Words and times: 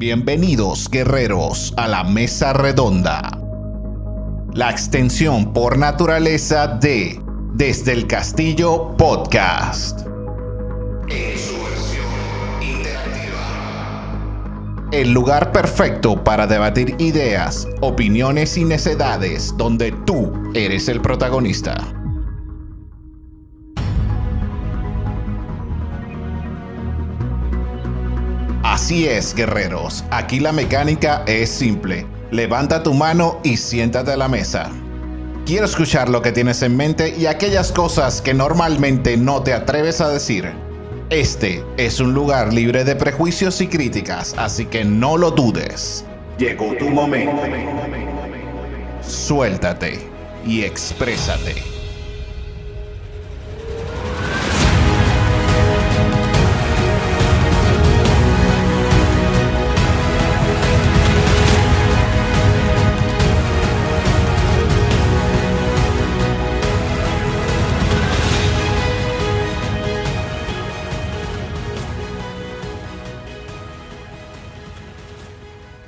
Bienvenidos, 0.00 0.88
guerreros, 0.88 1.74
a 1.76 1.86
la 1.86 2.04
Mesa 2.04 2.54
Redonda. 2.54 3.38
La 4.54 4.70
extensión 4.70 5.52
por 5.52 5.76
naturaleza 5.76 6.68
de 6.68 7.20
Desde 7.52 7.92
el 7.92 8.06
Castillo 8.06 8.96
Podcast. 8.96 10.06
En 11.10 11.36
su 11.38 11.52
versión 11.62 12.06
interactiva. 12.62 14.08
El 14.90 15.12
lugar 15.12 15.52
perfecto 15.52 16.24
para 16.24 16.46
debatir 16.46 16.94
ideas, 16.96 17.68
opiniones 17.82 18.56
y 18.56 18.64
necedades 18.64 19.54
donde 19.58 19.92
tú 20.06 20.32
eres 20.54 20.88
el 20.88 21.02
protagonista. 21.02 21.76
Así 28.90 29.06
es, 29.06 29.36
guerreros. 29.36 30.02
Aquí 30.10 30.40
la 30.40 30.50
mecánica 30.50 31.22
es 31.28 31.48
simple. 31.48 32.04
Levanta 32.32 32.82
tu 32.82 32.92
mano 32.92 33.38
y 33.44 33.56
siéntate 33.56 34.10
a 34.10 34.16
la 34.16 34.26
mesa. 34.26 34.68
Quiero 35.46 35.66
escuchar 35.66 36.08
lo 36.08 36.22
que 36.22 36.32
tienes 36.32 36.60
en 36.62 36.76
mente 36.76 37.14
y 37.16 37.26
aquellas 37.26 37.70
cosas 37.70 38.20
que 38.20 38.34
normalmente 38.34 39.16
no 39.16 39.44
te 39.44 39.54
atreves 39.54 40.00
a 40.00 40.08
decir. 40.08 40.50
Este 41.08 41.64
es 41.76 42.00
un 42.00 42.14
lugar 42.14 42.52
libre 42.52 42.82
de 42.82 42.96
prejuicios 42.96 43.60
y 43.60 43.68
críticas, 43.68 44.34
así 44.36 44.66
que 44.66 44.84
no 44.84 45.16
lo 45.16 45.30
dudes. 45.30 46.04
Llegó 46.36 46.74
tu 46.76 46.88
momento. 46.88 47.40
Suéltate 49.02 50.00
y 50.44 50.62
exprésate. 50.62 51.79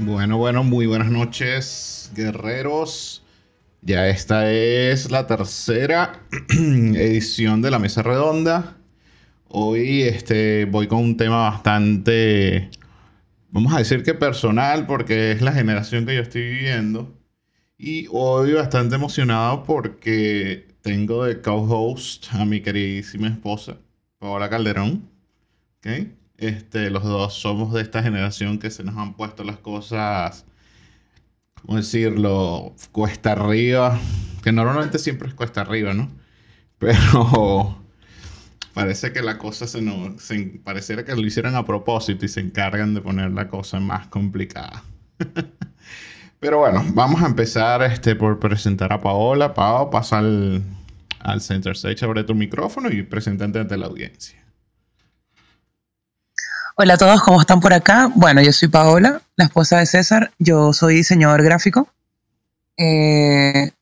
Bueno, 0.05 0.37
bueno, 0.37 0.65
muy 0.65 0.87
buenas 0.87 1.13
noches, 1.13 2.11
guerreros. 2.17 3.23
Ya 3.83 4.09
esta 4.09 4.51
es 4.51 5.13
la 5.13 5.29
tercera 5.29 6.21
edición 6.49 7.63
de 7.63 7.71
la 7.71 7.79
Mesa 7.79 8.03
Redonda. 8.03 8.77
Hoy 9.47 10.03
este, 10.03 10.65
voy 10.65 10.89
con 10.89 10.99
un 10.99 11.17
tema 11.17 11.51
bastante, 11.51 12.69
vamos 13.51 13.73
a 13.75 13.79
decir 13.79 14.03
que 14.03 14.15
personal, 14.15 14.87
porque 14.87 15.31
es 15.31 15.41
la 15.41 15.53
generación 15.53 16.05
que 16.05 16.17
yo 16.17 16.23
estoy 16.23 16.43
viviendo. 16.51 17.17
Y 17.79 18.09
hoy 18.11 18.55
bastante 18.55 18.97
emocionado 18.97 19.62
porque 19.62 20.67
tengo 20.83 21.25
de 21.25 21.41
co-host 21.41 22.27
a 22.33 22.45
mi 22.45 22.61
queridísima 22.61 23.29
esposa, 23.29 23.77
Paola 24.19 24.51
Calderón. 24.51 25.09
¿Okay? 25.79 26.12
Este, 26.43 26.91
los 26.91 27.05
dos 27.05 27.35
somos 27.35 27.73
de 27.73 27.83
esta 27.83 28.03
generación 28.03 28.59
que 28.59 28.69
se 28.73 28.83
nos 28.83 28.97
han 28.97 29.15
puesto 29.15 29.45
las 29.45 29.59
cosas, 29.59 30.45
¿cómo 31.55 31.77
decirlo? 31.77 32.75
Cuesta 32.91 33.31
arriba, 33.31 33.97
que 34.43 34.51
normalmente 34.51 34.99
siempre 34.99 35.29
es 35.29 35.35
cuesta 35.35 35.61
arriba, 35.61 35.95
¿no? 35.95 36.11
Pero 36.79 37.81
parece 38.75 39.13
que 39.13 39.23
la 39.23 39.39
cosa 39.39 39.69
se 39.69 39.83
nos, 39.83 40.21
se, 40.21 40.61
pareciera 40.65 41.05
que 41.05 41.15
lo 41.15 41.25
hicieran 41.25 41.55
a 41.55 41.65
propósito 41.65 42.25
y 42.25 42.29
se 42.29 42.41
encargan 42.41 42.93
de 42.95 43.03
poner 43.03 43.31
la 43.31 43.47
cosa 43.47 43.79
más 43.79 44.09
complicada. 44.09 44.83
Pero 46.41 46.59
bueno, 46.59 46.85
vamos 46.93 47.23
a 47.23 47.27
empezar 47.27 47.85
este, 47.85 48.17
por 48.17 48.41
presentar 48.41 48.93
a 48.93 49.01
Paola. 49.01 49.55
Pao, 49.55 49.91
pasa 49.91 50.19
al, 50.19 50.61
al 51.21 51.41
center 51.41 51.77
stage, 51.77 52.05
abre 52.05 52.25
tu 52.25 52.35
micrófono 52.35 52.91
y 52.91 53.05
preséntate 53.05 53.61
ante 53.61 53.77
la 53.77 53.87
audiencia. 53.87 54.42
Hola 56.75 56.94
a 56.94 56.97
todos, 56.97 57.21
¿cómo 57.21 57.38
están 57.38 57.60
por 57.60 57.75
acá? 57.75 58.10
Bueno, 58.15 58.41
yo 58.41 58.50
soy 58.50 58.69
Paola, 58.69 59.21
la 59.37 59.44
esposa 59.44 59.78
de 59.78 59.84
César. 59.84 60.33
Yo 60.38 60.72
soy 60.72 60.94
diseñador 60.94 61.43
gráfico. 61.43 61.87
Eh, 62.78 63.72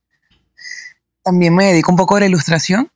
también 1.23 1.55
me 1.55 1.67
dedico 1.67 1.93
un 1.93 1.97
poco 1.97 2.17
a 2.17 2.21
la 2.21 2.27
ilustración. 2.27 2.91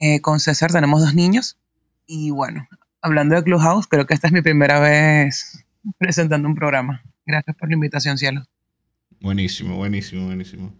Eh, 0.00 0.20
con 0.20 0.40
César 0.40 0.72
tenemos 0.72 1.02
dos 1.02 1.14
niños. 1.14 1.56
Y 2.04 2.30
bueno, 2.30 2.66
hablando 3.00 3.36
de 3.36 3.44
Clubhouse, 3.44 3.86
creo 3.86 4.06
que 4.06 4.14
esta 4.14 4.26
es 4.26 4.32
mi 4.32 4.42
primera 4.42 4.80
vez 4.80 5.64
presentando 5.98 6.48
un 6.48 6.56
programa. 6.56 7.00
Gracias 7.24 7.54
por 7.54 7.68
la 7.68 7.74
invitación, 7.74 8.18
cielo. 8.18 8.42
Buenísimo, 9.20 9.76
buenísimo, 9.76 10.26
buenísimo. 10.26 10.74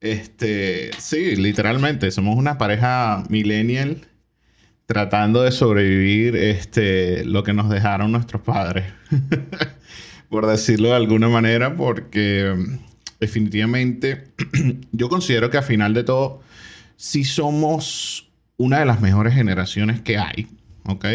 Este, 0.00 0.90
sí, 0.98 1.36
literalmente, 1.36 2.10
somos 2.10 2.36
una 2.36 2.58
pareja 2.58 3.24
millennial 3.30 4.06
tratando 4.86 5.42
de 5.42 5.52
sobrevivir 5.52 6.36
este, 6.36 7.24
lo 7.24 7.42
que 7.42 7.52
nos 7.52 7.70
dejaron 7.70 8.12
nuestros 8.12 8.42
padres, 8.42 8.84
por 10.28 10.46
decirlo 10.46 10.90
de 10.90 10.96
alguna 10.96 11.28
manera, 11.28 11.76
porque 11.76 12.54
mm, 12.56 12.78
definitivamente 13.20 14.28
yo 14.92 15.08
considero 15.08 15.50
que 15.50 15.58
a 15.58 15.62
final 15.62 15.94
de 15.94 16.04
todo 16.04 16.42
sí 16.96 17.24
somos 17.24 18.30
una 18.56 18.80
de 18.80 18.86
las 18.86 19.00
mejores 19.00 19.34
generaciones 19.34 20.00
que 20.00 20.18
hay, 20.18 20.48
¿ok? 20.84 21.06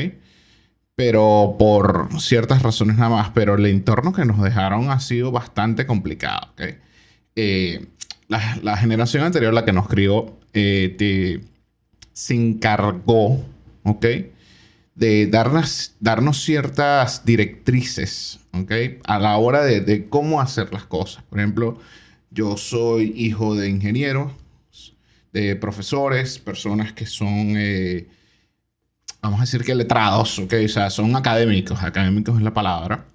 Pero 0.95 1.55
por 1.57 2.09
ciertas 2.19 2.61
razones 2.61 2.97
nada 2.97 3.09
más, 3.09 3.29
pero 3.29 3.55
el 3.55 3.65
entorno 3.67 4.11
que 4.11 4.25
nos 4.25 4.41
dejaron 4.41 4.89
ha 4.89 4.99
sido 4.99 5.31
bastante 5.31 5.85
complicado. 5.85 6.53
Eh, 7.35 7.85
la, 8.27 8.77
generación 8.77 9.23
anterior, 9.23 9.53
la 9.53 9.63
que 9.63 9.71
nos 9.71 9.87
crió, 9.87 10.37
eh, 10.53 11.41
se 12.11 12.35
encargó 12.35 13.45
¿ok? 13.89 14.05
De 14.95 15.27
darnos, 15.27 15.95
darnos 15.99 16.43
ciertas 16.43 17.25
directrices, 17.25 18.39
¿ok? 18.53 18.71
A 19.05 19.19
la 19.19 19.37
hora 19.37 19.63
de, 19.63 20.07
cómo 20.09 20.41
hacer 20.41 20.71
las 20.73 20.85
cosas. 20.85 21.23
Por 21.23 21.39
ejemplo, 21.39 21.79
yo 22.31 22.57
soy 22.57 23.13
hijo 23.15 23.55
de 23.55 23.69
ingenieros, 23.69 24.31
de 25.33 25.55
profesores, 25.55 26.39
personas 26.39 26.93
que 26.93 27.05
son, 27.05 27.55
eh, 27.57 28.07
vamos 29.21 29.39
a 29.39 29.43
decir 29.43 29.63
que 29.63 29.75
letrados, 29.75 30.39
¿ok? 30.39 30.53
O 30.65 30.67
sea, 30.67 30.89
son 30.89 31.15
académicos, 31.15 31.81
académicos 31.81 32.37
es 32.37 32.43
la 32.43 32.53
palabra, 32.53 33.05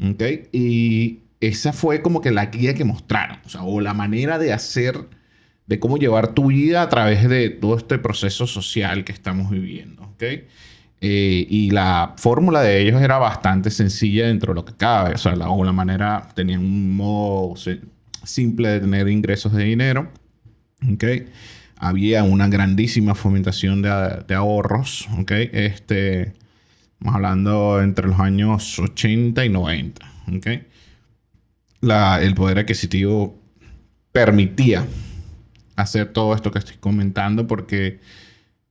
¿ok? 0.00 0.22
Y 0.52 1.20
esa 1.40 1.72
fue 1.72 2.02
como 2.02 2.20
que 2.20 2.30
la 2.30 2.46
guía 2.46 2.74
que 2.74 2.84
mostraron, 2.84 3.38
o 3.44 3.48
sea, 3.48 3.62
o 3.62 3.80
la 3.80 3.94
manera 3.94 4.38
de 4.38 4.52
hacer 4.52 5.08
de 5.66 5.78
cómo 5.78 5.96
llevar 5.96 6.34
tu 6.34 6.46
vida 6.46 6.82
a 6.82 6.88
través 6.88 7.28
de 7.28 7.50
todo 7.50 7.76
este 7.76 7.98
proceso 7.98 8.46
social 8.46 9.04
que 9.04 9.12
estamos 9.12 9.50
viviendo. 9.50 10.02
¿okay? 10.14 10.46
Eh, 11.00 11.46
y 11.48 11.70
la 11.70 12.14
fórmula 12.16 12.62
de 12.62 12.80
ellos 12.82 13.00
era 13.00 13.18
bastante 13.18 13.70
sencilla 13.70 14.26
dentro 14.26 14.52
de 14.52 14.56
lo 14.56 14.64
que 14.64 14.74
cabe. 14.74 15.14
O 15.14 15.18
sea, 15.18 15.34
la, 15.36 15.46
la 15.46 15.72
manera, 15.72 16.28
tenían 16.34 16.60
un 16.60 16.96
modo 16.96 17.54
simple 18.24 18.68
de 18.68 18.80
tener 18.80 19.08
ingresos 19.08 19.52
de 19.52 19.64
dinero. 19.64 20.10
¿okay? 20.92 21.26
había 21.82 22.22
una 22.22 22.46
grandísima 22.46 23.16
fomentación 23.16 23.82
de, 23.82 24.34
ahorros, 24.34 25.08
¿ok? 25.18 25.32
Este, 25.52 26.32
estamos 26.92 27.16
hablando 27.16 27.82
entre 27.82 28.06
los 28.06 28.20
años 28.20 28.78
80 28.78 29.44
y 29.44 29.48
90, 29.48 30.12
¿ok? 30.36 30.46
el 32.20 32.34
poder 32.36 32.60
adquisitivo 32.60 33.36
permitía 34.12 34.86
hacer 35.82 36.12
todo 36.12 36.34
esto 36.34 36.50
que 36.50 36.58
estoy 36.58 36.76
comentando 36.78 37.46
porque 37.46 38.00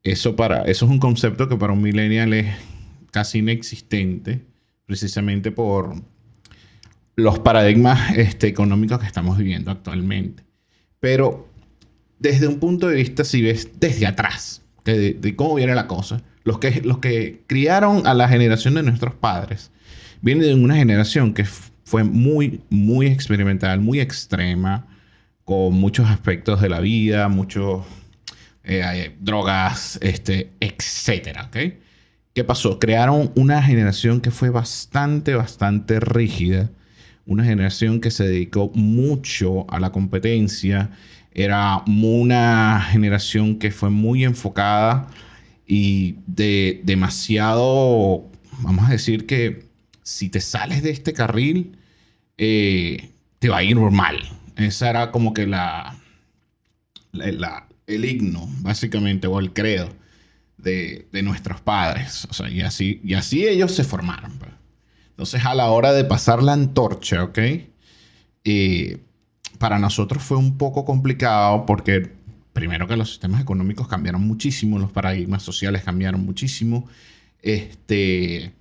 eso, 0.03 0.35
para, 0.35 0.63
eso 0.63 0.85
es 0.85 0.91
un 0.91 0.99
concepto 0.99 1.47
que 1.47 1.55
para 1.57 1.73
un 1.73 1.81
millennial 1.81 2.33
es 2.33 2.47
casi 3.11 3.39
inexistente, 3.39 4.41
precisamente 4.85 5.51
por 5.51 5.95
los 7.15 7.39
paradigmas 7.39 8.17
este, 8.17 8.47
económicos 8.47 8.99
que 8.99 9.05
estamos 9.05 9.37
viviendo 9.37 9.71
actualmente. 9.71 10.43
Pero 10.99 11.47
desde 12.19 12.47
un 12.47 12.59
punto 12.59 12.87
de 12.87 12.95
vista, 12.95 13.23
si 13.23 13.41
ves 13.41 13.69
desde 13.79 14.07
atrás, 14.07 14.61
de, 14.85 15.35
cómo 15.35 15.55
viene 15.55 15.75
la 15.75 15.87
cosa, 15.87 16.21
los 16.43 16.59
que, 16.59 16.81
los 16.81 16.99
que 16.99 17.43
criaron 17.47 18.07
a 18.07 18.13
la 18.13 18.27
generación 18.27 18.75
de 18.75 18.83
nuestros 18.83 19.13
padres, 19.15 19.71
vienen 20.21 20.45
de 20.45 20.53
una 20.53 20.75
generación 20.75 21.33
que 21.33 21.45
fue 21.45 22.03
muy, 22.03 22.61
muy 22.69 23.07
experimental, 23.07 23.81
muy 23.81 23.99
extrema, 23.99 24.87
con 25.51 25.73
muchos 25.73 26.09
aspectos 26.09 26.61
de 26.61 26.69
la 26.69 26.79
vida, 26.79 27.27
muchos 27.27 27.85
eh, 28.63 29.13
drogas, 29.19 29.99
este, 30.01 30.49
etcétera, 30.61 31.49
¿ok? 31.49 31.73
¿Qué 32.33 32.45
pasó? 32.45 32.79
Crearon 32.79 33.33
una 33.35 33.61
generación 33.61 34.21
que 34.21 34.31
fue 34.31 34.49
bastante, 34.49 35.35
bastante 35.35 35.99
rígida, 35.99 36.69
una 37.25 37.43
generación 37.43 37.99
que 37.99 38.11
se 38.11 38.25
dedicó 38.25 38.71
mucho 38.75 39.69
a 39.69 39.81
la 39.81 39.91
competencia, 39.91 40.91
era 41.33 41.83
una 41.85 42.87
generación 42.89 43.59
que 43.59 43.71
fue 43.71 43.89
muy 43.89 44.23
enfocada 44.23 45.09
y 45.67 46.15
de 46.27 46.79
demasiado, 46.85 48.31
vamos 48.61 48.87
a 48.87 48.93
decir 48.93 49.25
que 49.25 49.65
si 50.01 50.29
te 50.29 50.39
sales 50.39 50.81
de 50.81 50.91
este 50.91 51.11
carril, 51.11 51.77
eh, 52.37 53.09
te 53.39 53.49
va 53.49 53.57
a 53.57 53.63
ir 53.63 53.75
mal. 53.75 54.40
Esa 54.61 54.89
era 54.89 55.11
como 55.11 55.33
que 55.33 55.47
la, 55.47 55.97
el 57.13 58.05
himno, 58.05 58.47
básicamente, 58.61 59.27
o 59.27 59.39
el 59.39 59.53
credo 59.53 59.89
de, 60.57 61.07
nuestros 61.23 61.61
padres. 61.61 62.25
O 62.29 62.33
sea, 62.33 62.49
y 62.49 62.61
así, 62.61 63.01
y 63.03 63.13
así 63.13 63.47
ellos 63.47 63.73
se 63.73 63.83
formaron. 63.83 64.31
Pues. 64.37 64.51
Entonces, 65.09 65.45
a 65.45 65.53
la 65.53 65.69
hora 65.69 65.93
de 65.93 66.03
pasar 66.03 66.41
la 66.41 66.53
antorcha. 66.53 67.29
Eh, 68.43 68.99
para 69.59 69.77
nosotros 69.77 70.23
fue 70.23 70.37
un 70.37 70.57
poco 70.57 70.85
complicado 70.85 71.65
porque, 71.65 72.11
primero 72.53 72.87
que 72.87 72.97
los 72.97 73.09
sistemas 73.09 73.41
económicos 73.41 73.87
cambiaron 73.87 74.25
muchísimo, 74.25 74.79
los 74.79 74.91
paradigmas 74.91 75.43
sociales 75.43 75.83
cambiaron 75.83 76.25
muchísimo. 76.25 76.87
Este, 77.41 78.53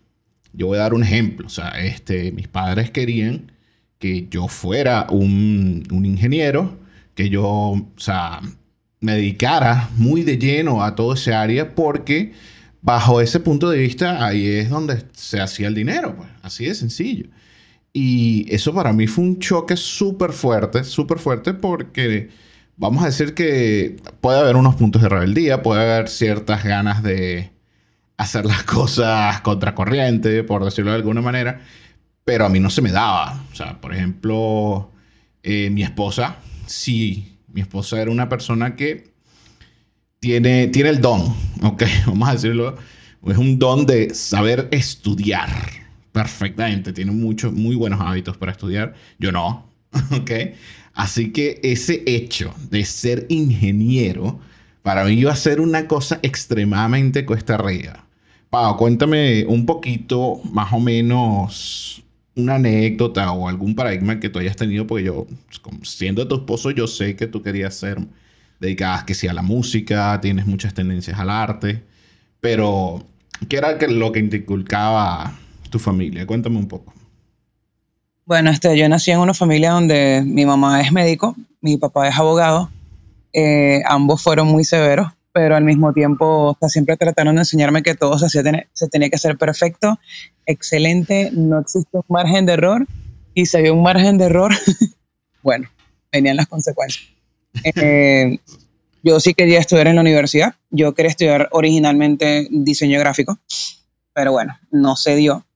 yo 0.52 0.66
voy 0.66 0.78
a 0.78 0.82
dar 0.82 0.94
un 0.94 1.02
ejemplo. 1.02 1.46
O 1.46 1.50
sea, 1.50 1.70
este, 1.80 2.32
mis 2.32 2.48
padres 2.48 2.90
querían 2.90 3.52
que 4.00 4.28
yo 4.30 4.48
fuera 4.48 5.06
un, 5.10 5.84
un 5.92 6.06
ingeniero, 6.06 6.80
que 7.14 7.28
yo, 7.30 7.46
o 7.46 7.92
sea, 7.96 8.40
me 9.00 9.12
dedicara 9.14 9.90
muy 9.96 10.22
de 10.24 10.38
lleno 10.38 10.82
a 10.82 10.94
todo 10.96 11.14
ese 11.14 11.34
área 11.34 11.74
porque 11.74 12.32
bajo 12.82 13.20
ese 13.20 13.40
punto 13.40 13.70
de 13.70 13.78
vista 13.78 14.24
ahí 14.24 14.46
es 14.46 14.70
donde 14.70 15.04
se 15.12 15.40
hacía 15.40 15.68
el 15.68 15.74
dinero, 15.74 16.16
pues, 16.16 16.28
así 16.42 16.66
de 16.66 16.74
sencillo. 16.74 17.26
Y 17.92 18.46
eso 18.54 18.74
para 18.74 18.92
mí 18.92 19.06
fue 19.06 19.24
un 19.24 19.38
choque 19.38 19.76
súper 19.76 20.32
fuerte, 20.32 20.84
súper 20.84 21.18
fuerte 21.18 21.54
porque 21.54 22.30
vamos 22.76 23.02
a 23.02 23.06
decir 23.06 23.34
que 23.34 23.96
puede 24.20 24.40
haber 24.40 24.56
unos 24.56 24.76
puntos 24.76 25.02
de 25.02 25.08
rebeldía, 25.08 25.62
puede 25.62 25.82
haber 25.82 26.08
ciertas 26.08 26.64
ganas 26.64 27.02
de 27.02 27.50
hacer 28.16 28.46
las 28.46 28.62
cosas 28.64 29.40
contracorriente, 29.42 30.44
por 30.44 30.64
decirlo 30.64 30.92
de 30.92 30.98
alguna 30.98 31.20
manera, 31.22 31.62
pero 32.24 32.46
a 32.46 32.48
mí 32.48 32.60
no 32.60 32.70
se 32.70 32.82
me 32.82 32.90
daba. 32.90 33.44
O 33.52 33.54
sea, 33.54 33.80
por 33.80 33.94
ejemplo, 33.94 34.90
eh, 35.42 35.70
mi 35.70 35.82
esposa 35.82 36.36
sí 36.66 37.30
mi 37.52 37.60
esposa 37.60 38.00
era 38.00 38.10
una 38.10 38.28
persona 38.28 38.76
que 38.76 39.12
tiene, 40.20 40.68
tiene 40.68 40.90
el 40.90 41.00
don, 41.00 41.34
ok, 41.62 41.82
vamos 42.06 42.28
a 42.28 42.32
decirlo, 42.32 42.76
es 43.26 43.36
un 43.36 43.58
don 43.58 43.86
de 43.86 44.14
saber 44.14 44.68
estudiar 44.70 45.50
perfectamente, 46.12 46.92
tiene 46.92 47.12
muchos, 47.12 47.52
muy 47.52 47.76
buenos 47.76 48.00
hábitos 48.00 48.36
para 48.36 48.52
estudiar, 48.52 48.94
yo 49.18 49.32
no, 49.32 49.70
ok. 50.12 50.30
Así 50.92 51.30
que 51.30 51.60
ese 51.62 52.02
hecho 52.04 52.52
de 52.68 52.84
ser 52.84 53.26
ingeniero, 53.28 54.40
para 54.82 55.04
mí 55.04 55.12
iba 55.12 55.32
a 55.32 55.36
ser 55.36 55.60
una 55.60 55.86
cosa 55.86 56.18
extremadamente 56.22 57.24
cuesta 57.24 57.54
arriba. 57.54 58.04
Pau, 58.50 58.76
cuéntame 58.76 59.46
un 59.46 59.66
poquito, 59.66 60.40
más 60.52 60.72
o 60.72 60.80
menos, 60.80 62.02
una 62.42 62.56
anécdota 62.56 63.30
o 63.32 63.48
algún 63.48 63.74
paradigma 63.74 64.20
que 64.20 64.28
tú 64.28 64.38
hayas 64.38 64.56
tenido, 64.56 64.86
porque 64.86 65.04
yo, 65.04 65.26
siendo 65.82 66.26
tu 66.26 66.36
esposo, 66.36 66.70
yo 66.70 66.86
sé 66.86 67.16
que 67.16 67.26
tú 67.26 67.42
querías 67.42 67.74
ser 67.74 67.98
dedicada 68.58 69.04
que 69.06 69.14
sea 69.14 69.30
a 69.30 69.34
la 69.34 69.42
música, 69.42 70.20
tienes 70.20 70.46
muchas 70.46 70.74
tendencias 70.74 71.18
al 71.18 71.30
arte, 71.30 71.82
pero 72.40 73.04
¿qué 73.48 73.56
era 73.56 73.76
lo 73.88 74.12
que 74.12 74.22
te 74.24 74.38
inculcaba 74.38 75.38
tu 75.70 75.78
familia? 75.78 76.26
Cuéntame 76.26 76.58
un 76.58 76.68
poco. 76.68 76.92
Bueno, 78.26 78.50
este, 78.50 78.76
yo 78.78 78.88
nací 78.88 79.10
en 79.10 79.18
una 79.18 79.34
familia 79.34 79.72
donde 79.72 80.22
mi 80.24 80.46
mamá 80.46 80.80
es 80.80 80.92
médico, 80.92 81.34
mi 81.60 81.76
papá 81.78 82.08
es 82.08 82.16
abogado, 82.16 82.70
eh, 83.32 83.82
ambos 83.86 84.22
fueron 84.22 84.48
muy 84.48 84.64
severos 84.64 85.08
pero 85.32 85.56
al 85.56 85.64
mismo 85.64 85.92
tiempo 85.92 86.56
siempre 86.68 86.96
trataron 86.96 87.36
de 87.36 87.42
enseñarme 87.42 87.82
que 87.82 87.94
todo 87.94 88.18
se, 88.18 88.28
se 88.28 88.88
tenía 88.88 89.08
que 89.08 89.16
hacer 89.16 89.36
perfecto, 89.36 89.98
excelente, 90.46 91.30
no 91.32 91.60
existe 91.60 91.96
un 91.96 92.04
margen 92.08 92.46
de 92.46 92.54
error, 92.54 92.86
y 93.34 93.46
si 93.46 93.56
había 93.56 93.72
un 93.72 93.82
margen 93.82 94.18
de 94.18 94.24
error, 94.24 94.52
bueno, 95.42 95.68
venían 96.12 96.36
las 96.36 96.48
consecuencias. 96.48 97.08
Eh, 97.64 98.38
yo 99.02 99.20
sí 99.20 99.34
quería 99.34 99.58
estudiar 99.60 99.86
en 99.86 99.96
la 99.96 100.02
universidad, 100.02 100.54
yo 100.70 100.94
quería 100.94 101.10
estudiar 101.10 101.48
originalmente 101.52 102.48
diseño 102.50 102.98
gráfico, 102.98 103.38
pero 104.12 104.32
bueno, 104.32 104.58
no 104.70 104.96
se 104.96 105.16
dio. 105.16 105.46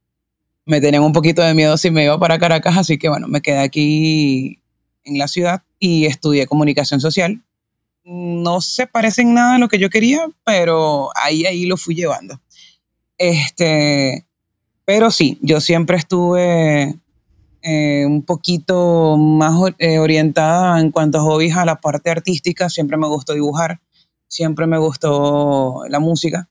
Me 0.67 0.81
tenían 0.81 1.03
un 1.03 1.13
poquito 1.13 1.43
de 1.43 1.53
miedo 1.53 1.77
si 1.77 1.91
me 1.91 2.05
iba 2.05 2.19
para 2.19 2.39
Caracas, 2.39 2.79
así 2.79 2.97
que 2.97 3.09
bueno, 3.09 3.29
me 3.29 3.43
quedé 3.43 3.59
aquí 3.59 4.61
en 5.05 5.19
la 5.19 5.29
ciudad 5.29 5.63
y 5.79 6.07
estudié 6.07 6.47
comunicación 6.47 7.01
social 7.01 7.43
no 8.05 8.61
se 8.61 8.87
parecen 8.87 9.35
nada 9.35 9.57
a 9.57 9.59
lo 9.59 9.69
que 9.69 9.79
yo 9.79 9.91
quería, 9.91 10.27
pero 10.45 11.11
ahí, 11.17 11.47
ahí 11.47 11.65
lo 11.67 11.77
fui 11.77 11.95
llevando. 11.95 12.41
Este, 13.17 14.27
pero 14.85 15.11
sí, 15.11 15.39
yo 15.41 15.61
siempre 15.61 15.97
estuve 15.97 16.95
eh, 17.63 18.05
un 18.05 18.23
poquito 18.23 19.17
más 19.17 19.55
eh, 19.79 19.99
orientada 19.99 20.79
en 20.81 20.91
cuanto 20.91 21.19
a 21.19 21.23
hobbies 21.23 21.57
a 21.57 21.65
la 21.65 21.77
parte 21.77 22.11
artística. 22.11 22.69
Siempre 22.69 22.99
me 22.99 23.09
gustó 23.09 23.33
dibujar, 23.33 23.81
siempre 24.29 24.67
me 24.67 24.77
gustó 24.79 25.83
la 25.89 25.99
música. 25.99 26.49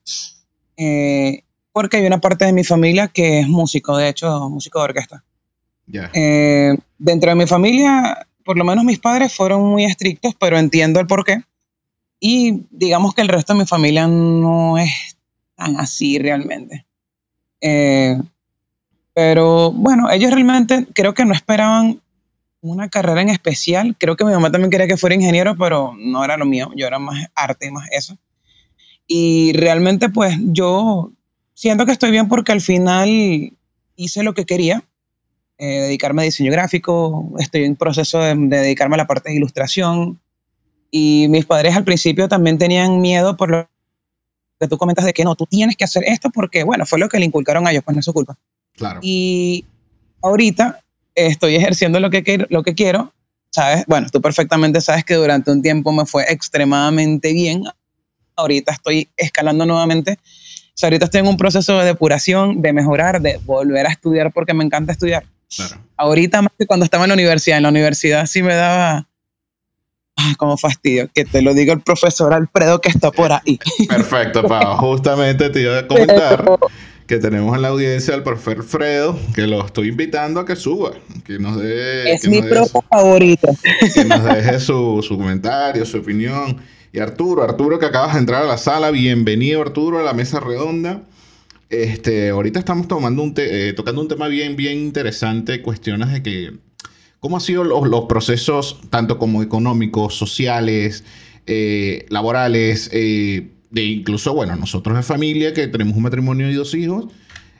Eh, 0.76 1.44
porque 1.72 1.98
hay 1.98 2.06
una 2.06 2.20
parte 2.20 2.44
de 2.44 2.52
mi 2.52 2.64
familia 2.64 3.08
que 3.08 3.40
es 3.40 3.48
músico, 3.48 3.96
de 3.96 4.08
hecho, 4.08 4.48
músico 4.50 4.80
de 4.80 4.84
orquesta. 4.84 5.24
dentro 6.98 7.30
de 7.30 7.36
mi 7.36 7.46
familia 7.46 8.26
por 8.44 8.56
lo 8.56 8.64
menos 8.64 8.84
mis 8.84 8.98
padres 8.98 9.34
fueron 9.34 9.62
muy 9.62 9.84
estrictos, 9.84 10.34
pero 10.38 10.58
entiendo 10.58 11.00
el 11.00 11.06
porqué. 11.06 11.42
Y 12.20 12.62
digamos 12.70 13.14
que 13.14 13.22
el 13.22 13.28
resto 13.28 13.52
de 13.52 13.60
mi 13.60 13.66
familia 13.66 14.06
no 14.06 14.78
es 14.78 15.16
tan 15.56 15.78
así 15.78 16.18
realmente. 16.18 16.86
Eh, 17.60 18.18
pero 19.14 19.72
bueno, 19.72 20.10
ellos 20.10 20.30
realmente 20.30 20.86
creo 20.94 21.14
que 21.14 21.24
no 21.24 21.34
esperaban 21.34 22.00
una 22.60 22.88
carrera 22.88 23.22
en 23.22 23.28
especial. 23.28 23.96
Creo 23.98 24.16
que 24.16 24.24
mi 24.24 24.32
mamá 24.32 24.50
también 24.50 24.70
quería 24.70 24.86
que 24.86 24.96
fuera 24.96 25.14
ingeniero, 25.14 25.56
pero 25.56 25.94
no 25.98 26.24
era 26.24 26.36
lo 26.36 26.46
mío. 26.46 26.70
Yo 26.76 26.86
era 26.86 26.98
más 26.98 27.28
arte 27.34 27.66
y 27.68 27.70
más 27.70 27.88
eso. 27.90 28.16
Y 29.06 29.52
realmente 29.52 30.08
pues 30.08 30.36
yo 30.40 31.12
siento 31.52 31.86
que 31.86 31.92
estoy 31.92 32.10
bien 32.10 32.28
porque 32.28 32.52
al 32.52 32.60
final 32.60 33.52
hice 33.96 34.22
lo 34.22 34.34
que 34.34 34.46
quería 34.46 34.82
eh, 35.58 35.82
dedicarme 35.82 36.22
a 36.22 36.24
diseño 36.24 36.50
gráfico, 36.50 37.32
estoy 37.38 37.64
en 37.64 37.76
proceso 37.76 38.18
de, 38.18 38.34
dedicarme 38.34 38.94
a 38.94 38.98
la 38.98 39.06
parte 39.06 39.30
de 39.30 39.36
ilustración. 39.36 40.20
Y 40.90 41.26
mis 41.28 41.44
padres 41.44 41.76
al 41.76 41.84
principio 41.84 42.28
también 42.28 42.58
tenían 42.58 43.00
miedo 43.00 43.36
por 43.36 43.50
lo 43.50 43.68
que 44.60 44.68
tú 44.68 44.78
comentas 44.78 45.04
de 45.04 45.12
que 45.12 45.24
no, 45.24 45.34
tú 45.34 45.46
tienes 45.46 45.76
que 45.76 45.84
hacer 45.84 46.04
esto 46.06 46.30
porque, 46.30 46.64
bueno, 46.64 46.86
fue 46.86 46.98
lo 46.98 47.08
que 47.08 47.18
le 47.18 47.26
inculcaron 47.26 47.66
a 47.66 47.70
ellos, 47.70 47.82
pues 47.84 47.94
no 47.94 48.00
es 48.00 48.04
su 48.04 48.12
culpa. 48.12 48.36
Claro. 48.76 49.00
Y 49.02 49.64
ahorita 50.22 50.80
estoy 51.14 51.56
ejerciendo 51.56 52.00
lo 52.00 52.10
que, 52.10 52.46
lo 52.48 52.62
que 52.62 52.74
quiero, 52.74 53.12
¿sabes? 53.50 53.84
Bueno, 53.86 54.08
tú 54.10 54.20
perfectamente 54.20 54.80
sabes 54.80 55.04
que 55.04 55.14
durante 55.14 55.50
un 55.50 55.62
tiempo 55.62 55.92
me 55.92 56.06
fue 56.06 56.24
extremadamente 56.28 57.32
bien. 57.32 57.64
Ahorita 58.36 58.72
estoy 58.72 59.08
escalando 59.16 59.66
nuevamente. 59.66 60.18
O 60.74 60.76
sea, 60.76 60.88
ahorita 60.88 61.04
estoy 61.04 61.20
en 61.20 61.28
un 61.28 61.36
proceso 61.36 61.78
de 61.78 61.84
depuración, 61.84 62.60
de 62.60 62.72
mejorar, 62.72 63.20
de 63.20 63.38
volver 63.44 63.86
a 63.86 63.90
estudiar 63.90 64.32
porque 64.32 64.54
me 64.54 64.64
encanta 64.64 64.92
estudiar. 64.92 65.24
Ahorita 65.96 66.42
más 66.42 66.52
que 66.58 66.66
cuando 66.66 66.84
estaba 66.84 67.04
en 67.04 67.08
la 67.08 67.14
universidad. 67.14 67.58
En 67.58 67.64
la 67.64 67.68
universidad 67.68 68.26
sí 68.26 68.42
me 68.42 68.54
daba 68.54 69.08
Ah, 70.16 70.34
como 70.36 70.56
fastidio, 70.56 71.10
que 71.12 71.24
te 71.24 71.42
lo 71.42 71.54
diga 71.54 71.72
el 71.72 71.80
profesor 71.80 72.32
Alfredo 72.32 72.80
que 72.80 72.88
está 72.88 73.10
por 73.10 73.32
ahí. 73.32 73.58
Perfecto, 73.88 74.44
Pau. 74.44 74.76
Justamente 74.78 75.50
te 75.50 75.62
iba 75.62 75.78
a 75.78 75.86
comentar 75.88 76.44
que 77.08 77.18
tenemos 77.18 77.54
en 77.56 77.62
la 77.62 77.68
audiencia 77.68 78.14
al 78.14 78.22
profesor 78.22 78.58
Alfredo, 78.58 79.18
que 79.34 79.46
lo 79.46 79.66
estoy 79.66 79.88
invitando 79.88 80.40
a 80.40 80.46
que 80.46 80.54
suba, 80.54 80.92
que 81.26 81.38
nos 81.38 81.60
dé... 81.60 82.12
Es 82.12 82.28
mi 82.28 82.40
profe 82.42 82.78
favorito. 82.88 83.48
Que 83.92 84.04
nos 84.04 84.24
deje 84.24 84.60
su, 84.60 85.04
su 85.06 85.18
comentario, 85.18 85.84
su 85.84 85.98
opinión. 85.98 86.58
Y 86.92 87.00
Arturo, 87.00 87.42
Arturo 87.42 87.80
que 87.80 87.86
acabas 87.86 88.14
de 88.14 88.20
entrar 88.20 88.44
a 88.44 88.46
la 88.46 88.56
sala, 88.56 88.92
bienvenido 88.92 89.60
Arturo 89.60 89.98
a 89.98 90.02
la 90.04 90.14
mesa 90.14 90.38
redonda. 90.38 91.02
Este, 91.82 92.30
ahorita 92.30 92.58
estamos 92.58 92.86
tomando 92.88 93.22
un 93.22 93.34
eh, 93.36 93.72
tocando 93.76 94.00
un 94.00 94.08
tema 94.08 94.28
bien, 94.28 94.56
bien 94.56 94.78
interesante, 94.78 95.60
cuestiones 95.62 96.12
de 96.12 96.22
que 96.22 96.52
cómo 97.20 97.36
han 97.36 97.40
sido 97.40 97.64
los, 97.64 98.04
procesos, 98.04 98.80
tanto 98.90 99.18
como 99.18 99.42
económicos, 99.42 100.14
sociales, 100.14 101.04
eh, 101.46 102.06
laborales, 102.10 102.90
eh, 102.92 103.50
de 103.70 103.84
incluso, 103.84 104.34
bueno, 104.34 104.56
nosotros 104.56 104.96
de 104.96 105.02
familia 105.02 105.52
que 105.52 105.66
tenemos 105.66 105.96
un 105.96 106.02
matrimonio 106.04 106.50
y 106.50 106.54
dos 106.54 106.74
hijos, 106.74 107.06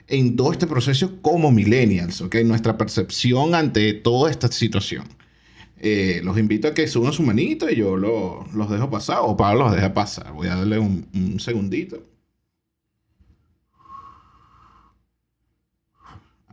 en 0.07 0.35
todo 0.35 0.51
este 0.51 0.67
proceso 0.67 1.19
como 1.21 1.51
millennials, 1.51 2.21
¿ok? 2.21 2.35
Nuestra 2.45 2.77
percepción 2.77 3.55
ante 3.55 3.93
toda 3.93 4.31
esta 4.31 4.51
situación. 4.51 5.05
Eh, 5.79 6.21
los 6.23 6.37
invito 6.37 6.67
a 6.67 6.73
que 6.73 6.87
suban 6.87 7.11
su 7.11 7.21
manito 7.21 7.69
y 7.69 7.75
yo 7.75 7.97
los 7.97 8.69
dejo 8.69 8.89
pasar, 8.89 9.19
o 9.21 9.35
Pablo 9.35 9.65
los 9.65 9.75
deja 9.75 9.93
pasar. 9.93 10.31
Voy 10.33 10.47
a 10.47 10.55
darle 10.55 10.79
un, 10.79 11.39
segundito. 11.39 12.01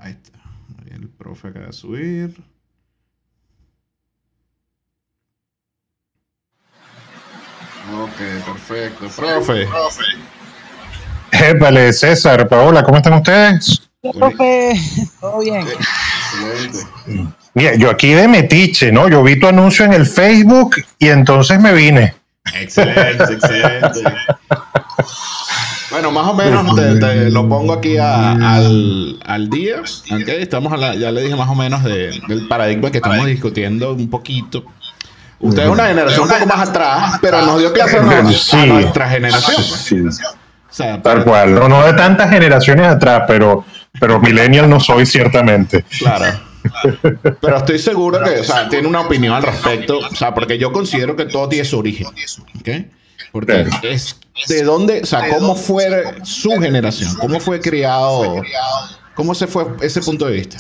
Ahí 0.02 0.12
está. 0.12 0.40
Ahí 0.80 0.90
el 0.90 1.08
profe 1.08 1.48
acaba 1.48 1.66
de 1.66 1.72
subir. 1.72 2.34
Ok, 7.94 8.18
perfecto. 8.44 9.08
Profe. 9.16 9.68
Épale, 11.30 11.92
César, 11.92 12.48
Paola, 12.48 12.82
¿cómo 12.82 12.96
están 12.96 13.14
ustedes? 13.14 13.88
Profe, 14.00 14.74
todo 15.20 15.38
bien. 15.38 15.66
Excelente. 15.68 17.32
Mira, 17.54 17.74
yo 17.76 17.88
aquí 17.88 18.12
de 18.12 18.26
metiche, 18.26 18.90
¿no? 18.90 19.08
Yo 19.08 19.22
vi 19.22 19.38
tu 19.38 19.46
anuncio 19.46 19.84
en 19.84 19.92
el 19.92 20.06
Facebook 20.06 20.76
y 20.98 21.08
entonces 21.10 21.60
me 21.60 21.72
vine. 21.72 22.14
Excelente, 22.54 23.34
excelente. 23.34 24.02
Bueno, 25.92 26.10
más 26.10 26.26
o 26.26 26.34
menos 26.34 26.74
te, 26.74 27.30
lo 27.30 27.48
pongo 27.48 27.74
aquí 27.74 27.98
al, 27.98 29.18
al, 29.24 29.50
día. 29.50 29.82
Okay, 30.10 30.42
estamos 30.42 30.72
ya 30.98 31.12
le 31.12 31.22
dije 31.22 31.36
más 31.36 31.50
o 31.50 31.54
menos 31.54 31.84
del 31.84 32.46
paradigma 32.48 32.90
que 32.90 32.98
estamos 32.98 33.26
discutiendo 33.26 33.92
un 33.92 34.08
poquito. 34.08 34.64
Usted 35.38 35.64
es 35.64 35.68
una 35.68 35.86
generación 35.88 36.22
un 36.24 36.30
poco 36.30 36.46
más 36.46 36.68
atrás, 36.68 37.18
pero 37.20 37.42
nos 37.42 37.58
dio 37.58 37.72
clase 37.72 37.98
a, 37.98 38.66
nuestra 38.66 39.10
generación. 39.10 40.10
Tal 41.02 41.24
cual. 41.24 41.54
No, 41.54 41.68
no 41.68 41.84
de 41.84 41.92
tantas 41.92 42.30
generaciones 42.30 42.86
atrás, 42.86 43.24
pero, 43.26 43.64
pero 44.00 44.18
millennial 44.18 44.70
no 44.70 44.80
soy 44.80 45.04
ciertamente. 45.04 45.84
Claro. 45.98 46.24
Pero 47.40 47.56
estoy 47.56 47.78
seguro 47.78 48.22
que, 48.22 48.40
o 48.40 48.44
sea, 48.44 48.68
tiene 48.68 48.86
una 48.86 49.00
opinión 49.00 49.34
al 49.34 49.42
respecto, 49.42 49.98
o 49.98 50.14
sea, 50.14 50.32
porque 50.32 50.58
yo 50.58 50.72
considero 50.72 51.16
que 51.16 51.26
todo 51.26 51.48
tiene 51.48 51.64
su 51.64 51.78
origen, 51.78 52.06
¿ok? 52.06 52.68
Porque 53.32 53.66
es 53.82 54.20
de 54.46 54.62
dónde, 54.62 55.00
o 55.02 55.06
sea, 55.06 55.28
cómo 55.30 55.56
fue 55.56 56.14
su 56.22 56.50
generación, 56.60 57.14
cómo 57.18 57.40
fue 57.40 57.60
criado, 57.60 58.42
cómo 59.14 59.34
se 59.34 59.46
fue 59.46 59.64
ese 59.80 60.02
punto 60.02 60.26
de 60.26 60.32
vista. 60.34 60.58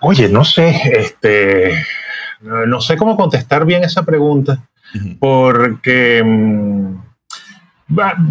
Oye, 0.00 0.28
no 0.28 0.44
sé, 0.44 0.80
este, 0.84 1.84
no 2.40 2.80
sé 2.80 2.96
cómo 2.96 3.16
contestar 3.16 3.66
bien 3.66 3.82
esa 3.82 4.04
pregunta, 4.04 4.62
porque, 5.18 6.22
mm, 6.24 6.94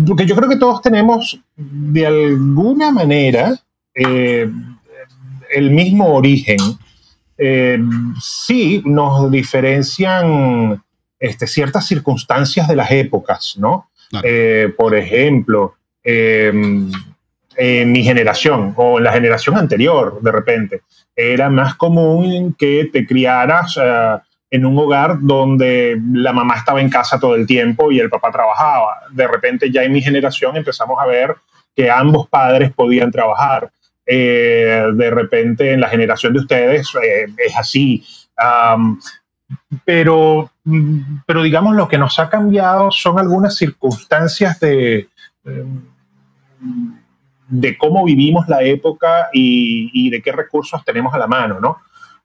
porque 0.08 0.25
yo 0.25 0.36
creo 0.36 0.50
que 0.50 0.56
todos 0.56 0.82
tenemos 0.82 1.39
de 1.58 2.08
alguna 2.08 2.92
manera 2.92 3.54
eh, 3.94 4.50
el 5.51 5.72
mismo 5.72 6.13
origen, 6.13 6.58
eh, 7.38 7.80
sí 8.22 8.82
nos 8.86 9.30
diferencian 9.30 10.82
este, 11.20 11.48
ciertas 11.48 11.86
circunstancias 11.86 12.68
de 12.68 12.76
las 12.76 12.92
épocas, 12.92 13.56
¿no? 13.58 13.90
Eh, 14.24 14.74
por 14.76 14.96
ejemplo, 14.96 15.76
em, 16.04 16.92
en 17.56 17.92
mi 17.92 18.04
generación 18.04 18.74
o 18.78 18.98
en 18.98 19.04
la 19.04 19.12
generación 19.12 19.58
anterior, 19.58 20.20
de 20.22 20.32
repente, 20.32 20.82
era 21.16 21.50
más 21.50 21.76
común 21.76 22.56
que 22.58 22.90
te 22.92 23.06
criaras 23.06 23.78
eh, 23.82 24.18
en 24.52 24.66
un 24.66 24.78
hogar 24.78 25.18
donde 25.20 26.00
la 26.14 26.34
mamá 26.34 26.56
estaba 26.56 26.82
en 26.82 26.90
casa 26.90 27.20
todo 27.20 27.36
el 27.36 27.46
tiempo 27.46 27.92
y 27.92 28.00
el 28.00 28.10
papá 28.10 28.32
trabajaba. 28.32 29.02
De 29.12 29.28
repente 29.28 29.70
ya 29.72 29.84
en 29.84 29.92
mi 29.92 30.02
generación 30.02 30.56
empezamos 30.58 30.98
a 31.00 31.06
ver 31.06 31.36
que 31.76 31.92
ambos 31.92 32.28
padres 32.28 32.72
podían 32.72 33.12
trabajar. 33.12 33.70
Eh, 34.06 34.86
de 34.94 35.10
repente 35.12 35.72
en 35.72 35.82
la 35.82 35.90
generación 35.90 36.34
de 36.34 36.40
ustedes 36.40 36.90
eh, 37.04 37.28
es 37.38 37.56
así. 37.56 38.04
Pero, 39.86 40.51
pero 41.25 41.44
digamos, 41.44 41.75
lo 41.75 41.88
que 41.88 41.98
nos 41.98 42.20
ha 42.20 42.29
cambiado 42.29 42.91
son 42.91 43.20
algunas 43.20 43.56
circunstancias 43.56 44.60
de, 44.60 45.10
de 47.48 47.77
cómo 47.77 48.03
vivimos 48.06 48.48
la 48.48 48.62
época 48.63 49.29
y, 49.34 50.10
de 50.10 50.22
qué 50.22 50.32
recursos 50.32 50.84
tenemos 50.86 51.13
a 51.13 51.18
la 51.18 51.27
mano, 51.27 51.60
¿no? 51.60 51.77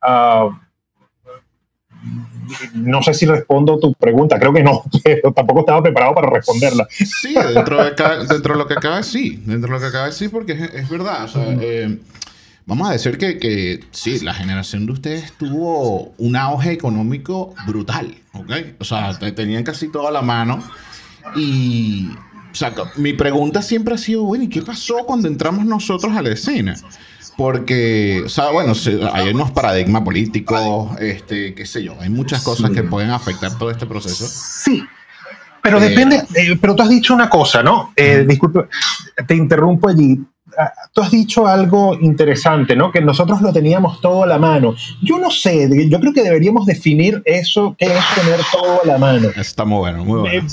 Ah, 0.02 0.50
no 2.74 3.02
sé 3.02 3.14
si 3.14 3.24
respondo 3.24 3.78
tu 3.78 3.94
pregunta, 3.94 4.38
creo 4.38 4.52
que 4.52 4.62
no, 4.62 4.82
pero 5.04 5.32
tampoco 5.32 5.60
estaba 5.60 5.82
preparado 5.82 6.14
para 6.14 6.30
responderla. 6.30 6.86
Sí, 6.90 7.34
dentro 7.34 7.82
de, 7.82 7.94
dentro 8.28 8.54
de 8.54 8.58
lo 8.58 8.66
que 8.66 8.74
acaba 8.74 9.02
sí, 9.02 9.42
dentro 9.46 9.68
de 9.68 9.74
lo 9.74 9.80
que 9.80 9.86
acaba 9.86 10.12
sí, 10.12 10.28
porque 10.28 10.52
es, 10.52 10.88
verdad. 10.88 11.28
Eh, 11.36 11.98
vamos 12.66 12.88
a 12.88 12.92
decir 12.92 13.18
que, 13.18 13.38
que, 13.38 13.84
sí, 13.90 14.20
la 14.20 14.34
generación 14.34 14.86
de 14.86 14.92
ustedes 14.92 15.32
tuvo 15.38 16.14
un 16.18 16.36
auge 16.36 16.72
económico 16.72 17.54
brutal, 17.66 18.14
¿ok? 18.32 18.52
O 18.78 18.84
sea, 18.84 19.18
tenían 19.18 19.64
casi 19.64 19.88
toda 19.88 20.10
la 20.10 20.22
mano 20.22 20.62
y... 21.36 22.08
O 22.52 22.56
sea, 22.56 22.72
mi 22.94 23.14
pregunta 23.14 23.62
siempre 23.62 23.94
ha 23.94 23.98
sido, 23.98 24.22
bueno, 24.22 24.44
¿y 24.44 24.48
qué 24.48 24.62
pasó 24.62 24.98
cuando 25.06 25.26
entramos 25.26 25.66
nosotros 25.66 26.16
a 26.16 26.22
la 26.22 26.30
escena? 26.30 26.76
Porque, 27.36 28.22
o 28.24 28.28
sea, 28.28 28.50
bueno, 28.52 28.74
hay 29.12 29.30
unos 29.30 29.50
paradigmas 29.50 30.02
políticos, 30.02 30.92
este, 31.00 31.52
qué 31.52 31.66
sé 31.66 31.82
yo, 31.82 31.96
hay 32.00 32.10
muchas 32.10 32.44
cosas 32.44 32.70
que 32.70 32.84
pueden 32.84 33.10
afectar 33.10 33.58
todo 33.58 33.72
este 33.72 33.86
proceso. 33.86 34.28
Sí, 34.28 34.84
pero 35.64 35.78
eh, 35.78 35.88
depende, 35.88 36.22
eh, 36.34 36.56
pero 36.60 36.76
tú 36.76 36.82
has 36.82 36.90
dicho 36.90 37.12
una 37.12 37.28
cosa, 37.28 37.62
¿no? 37.62 37.92
Eh, 37.96 38.24
disculpe, 38.28 38.68
te 39.26 39.34
interrumpo 39.34 39.88
allí. 39.88 40.20
Ah, 40.58 40.72
tú 40.92 41.02
has 41.02 41.10
dicho 41.10 41.46
algo 41.46 41.96
interesante, 42.00 42.76
¿no? 42.76 42.90
Que 42.90 43.00
nosotros 43.00 43.40
lo 43.40 43.52
teníamos 43.52 44.00
todo 44.00 44.24
a 44.24 44.26
la 44.26 44.38
mano. 44.38 44.74
Yo 45.02 45.18
no 45.18 45.30
sé, 45.30 45.68
yo 45.88 46.00
creo 46.00 46.12
que 46.12 46.22
deberíamos 46.22 46.66
definir 46.66 47.22
eso, 47.24 47.74
qué 47.78 47.86
es 47.86 48.04
tener 48.14 48.40
todo 48.52 48.82
a 48.82 48.86
la 48.86 48.98
mano. 48.98 49.28
Está 49.36 49.64
muy 49.64 49.78
bueno, 49.78 50.04
muy 50.04 50.20
bueno 50.20 50.48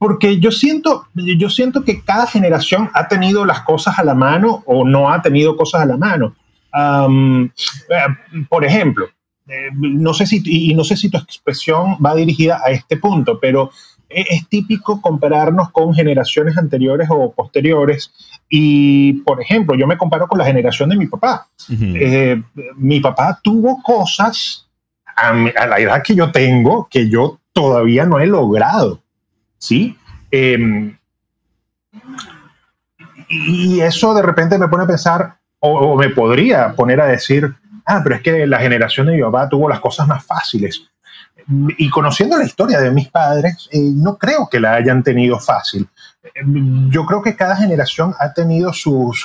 porque 0.00 0.40
yo 0.40 0.50
siento, 0.50 1.08
yo 1.14 1.50
siento 1.50 1.84
que 1.84 2.02
cada 2.02 2.26
generación 2.26 2.90
ha 2.94 3.06
tenido 3.06 3.44
las 3.44 3.60
cosas 3.60 3.98
a 3.98 4.02
la 4.02 4.14
mano 4.14 4.62
o 4.64 4.82
no 4.82 5.12
ha 5.12 5.20
tenido 5.20 5.58
cosas 5.58 5.82
a 5.82 5.84
la 5.84 5.98
mano. 5.98 6.34
Eh, 6.74 8.44
por 8.48 8.64
ejemplo, 8.64 9.10
eh, 9.46 9.68
no 9.74 10.14
sé 10.14 10.24
si, 10.24 10.40
y 10.42 10.72
no 10.74 10.84
sé 10.84 10.96
si 10.96 11.10
tu 11.10 11.18
expresión 11.18 11.98
va 12.04 12.14
dirigida 12.14 12.62
a 12.64 12.70
este 12.70 12.96
punto, 12.96 13.38
pero 13.38 13.72
es, 14.10 14.48
típico 14.48 15.00
compararnos 15.00 15.70
con 15.70 15.94
generaciones 15.94 16.58
anteriores 16.58 17.08
o 17.10 17.32
posteriores. 17.32 18.12
Y, 18.48 19.14
por 19.22 19.40
ejemplo, 19.40 19.76
yo 19.76 19.86
me 19.86 19.96
comparo 19.96 20.26
con 20.26 20.38
la 20.38 20.44
generación 20.44 20.90
de 20.90 20.96
mi 20.96 21.06
papá. 21.06 21.48
Eh, 21.70 22.42
mi 22.76 23.00
papá 23.00 23.38
tuvo 23.42 23.82
cosas 23.82 24.66
a, 25.16 25.30
a 25.30 25.66
la 25.66 25.78
edad 25.78 26.02
que 26.02 26.14
yo 26.14 26.30
tengo 26.32 26.88
que 26.90 27.08
yo 27.08 27.38
todavía 27.52 28.04
no 28.04 28.18
he 28.18 28.26
logrado. 28.26 29.00
¿sí? 29.60 29.96
Em, 30.30 30.96
y 33.28 33.80
eso 33.80 34.12
de 34.14 34.22
repente 34.22 34.58
me 34.58 34.66
pone 34.66 34.84
a 34.84 34.88
pensar, 34.88 35.36
o, 35.60 35.96
me 35.96 36.08
podría 36.08 36.74
poner 36.74 37.00
a 37.00 37.06
decir, 37.06 37.54
ah, 37.86 38.00
pero 38.02 38.16
es 38.16 38.22
que 38.22 38.46
la 38.46 38.58
generación 38.58 39.06
de 39.06 39.14
mi 39.14 39.22
papá 39.22 39.48
tuvo 39.48 39.68
las 39.68 39.80
cosas 39.80 40.08
más 40.08 40.24
fáciles. 40.24 40.90
Y 41.78 41.90
conociendo 41.90 42.36
la 42.36 42.44
historia 42.44 42.80
de 42.80 42.90
mis 42.90 43.08
padres, 43.08 43.68
eh, 43.72 43.78
no 43.80 44.16
creo 44.16 44.48
que 44.48 44.60
la 44.60 44.74
hayan 44.74 45.02
tenido 45.02 45.38
fácil. 45.38 45.88
Yo 46.90 47.06
creo 47.06 47.22
que 47.22 47.34
cada 47.34 47.56
generación 47.56 48.14
ha 48.20 48.32
tenido 48.32 48.72
sus 48.72 49.18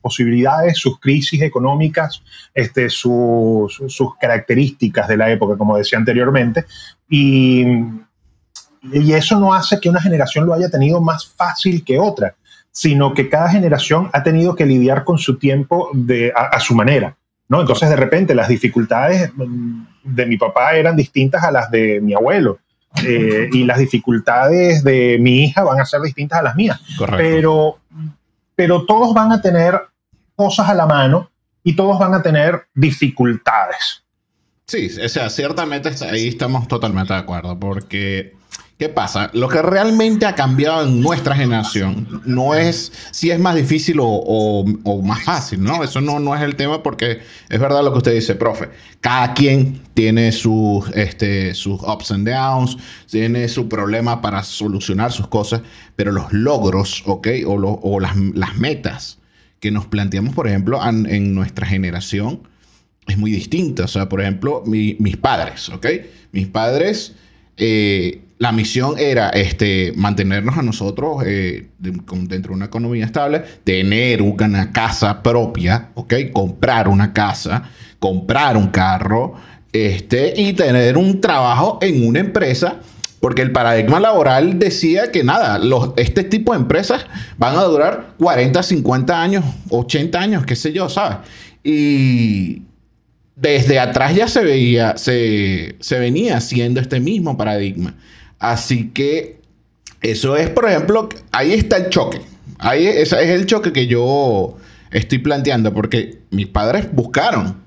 posibilidades, 0.00 0.78
sus 0.78 0.98
crisis 1.00 1.42
económicas, 1.42 2.22
este, 2.54 2.88
sus 2.88 3.78
características 4.20 5.08
de 5.08 5.16
la 5.16 5.30
época, 5.30 5.58
como 5.58 5.76
decía 5.76 5.98
anteriormente, 5.98 6.64
y, 7.08 7.66
y 8.92 9.12
eso 9.12 9.38
no 9.38 9.52
hace 9.52 9.80
que 9.80 9.88
una 9.90 10.00
generación 10.00 10.46
lo 10.46 10.54
haya 10.54 10.70
tenido 10.70 11.00
más 11.00 11.26
fácil 11.26 11.84
que 11.84 11.98
otra, 11.98 12.36
sino 12.70 13.14
que 13.14 13.28
cada 13.28 13.48
generación 13.48 14.10
ha 14.12 14.22
tenido 14.22 14.54
que 14.54 14.66
lidiar 14.66 15.04
con 15.04 15.18
su 15.18 15.38
tiempo 15.38 15.88
de, 15.94 16.32
a, 16.34 16.60
su 16.60 16.74
manera. 16.74 17.16
¿no? 17.48 17.60
Entonces, 17.60 17.88
de 17.88 17.96
repente, 17.96 18.34
las 18.34 18.48
dificultades 18.48 19.32
mm, 19.34 19.82
de 20.06 20.26
mi 20.26 20.36
papá 20.36 20.74
eran 20.74 20.96
distintas 20.96 21.42
a 21.42 21.50
las 21.50 21.70
de 21.70 22.00
mi 22.00 22.14
abuelo. 22.14 22.58
Eh, 23.04 23.50
y 23.52 23.64
las 23.64 23.78
dificultades 23.78 24.82
de 24.82 25.18
mi 25.20 25.44
hija 25.44 25.62
van 25.62 25.78
a 25.78 25.84
ser 25.84 26.00
distintas 26.00 26.38
a 26.38 26.42
las 26.42 26.56
mías. 26.56 26.80
Pero, 27.16 27.78
pero 28.54 28.86
todos 28.86 29.12
van 29.12 29.32
a 29.32 29.42
tener 29.42 29.78
cosas 30.34 30.68
a 30.70 30.74
la 30.74 30.86
mano 30.86 31.30
y 31.62 31.76
todos 31.76 31.98
van 31.98 32.14
a 32.14 32.22
tener 32.22 32.66
dificultades. 32.74 34.02
Sí, 34.68 34.90
o 35.00 35.08
sea, 35.08 35.30
ciertamente 35.30 35.90
ahí 36.10 36.26
estamos 36.26 36.66
totalmente 36.66 37.12
de 37.12 37.20
acuerdo, 37.20 37.56
porque 37.56 38.34
¿qué 38.76 38.88
pasa? 38.88 39.30
Lo 39.32 39.46
que 39.46 39.62
realmente 39.62 40.26
ha 40.26 40.34
cambiado 40.34 40.84
en 40.84 41.00
nuestra 41.00 41.36
generación 41.36 42.20
no 42.24 42.52
es 42.52 42.90
si 43.12 43.30
es 43.30 43.38
más 43.38 43.54
difícil 43.54 43.98
o, 44.00 44.64
más 45.04 45.22
fácil, 45.22 45.62
¿no? 45.62 45.84
Eso 45.84 46.00
no, 46.00 46.18
no 46.18 46.34
es 46.34 46.42
el 46.42 46.56
tema 46.56 46.82
porque 46.82 47.20
es 47.48 47.60
verdad 47.60 47.84
lo 47.84 47.92
que 47.92 47.98
usted 47.98 48.14
dice, 48.14 48.34
profe. 48.34 48.68
Cada 49.00 49.34
quien 49.34 49.82
tiene 49.94 50.32
sus, 50.32 50.88
este, 50.96 51.54
sus 51.54 51.80
ups 51.82 52.10
and 52.10 52.28
downs, 52.28 52.76
tiene 53.08 53.46
su 53.46 53.68
problema 53.68 54.20
para 54.20 54.42
solucionar 54.42 55.12
sus 55.12 55.28
cosas, 55.28 55.60
pero 55.94 56.10
los 56.10 56.32
logros, 56.32 57.04
¿ok? 57.06 57.28
O, 57.46 58.00
las, 58.00 58.16
metas 58.56 59.20
que 59.60 59.70
nos 59.70 59.86
planteamos, 59.86 60.34
por 60.34 60.48
ejemplo, 60.48 60.80
en 60.84 61.36
nuestra 61.36 61.68
generación, 61.68 62.40
es 63.06 63.18
muy 63.18 63.30
distinta. 63.30 63.84
O 63.84 63.88
sea, 63.88 64.08
por 64.08 64.20
ejemplo, 64.20 64.62
mis 64.66 65.16
padres, 65.16 65.68
¿ok? 65.68 65.86
Mis 66.32 66.46
padres, 66.48 67.14
eh, 67.56 68.20
la 68.38 68.52
misión 68.52 68.98
era 68.98 69.30
este, 69.30 69.92
mantenernos 69.96 70.58
a 70.58 70.62
nosotros 70.62 71.22
eh, 71.24 71.68
dentro 71.78 72.50
de 72.50 72.50
una 72.50 72.66
economía 72.66 73.04
estable, 73.04 73.42
tener 73.64 74.20
una 74.22 74.72
casa 74.72 75.22
propia, 75.22 75.90
¿ok? 75.94 76.14
Comprar 76.32 76.88
una 76.88 77.12
casa, 77.12 77.70
comprar 77.98 78.56
un 78.56 78.68
carro, 78.68 79.34
este, 79.72 80.34
y 80.36 80.52
tener 80.52 80.96
un 80.96 81.20
trabajo 81.20 81.78
en 81.82 82.06
una 82.06 82.20
empresa. 82.20 82.80
Porque 83.18 83.40
el 83.42 83.50
paradigma 83.50 83.98
laboral 83.98 84.58
decía 84.58 85.10
que 85.10 85.24
nada, 85.24 85.58
los, 85.58 85.92
este 85.96 86.22
tipo 86.22 86.52
de 86.52 86.58
empresas 86.58 87.06
van 87.38 87.56
a 87.56 87.62
durar 87.62 88.14
40, 88.18 88.62
50 88.62 89.22
años, 89.22 89.44
80 89.70 90.20
años, 90.20 90.46
qué 90.46 90.54
sé 90.54 90.72
yo, 90.72 90.88
¿sabes? 90.90 91.18
Y, 91.64 92.62
desde 93.36 93.78
atrás 93.78 94.14
ya 94.14 94.26
se 94.26 94.42
veía, 94.42 94.96
se, 94.96 95.76
venía 95.90 96.38
haciendo 96.38 96.80
este 96.80 96.98
mismo 96.98 97.36
paradigma. 97.36 97.94
Así 98.38 98.90
que 98.90 99.40
eso 100.00 100.36
es, 100.36 100.50
por 100.50 100.68
ejemplo, 100.68 101.08
ahí 101.32 101.52
está 101.52 101.76
el 101.76 101.90
choque. 101.90 102.20
Ahí 102.58 102.86
ese 102.86 103.22
es 103.22 103.30
el 103.30 103.46
choque 103.46 103.72
que 103.72 103.86
yo 103.86 104.56
estoy 104.90 105.18
planteando, 105.18 105.72
porque 105.74 106.18
mis 106.30 106.46
padres 106.46 106.88
buscaron 106.92 107.62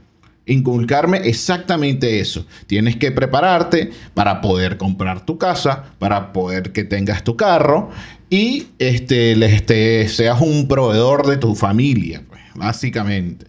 inculcarme 0.47 1.19
exactamente 1.19 2.19
eso. 2.19 2.47
Tienes 2.65 2.95
que 2.95 3.11
prepararte 3.11 3.91
para 4.15 4.41
poder 4.41 4.77
comprar 4.77 5.23
tu 5.23 5.37
casa, 5.37 5.93
para 5.99 6.33
poder 6.33 6.71
que 6.71 6.83
tengas 6.83 7.23
tu 7.23 7.37
carro 7.37 7.91
y 8.31 8.69
este, 8.79 9.33
este 9.45 10.07
seas 10.07 10.41
un 10.41 10.67
proveedor 10.67 11.27
de 11.27 11.37
tu 11.37 11.53
familia, 11.53 12.23
pues, 12.27 12.41
básicamente. 12.55 13.45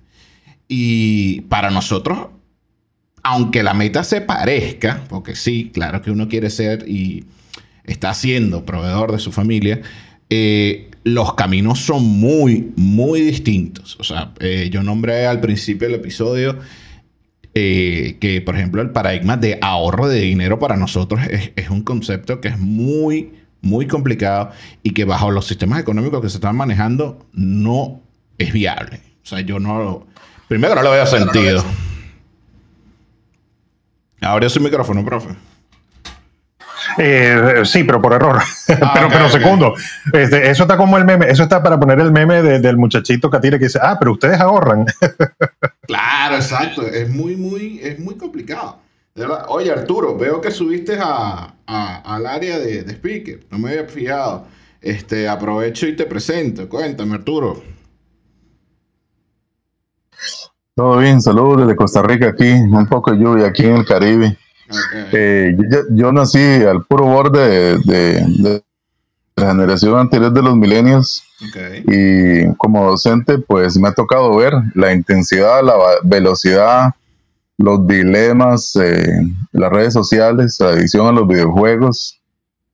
Y 0.72 1.40
para 1.48 1.72
nosotros, 1.72 2.28
aunque 3.24 3.64
la 3.64 3.74
meta 3.74 4.04
se 4.04 4.20
parezca, 4.20 5.02
porque 5.08 5.34
sí, 5.34 5.72
claro 5.74 6.00
que 6.00 6.12
uno 6.12 6.28
quiere 6.28 6.48
ser 6.48 6.88
y 6.88 7.24
está 7.82 8.14
siendo 8.14 8.64
proveedor 8.64 9.10
de 9.10 9.18
su 9.18 9.32
familia, 9.32 9.82
eh, 10.30 10.88
los 11.02 11.34
caminos 11.34 11.80
son 11.80 12.04
muy, 12.04 12.72
muy 12.76 13.20
distintos. 13.20 13.96
O 13.98 14.04
sea, 14.04 14.32
eh, 14.38 14.70
yo 14.70 14.84
nombré 14.84 15.26
al 15.26 15.40
principio 15.40 15.88
del 15.88 15.96
episodio 15.96 16.60
eh, 17.54 18.18
que, 18.20 18.40
por 18.40 18.54
ejemplo, 18.54 18.80
el 18.80 18.90
paradigma 18.90 19.36
de 19.36 19.58
ahorro 19.62 20.06
de 20.06 20.20
dinero 20.20 20.60
para 20.60 20.76
nosotros 20.76 21.20
es, 21.28 21.50
es, 21.56 21.68
un 21.68 21.82
concepto 21.82 22.40
que 22.40 22.46
es 22.46 22.60
muy, 22.60 23.32
muy 23.60 23.88
complicado 23.88 24.52
y 24.84 24.92
que 24.92 25.04
bajo 25.04 25.32
los 25.32 25.48
sistemas 25.48 25.80
económicos 25.80 26.20
que 26.20 26.28
se 26.28 26.36
están 26.36 26.54
manejando 26.54 27.26
no 27.32 28.00
es 28.38 28.52
viable. 28.52 29.00
O 29.24 29.26
sea, 29.26 29.40
yo 29.40 29.58
no, 29.58 30.06
Primero 30.50 30.74
no 30.74 30.82
le 30.82 30.90
veo 30.90 31.06
sentido. 31.06 31.64
Ahora 34.20 34.48
su 34.48 34.60
micrófono, 34.60 35.04
profe. 35.04 35.28
Eh, 36.98 37.62
sí, 37.64 37.84
pero 37.84 38.02
por 38.02 38.14
error. 38.14 38.42
Ah, 38.82 38.90
pero, 38.94 39.08
pero 39.10 39.28
segundo, 39.28 39.74
este, 40.12 40.50
eso 40.50 40.64
está 40.64 40.76
como 40.76 40.98
el 40.98 41.04
meme, 41.04 41.30
eso 41.30 41.44
está 41.44 41.62
para 41.62 41.78
poner 41.78 42.00
el 42.00 42.10
meme 42.10 42.42
del 42.42 42.76
muchachito 42.76 43.30
Catire 43.30 43.60
que 43.60 43.66
dice, 43.66 43.78
ah, 43.80 43.96
pero 43.96 44.10
ustedes 44.10 44.40
ahorran. 44.40 44.86
claro, 45.86 46.34
exacto. 46.34 46.84
Es 46.84 47.08
muy, 47.08 47.36
muy, 47.36 47.78
es 47.80 48.00
muy 48.00 48.16
complicado. 48.16 48.80
Oye, 49.46 49.70
Arturo, 49.70 50.18
veo 50.18 50.40
que 50.40 50.50
subiste 50.50 50.98
a, 51.00 51.54
al 51.66 52.26
área 52.26 52.58
de, 52.58 52.82
de, 52.82 52.92
speaker. 52.94 53.46
No 53.52 53.58
me 53.58 53.70
había 53.70 53.84
fijado. 53.84 54.48
Este, 54.80 55.28
aprovecho 55.28 55.86
y 55.86 55.94
te 55.94 56.06
presento. 56.06 56.68
Cuéntame, 56.68 57.14
Arturo. 57.14 57.62
Todo 60.80 60.96
bien, 60.96 61.20
saludos 61.20 61.60
desde 61.60 61.76
Costa 61.76 62.00
Rica 62.00 62.28
aquí, 62.28 62.50
un 62.50 62.86
poco 62.86 63.10
de 63.10 63.18
lluvia 63.18 63.48
aquí 63.48 63.66
en 63.66 63.76
el 63.76 63.84
Caribe. 63.84 64.38
Eh, 65.12 65.54
yo, 65.90 66.10
nací 66.10 66.38
al 66.38 66.86
puro 66.86 67.04
borde 67.04 67.76
de, 67.80 68.62
la 69.36 69.48
generación 69.50 69.98
anterior 69.98 70.32
de 70.32 70.40
los 70.40 70.56
millennials 70.56 71.22
y 71.86 72.50
como 72.54 72.86
docente 72.86 73.36
pues 73.40 73.76
me 73.76 73.88
ha 73.88 73.92
tocado 73.92 74.34
ver 74.34 74.54
la 74.74 74.94
intensidad, 74.94 75.62
la 75.62 75.74
velocidad, 76.02 76.94
los 77.58 77.86
dilemas, 77.86 78.74
eh, 78.76 79.04
las 79.52 79.70
redes 79.70 79.92
sociales, 79.92 80.56
la 80.60 80.68
adicción 80.68 81.08
a 81.08 81.12
los 81.12 81.28
videojuegos, 81.28 82.18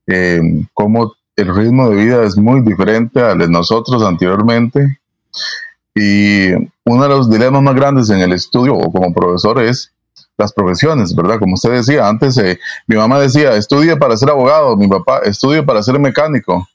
eh, 0.07 0.65
cómo 0.75 1.13
el 1.35 1.53
ritmo 1.53 1.91
de 1.91 2.05
vida 2.05 2.23
es 2.23 2.37
muy 2.37 2.61
diferente 2.61 3.21
al 3.21 3.39
de 3.39 3.49
nosotros 3.49 4.01
anteriormente 4.05 5.01
y 5.97 6.53
uno 6.85 7.03
de 7.03 7.09
los 7.09 7.31
dilemas 7.31 7.63
más 7.63 7.75
grandes 7.75 8.11
en 8.11 8.19
el 8.19 8.33
estudio 8.33 8.75
o 8.75 8.93
como 8.93 9.15
profesor 9.15 9.63
es 9.63 9.91
las 10.37 10.53
profesiones, 10.53 11.15
¿verdad? 11.15 11.39
Como 11.39 11.55
usted 11.55 11.71
decía, 11.71 12.07
antes 12.07 12.37
eh, 12.37 12.59
mi 12.87 12.97
mamá 12.97 13.19
decía, 13.19 13.57
estudie 13.57 13.97
para 13.97 14.17
ser 14.19 14.29
abogado, 14.29 14.77
mi 14.77 14.87
papá, 14.87 15.21
estudie 15.25 15.63
para 15.63 15.83
ser 15.83 15.99
mecánico. 15.99 16.69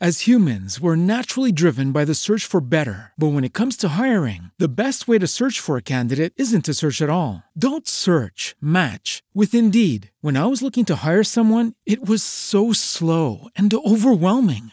As 0.00 0.26
humans, 0.26 0.80
we're 0.80 0.96
naturally 0.96 1.50
driven 1.50 1.90
by 1.90 2.04
the 2.04 2.14
search 2.14 2.44
for 2.44 2.60
better. 2.60 3.12
But 3.16 3.28
when 3.28 3.42
it 3.42 3.54
comes 3.54 3.76
to 3.78 3.96
hiring, 3.96 4.50
the 4.58 4.68
best 4.68 5.08
way 5.08 5.18
to 5.18 5.26
search 5.26 5.60
for 5.60 5.76
a 5.76 5.82
candidate 5.82 6.34
isn't 6.36 6.64
to 6.66 6.74
search 6.74 7.00
at 7.00 7.08
all. 7.08 7.42
Don't 7.56 7.88
search, 7.88 8.54
match 8.60 9.22
with 9.32 9.54
Indeed. 9.54 10.10
When 10.20 10.36
I 10.36 10.46
was 10.46 10.62
looking 10.62 10.84
to 10.86 10.96
hire 10.96 11.24
someone, 11.24 11.74
it 11.86 12.06
was 12.06 12.22
so 12.22 12.72
slow 12.72 13.48
and 13.56 13.72
overwhelming. 13.72 14.72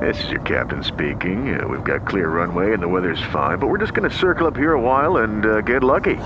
This 0.00 0.24
is 0.24 0.30
your 0.30 0.40
captain 0.40 0.82
speaking. 0.82 1.54
Uh, 1.54 1.68
we've 1.68 1.84
got 1.84 2.06
clear 2.06 2.28
runway 2.28 2.72
and 2.72 2.82
the 2.82 2.88
weather's 2.88 3.22
fine, 3.30 3.58
but 3.58 3.68
we're 3.68 3.78
just 3.78 3.92
going 3.92 4.08
to 4.08 4.16
circle 4.16 4.46
up 4.46 4.56
here 4.56 4.72
a 4.72 4.80
while 4.80 5.18
and 5.18 5.44
uh, 5.44 5.60
get 5.60 5.84
lucky. 5.84 6.16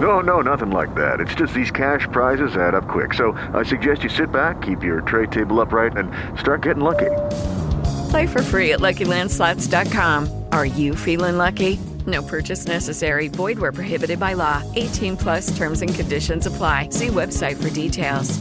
No, 0.00 0.20
no, 0.20 0.40
nothing 0.40 0.72
like 0.72 0.94
that. 0.96 1.20
It's 1.20 1.34
just 1.36 1.54
these 1.54 1.70
cash 1.70 2.08
prizes 2.10 2.56
add 2.56 2.74
up 2.74 2.88
quick. 2.88 3.14
So 3.14 3.38
I 3.54 3.62
suggest 3.62 4.02
you 4.02 4.08
sit 4.08 4.32
back, 4.32 4.62
keep 4.62 4.82
your 4.82 5.00
tray 5.02 5.26
table 5.26 5.60
upright, 5.60 5.96
and 5.96 6.10
start 6.38 6.62
getting 6.62 6.82
lucky. 6.82 7.10
Play 8.10 8.26
for 8.26 8.42
free 8.42 8.72
at 8.72 8.80
LuckyLandSlots.com. 8.80 10.46
Are 10.50 10.66
you 10.66 10.96
feeling 10.96 11.36
lucky? 11.36 11.78
No 12.06 12.20
purchase 12.22 12.66
necessary. 12.66 13.28
Void 13.28 13.58
where 13.58 13.72
prohibited 13.72 14.18
by 14.18 14.34
law. 14.34 14.62
18 14.74 15.16
plus 15.16 15.56
terms 15.56 15.82
and 15.82 15.94
conditions 15.94 16.46
apply. 16.46 16.88
See 16.90 17.08
website 17.08 17.62
for 17.62 17.70
details. 17.70 18.38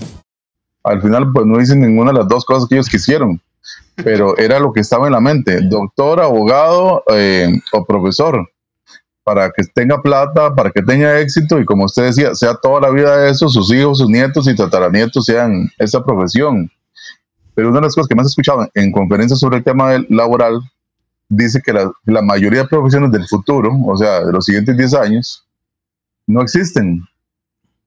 Al 0.86 1.00
final, 1.00 1.32
pues 1.32 1.46
no 1.46 1.60
dicen 1.60 1.80
ninguna 1.80 2.12
de 2.12 2.20
las 2.20 2.28
dos 2.28 2.44
cosas 2.44 2.68
que 2.68 2.76
ellos 2.76 2.90
quisieron. 2.90 3.40
Pero 3.96 4.38
era 4.38 4.60
lo 4.60 4.74
que 4.74 4.82
estaba 4.82 5.08
en 5.08 5.14
la 5.14 5.20
mente, 5.20 5.62
doctor, 5.62 6.22
abogado 6.22 7.04
eh, 7.12 7.50
o 7.72 7.86
profesor. 7.86 8.50
para 9.24 9.52
que 9.52 9.64
tenga 9.74 10.02
plata, 10.02 10.54
para 10.54 10.70
que 10.70 10.82
tenga 10.82 11.20
éxito 11.20 11.58
y 11.58 11.64
como 11.64 11.86
usted 11.86 12.08
decía, 12.08 12.36
sea 12.36 12.56
toda 12.56 12.82
la 12.82 12.90
vida 12.90 13.30
eso, 13.30 13.48
sus 13.48 13.72
hijos, 13.72 14.00
sus 14.00 14.10
nietos 14.10 14.48
y 14.50 14.56
tataranietos 14.56 15.24
sean 15.24 15.70
esa 15.78 16.04
profesión. 16.04 16.70
Pero 17.56 17.70
una 17.70 17.80
de 17.80 17.86
las 17.86 17.96
cosas 17.96 18.10
que 18.10 18.16
más 18.16 18.26
he 18.26 18.30
escuchado 18.30 18.68
en 18.74 18.92
conferencias 18.92 19.40
sobre 19.40 19.58
el 19.58 19.64
tema 19.64 19.92
laboral 20.10 20.60
dice 21.30 21.62
que 21.62 21.72
la, 21.72 21.90
la, 22.06 22.22
mayoría 22.22 22.64
de 22.64 22.68
profesiones 22.68 23.12
del 23.12 23.26
futuro, 23.28 23.72
o 23.86 23.96
sea, 23.96 24.26
de 24.26 24.34
los 24.34 24.44
siguientes 24.44 24.76
10 24.76 24.94
años, 24.96 25.46
no 26.28 26.42
existen. 26.42 27.02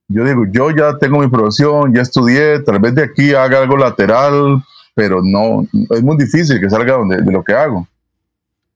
Yo 0.08 0.24
digo, 0.24 0.44
yo 0.50 0.70
ya 0.70 0.96
tengo 0.98 1.18
mi 1.18 1.28
profesión, 1.28 1.92
ya 1.92 2.02
estudié, 2.02 2.60
tal 2.60 2.78
vez 2.78 2.94
de 2.94 3.04
aquí 3.04 3.34
haga 3.34 3.58
algo 3.58 3.76
lateral, 3.76 4.62
pero 4.96 5.20
no, 5.22 5.68
es 5.90 6.02
muy 6.02 6.16
difícil 6.16 6.58
que 6.58 6.70
salga 6.70 6.96
de, 7.06 7.20
de 7.20 7.30
lo 7.30 7.44
que 7.44 7.52
hago. 7.52 7.86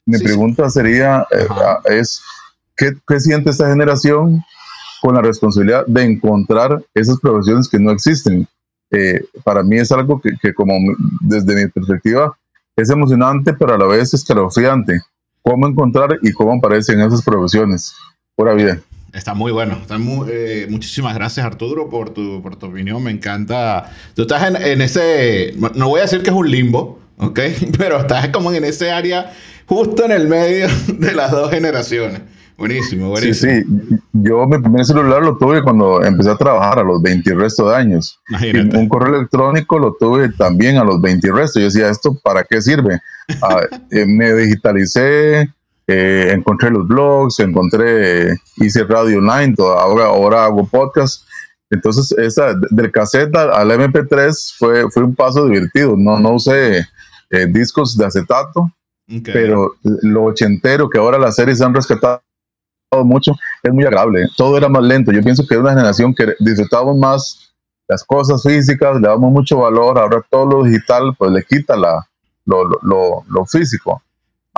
Mi 0.05 0.19
pregunta 0.19 0.69
sería, 0.69 1.27
eh, 1.31 1.47
es, 1.99 2.21
¿qué, 2.77 2.93
¿qué 3.09 3.19
siente 3.19 3.49
esta 3.51 3.71
generación 3.71 4.45
con 5.01 5.15
la 5.15 5.23
responsabilidad 5.23 5.87
de 5.87 6.03
encontrar 6.03 6.85
esas 6.93 7.19
profesiones 7.21 7.71
que 7.71 7.79
no 7.79 7.91
existen? 7.91 8.47
Eh, 8.91 9.25
para 9.45 9.63
mí 9.63 9.79
es 9.79 9.91
algo 9.93 10.21
que, 10.21 10.33
que, 10.43 10.53
como 10.53 10.75
desde 11.23 11.55
mi 11.55 11.71
perspectiva, 11.71 12.37
es 12.77 12.91
emocionante, 12.91 13.55
pero 13.55 13.73
a 13.73 13.79
la 13.79 13.87
vez 13.87 14.13
escalofriante. 14.13 15.01
¿Cómo 15.41 15.67
encontrar 15.67 16.19
y 16.21 16.33
cómo 16.33 16.53
aparecen 16.53 17.01
esas 17.01 17.23
profesiones? 17.23 17.95
Pura 18.37 18.53
vida. 18.53 18.79
Está 19.13 19.35
muy 19.35 19.53
bueno. 19.53 19.79
Está 19.81 19.99
muy, 19.99 20.29
eh, 20.31 20.67
muchísimas 20.71 21.15
gracias, 21.15 21.45
Arturo, 21.45 21.89
por 21.89 22.11
tu, 22.11 22.41
por 22.43 22.57
tu 22.57 22.67
opinión. 22.67 23.03
Me 23.03 23.11
encanta. 23.11 23.91
Tú 24.15 24.23
estás 24.23 24.49
en, 24.49 24.57
en, 24.57 24.81
ese. 24.81 25.55
No 25.75 25.89
voy 25.89 26.01
a 26.01 26.03
decir 26.03 26.23
que 26.23 26.31
es 26.31 26.37
un 26.37 26.51
limbo, 26.51 27.01
¿ok? 27.17 27.41
Pero 27.79 28.01
estás 28.01 28.29
como 28.29 28.53
en 28.53 28.65
ese 28.65 28.91
área 28.91 29.33
justo 29.67 30.05
en 30.05 30.11
el 30.11 30.29
medio 30.29 30.69
de 30.99 31.15
las 31.15 31.31
dos 31.31 31.51
generaciones. 31.51 32.21
Buenísimo, 32.59 33.09
buenísimo. 33.09 33.53
Sí, 33.53 33.65
sí. 33.89 33.97
Yo 34.13 34.47
mi 34.47 34.59
primer 34.59 34.85
celular 34.85 35.23
lo 35.23 35.39
tuve 35.39 35.63
cuando 35.63 36.05
empecé 36.05 36.29
a 36.29 36.37
trabajar 36.37 36.81
a 36.81 36.83
los 36.83 37.01
20 37.01 37.31
y 37.31 37.33
resto 37.33 37.71
de 37.71 37.77
años. 37.77 38.21
Imagínate. 38.29 38.77
Un 38.77 38.87
correo 38.87 39.17
electrónico 39.17 39.79
lo 39.79 39.97
tuve 39.99 40.29
también 40.33 40.77
a 40.77 40.85
los 40.85 41.01
20 41.01 41.27
y 41.27 41.31
resto. 41.31 41.59
Yo 41.59 41.67
decía, 41.67 41.89
¿esto 41.89 42.15
para 42.23 42.45
qué 42.45 42.61
sirve? 42.61 43.01
ah, 43.43 43.63
eh, 43.91 44.05
me 44.05 44.35
digitalicé, 44.35 45.49
eh, 45.87 46.33
encontré 46.33 46.71
los 46.71 46.87
blogs, 46.87 47.41
encontré, 47.41 48.37
hice 48.57 48.85
radio 48.85 49.19
online, 49.19 49.55
ahora, 49.59 50.07
ahora 50.07 50.45
hago 50.45 50.67
podcast. 50.67 51.25
Entonces, 51.71 52.13
esa, 52.19 52.55
del 52.71 52.91
cassette 52.91 53.35
al 53.37 53.71
MP3 53.71 54.57
fue, 54.59 54.91
fue 54.91 55.05
un 55.05 55.15
paso 55.15 55.47
divertido. 55.47 55.95
No, 55.97 56.19
no 56.19 56.33
usé 56.35 56.87
eh, 57.31 57.47
discos 57.47 57.97
de 57.97 58.07
acetato, 58.07 58.71
okay. 59.07 59.33
pero 59.33 59.75
lo 59.85 60.25
ochentero 60.25 60.89
que 60.89 60.99
ahora 60.99 61.19
las 61.19 61.37
series 61.37 61.61
han 61.61 61.75
rescatado 61.75 62.23
mucho, 63.05 63.33
es 63.63 63.73
muy 63.73 63.85
agradable. 63.85 64.27
Todo 64.37 64.57
era 64.57 64.69
más 64.69 64.83
lento. 64.83 65.13
Yo 65.13 65.23
pienso 65.23 65.47
que 65.47 65.55
es 65.55 65.61
una 65.61 65.71
generación 65.71 66.15
que 66.15 66.35
disfrutamos 66.41 66.97
más 66.97 67.55
las 67.87 68.05
cosas 68.05 68.43
físicas, 68.43 69.01
le 69.01 69.09
damos 69.09 69.33
mucho 69.33 69.59
valor. 69.59 69.99
Ahora 69.99 70.25
todo 70.29 70.47
lo 70.47 70.65
digital, 70.65 71.15
pues 71.17 71.31
le 71.31 71.45
quita 71.45 71.77
la, 71.77 72.05
lo, 72.47 72.65
lo, 72.83 73.25
lo 73.29 73.47
físico. 73.47 74.03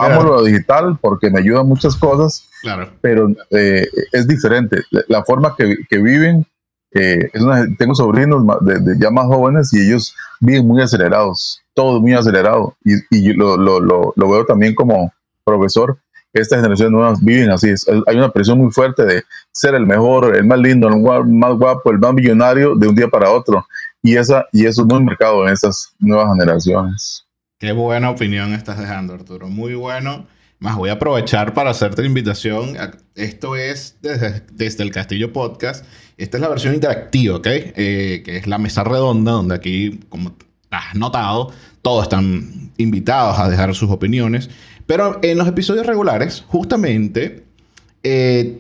Amo 0.07 0.21
claro. 0.21 0.37
lo 0.37 0.45
digital 0.45 0.99
porque 1.01 1.31
me 1.31 1.41
ayuda 1.41 1.63
muchas 1.63 1.97
cosas, 1.97 2.49
claro. 2.63 2.91
pero 3.01 3.29
eh, 3.51 3.87
es 4.13 4.27
diferente. 4.27 4.83
La 5.09 5.25
forma 5.25 5.55
que, 5.57 5.77
que 5.89 5.99
viven, 5.99 6.47
eh, 6.93 7.31
es 7.33 7.43
una, 7.43 7.67
tengo 7.79 7.95
sobrinos 7.95 8.45
de, 8.63 8.79
de, 8.81 8.99
ya 8.99 9.11
más 9.11 9.27
jóvenes 9.27 9.73
y 9.73 9.87
ellos 9.87 10.15
viven 10.41 10.67
muy 10.67 10.83
acelerados, 10.83 11.61
todo 11.75 12.01
muy 12.01 12.15
acelerado. 12.15 12.77
Y, 12.85 12.95
y 13.11 13.33
lo, 13.33 13.57
lo, 13.57 13.81
lo, 13.81 14.13
lo 14.15 14.31
veo 14.31 14.45
también 14.45 14.75
como 14.75 15.13
profesor 15.45 15.99
esta 16.33 16.57
generación 16.57 16.93
nuevas 16.93 17.23
viven 17.23 17.51
así. 17.51 17.71
Es, 17.71 17.87
hay 18.07 18.17
una 18.17 18.31
presión 18.31 18.59
muy 18.59 18.71
fuerte 18.71 19.05
de 19.05 19.23
ser 19.53 19.75
el 19.75 19.87
mejor, 19.87 20.35
el 20.35 20.45
más 20.45 20.59
lindo, 20.59 20.89
el 20.89 21.01
más 21.27 21.57
guapo, 21.57 21.91
el 21.91 21.99
más 21.99 22.15
millonario 22.15 22.75
de 22.75 22.89
un 22.89 22.95
día 22.95 23.09
para 23.09 23.31
otro. 23.31 23.67
Y, 24.03 24.17
esa, 24.17 24.47
y 24.53 24.67
eso 24.67 24.83
es 24.83 24.89
muy 24.89 25.03
marcado 25.03 25.47
en 25.47 25.53
estas 25.53 25.95
nuevas 25.99 26.29
generaciones. 26.33 27.25
Qué 27.63 27.71
buena 27.71 28.11
opinión 28.11 28.55
estás 28.55 28.77
dejando, 28.77 29.15
Arturo. 29.15 29.49
Muy 29.49 29.75
bueno. 29.75 30.27
Más 30.59 30.75
voy 30.75 30.91
a 30.91 30.95
aprovechar 30.95 31.55
para 31.55 31.71
hacerte 31.71 32.03
la 32.03 32.09
invitación. 32.09 32.77
Esto 33.15 33.55
es 33.55 33.99
desde, 34.03 34.83
el 34.83 34.91
Castillo 34.91 35.33
Podcast. 35.33 35.85
Esta 36.17 36.39
es 36.39 36.41
la 36.41 36.49
versión 36.49 36.75
interactiva, 36.75 37.37
¿ok? 37.37 37.47
Eh, 37.47 38.23
que 38.25 38.39
es 38.39 38.49
la 38.49 38.59
mesa 38.59 38.83
redonda, 38.83 39.31
donde 39.31 39.55
aquí, 39.55 40.01
como 40.09 40.35
has 40.73 40.97
notado, 40.97 41.53
todos 41.83 42.03
están 42.03 42.73
invitados 42.79 43.39
a 43.39 43.49
dejar 43.49 43.73
sus 43.77 43.93
opiniones. 43.93 44.51
Pero 44.87 45.21
en 45.23 45.39
los 45.39 45.47
episodios 45.47 45.87
regulares, 45.87 46.43
justamente, 46.49 47.45
eh, 48.03 48.59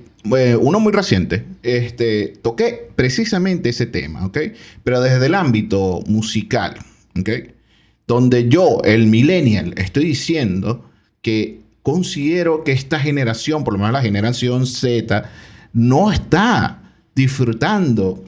uno 0.60 0.78
muy 0.78 0.92
reciente, 0.92 1.44
este, 1.64 2.34
toqué 2.40 2.88
precisamente 2.94 3.70
ese 3.70 3.86
tema, 3.86 4.26
¿ok? 4.26 4.38
Pero 4.84 5.00
desde 5.00 5.26
el 5.26 5.34
ámbito 5.34 6.04
musical, 6.06 6.76
¿ok? 7.18 7.30
Donde 8.12 8.46
yo, 8.46 8.82
el 8.84 9.06
millennial, 9.06 9.72
estoy 9.78 10.04
diciendo 10.04 10.84
que 11.22 11.62
considero 11.82 12.62
que 12.62 12.72
esta 12.72 13.00
generación, 13.00 13.64
por 13.64 13.72
lo 13.72 13.78
menos 13.78 13.94
la 13.94 14.02
generación 14.02 14.66
Z, 14.66 15.30
no 15.72 16.12
está 16.12 16.82
disfrutando 17.14 18.22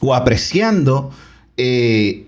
o 0.00 0.14
apreciando 0.14 1.10
eh, 1.58 2.24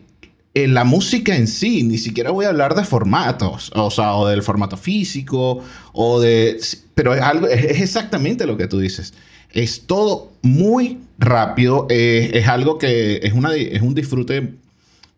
en 0.52 0.74
la 0.74 0.84
música 0.84 1.34
en 1.34 1.46
sí, 1.46 1.84
ni 1.84 1.96
siquiera 1.96 2.32
voy 2.32 2.44
a 2.44 2.50
hablar 2.50 2.74
de 2.74 2.84
formatos, 2.84 3.72
o 3.74 3.90
sea, 3.90 4.14
o 4.16 4.28
del 4.28 4.42
formato 4.42 4.76
físico, 4.76 5.64
o 5.94 6.20
de... 6.20 6.60
Pero 6.94 7.14
es, 7.14 7.22
algo, 7.22 7.46
es 7.46 7.80
exactamente 7.80 8.44
lo 8.44 8.58
que 8.58 8.66
tú 8.66 8.78
dices. 8.78 9.14
Es 9.52 9.86
todo 9.86 10.32
muy 10.42 10.98
rápido, 11.18 11.86
es 11.88 12.46
algo 12.46 12.76
que 12.76 13.20
es, 13.22 13.32
una, 13.32 13.54
es 13.54 13.80
un 13.80 13.94
disfrute, 13.94 14.52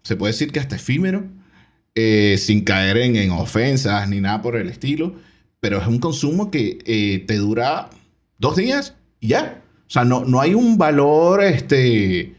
se 0.05 0.14
puede 0.14 0.33
decir 0.33 0.53
que 0.53 0.61
hasta 0.61 0.77
efímero, 0.77 1.25
eh, 1.94 2.37
sin 2.38 2.64
caer 2.64 2.96
en, 2.96 3.16
en, 3.16 3.31
ofensas 3.31 4.09
ni 4.09 4.20
nada 4.20 4.40
por 4.40 4.57
el 4.57 4.68
estilo, 4.68 5.14
pero 5.61 5.78
es 5.78 5.87
un 5.87 5.98
consumo 5.98 6.50
que 6.50 6.78
eh, 6.87 7.24
te 7.26 7.37
dura 7.37 7.90
dos 8.38 8.57
días 8.57 8.94
y 9.20 9.28
ya. 9.28 9.62
O 9.87 9.90
sea, 9.92 10.05
no, 10.05 10.24
no 10.24 10.40
hay 10.40 10.55
un 10.55 10.78
valor, 10.78 11.42
este 11.42 12.35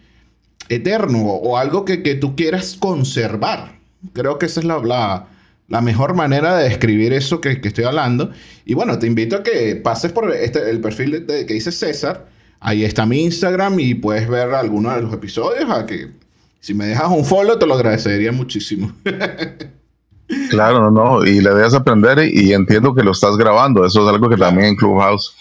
eterno 0.70 1.24
o 1.24 1.58
algo 1.58 1.86
que, 1.86 2.02
que, 2.04 2.16
tú 2.16 2.36
quieras 2.36 2.76
conservar. 2.80 3.80
Creo 4.14 4.40
que 4.40 4.48
esa 4.48 4.60
es 4.60 4.66
la, 4.66 5.28
la, 5.68 5.82
mejor 5.82 6.16
manera 6.16 6.58
de 6.58 6.70
describir 6.70 7.14
eso 7.14 7.42
que, 7.42 7.62
que, 7.62 7.68
estoy 7.68 7.86
hablando. 7.86 8.32
Y 8.66 8.74
bueno, 8.74 8.98
te 9.00 9.08
invito 9.08 9.38
a 9.38 9.44
que 9.44 9.76
pases 9.76 10.12
por 10.12 10.32
este, 10.34 10.70
el 10.70 10.82
perfil 10.82 11.28
de, 11.28 11.46
que 11.46 11.54
dice 11.54 11.72
César. 11.72 12.28
Ahí 12.60 12.84
está 12.84 13.06
mi 13.06 13.24
Instagram 13.24 13.80
y 13.80 13.94
puedes 13.94 14.28
ver 14.28 14.54
algunos 14.54 14.96
de 14.96 15.02
los 15.02 15.14
episodios. 15.14 15.70
A 15.70 15.86
si 16.64 16.74
me 16.74 16.86
dejas 16.86 17.10
un 17.10 17.26
follow, 17.26 17.60
te 17.60 17.68
lo 17.68 17.74
agradecería 17.74 18.32
muchísimo. 18.32 18.94
claro, 20.50 20.80
no, 20.80 20.92
no. 20.92 21.26
Y 21.26 21.42
le 21.42 21.50
debes 21.50 21.74
aprender 21.74 22.20
y, 22.20 22.48
y, 22.48 22.54
entiendo 22.54 22.96
que 22.96 23.04
lo 23.04 23.12
estás 23.12 23.36
grabando. 23.36 23.86
Eso 23.86 24.02
es 24.02 24.14
algo 24.14 24.30
que 24.30 24.38
también 24.38 24.70
en 24.70 24.76
Clubhouse 24.78 25.36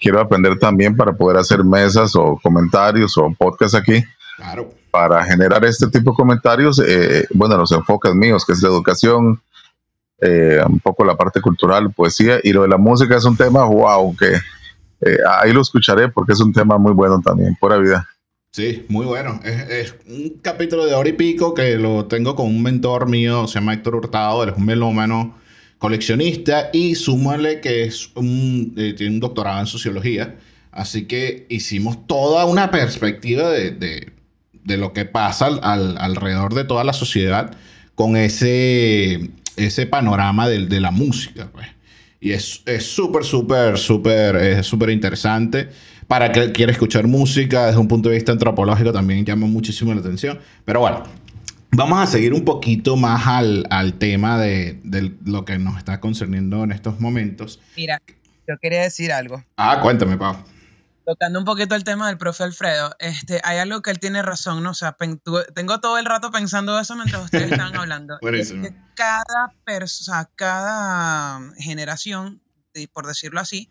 quiero 0.00 0.18
aprender 0.18 0.58
también 0.58 0.96
para 0.96 1.12
poder 1.12 1.36
hacer 1.36 1.62
mesas 1.62 2.16
o 2.16 2.40
comentarios 2.42 3.18
o 3.18 3.30
podcast 3.38 3.74
aquí 3.74 4.02
Claro. 4.38 4.70
Para 4.90 5.22
generar 5.24 5.62
este 5.66 5.88
tipo 5.88 6.12
de 6.12 6.16
comentarios, 6.16 6.78
eh, 6.78 7.26
bueno, 7.34 7.58
los 7.58 7.70
enfoques 7.72 8.14
míos, 8.14 8.42
que 8.46 8.54
es 8.54 8.62
la 8.62 8.70
educación, 8.70 9.42
eh, 10.22 10.58
un 10.66 10.80
poco 10.80 11.04
la 11.04 11.16
parte 11.16 11.42
cultural, 11.42 11.92
poesía, 11.92 12.40
y 12.42 12.50
lo 12.54 12.62
de 12.62 12.68
la 12.68 12.78
música 12.78 13.14
es 13.16 13.26
un 13.26 13.36
tema, 13.36 13.64
wow, 13.64 14.16
que 14.16 14.36
eh, 15.02 15.18
ahí 15.38 15.52
lo 15.52 15.60
escucharé 15.60 16.08
porque 16.08 16.32
es 16.32 16.40
un 16.40 16.50
tema 16.50 16.78
muy 16.78 16.92
bueno 16.92 17.20
también, 17.20 17.54
pura 17.60 17.76
vida. 17.76 18.08
Sí, 18.52 18.84
muy 18.88 19.06
bueno. 19.06 19.40
Es, 19.44 19.70
es, 19.70 19.94
un 20.06 20.38
capítulo 20.42 20.86
de 20.86 20.94
hora 20.94 21.08
y 21.08 21.14
pico 21.14 21.54
que 21.54 21.76
lo 21.76 22.06
tengo 22.06 22.36
con 22.36 22.46
un 22.46 22.62
mentor 22.62 23.08
mío, 23.08 23.46
se 23.46 23.54
llama 23.54 23.74
Héctor 23.74 23.96
Hurtado, 23.96 24.42
él 24.42 24.50
es 24.50 24.56
un 24.56 24.66
melómano 24.66 25.38
coleccionista 25.78 26.68
y 26.72 26.94
súmale 26.94 27.60
que 27.60 27.84
es 27.84 28.10
un, 28.14 28.74
tiene 28.74 29.14
un 29.14 29.20
doctorado 29.20 29.60
en 29.60 29.66
sociología. 29.66 30.36
Así 30.70 31.06
que 31.06 31.46
hicimos 31.48 32.06
toda 32.06 32.44
una 32.46 32.70
perspectiva 32.70 33.50
de, 33.50 33.70
de 33.72 34.12
de 34.64 34.76
lo 34.76 34.92
que 34.92 35.04
pasa 35.04 35.46
al, 35.46 35.96
alrededor 35.98 36.54
de 36.54 36.64
toda 36.64 36.84
la 36.84 36.92
sociedad 36.92 37.54
con 37.94 38.16
ese, 38.16 39.30
ese 39.56 39.86
panorama 39.86 40.48
de, 40.48 40.66
de 40.66 40.80
la 40.80 40.90
música. 40.90 41.50
Pues. 41.52 41.66
Y 42.20 42.32
es 42.32 42.62
súper, 42.80 43.24
súper, 43.24 43.78
súper, 43.78 44.62
súper 44.64 44.90
interesante. 44.90 45.68
Para 46.12 46.30
que 46.30 46.52
quiera 46.52 46.70
escuchar 46.70 47.06
música 47.06 47.68
desde 47.68 47.78
un 47.78 47.88
punto 47.88 48.10
de 48.10 48.16
vista 48.16 48.32
antropológico 48.32 48.92
también 48.92 49.24
llama 49.24 49.46
muchísimo 49.46 49.94
la 49.94 50.00
atención. 50.00 50.38
Pero 50.66 50.80
bueno, 50.80 51.04
vamos 51.70 52.02
a 52.02 52.06
seguir 52.06 52.34
un 52.34 52.44
poquito 52.44 52.96
más 52.96 53.26
al, 53.26 53.66
al 53.70 53.94
tema 53.94 54.38
de, 54.38 54.78
de, 54.84 55.10
lo 55.24 55.46
que 55.46 55.58
nos 55.58 55.78
está 55.78 56.00
concerniendo 56.00 56.64
en 56.64 56.72
estos 56.72 57.00
momentos. 57.00 57.60
Mira, 57.78 57.98
yo 58.46 58.58
quería 58.60 58.82
decir 58.82 59.10
algo. 59.10 59.42
Ah, 59.56 59.80
cuéntame, 59.80 60.18
Pau 60.18 60.36
tocando 61.06 61.38
un 61.38 61.46
poquito 61.46 61.74
el 61.74 61.82
tema 61.82 62.08
del 62.08 62.18
profe 62.18 62.44
Alfredo, 62.44 62.94
este, 62.98 63.40
hay 63.42 63.58
algo 63.58 63.80
que 63.80 63.90
él 63.90 63.98
tiene 63.98 64.22
razón, 64.22 64.62
¿no? 64.62 64.70
O 64.70 64.74
sea, 64.74 64.94
tengo 65.54 65.80
todo 65.80 65.98
el 65.98 66.04
rato 66.04 66.30
pensando 66.30 66.78
eso 66.78 66.94
mientras 66.94 67.24
ustedes 67.24 67.50
estaban 67.52 67.74
hablando. 67.74 68.18
es 68.20 68.52
que 68.52 68.74
cada 68.94 69.54
persona, 69.64 70.28
cada 70.36 71.40
generación, 71.56 72.42
por 72.92 73.06
decirlo 73.06 73.40
así, 73.40 73.70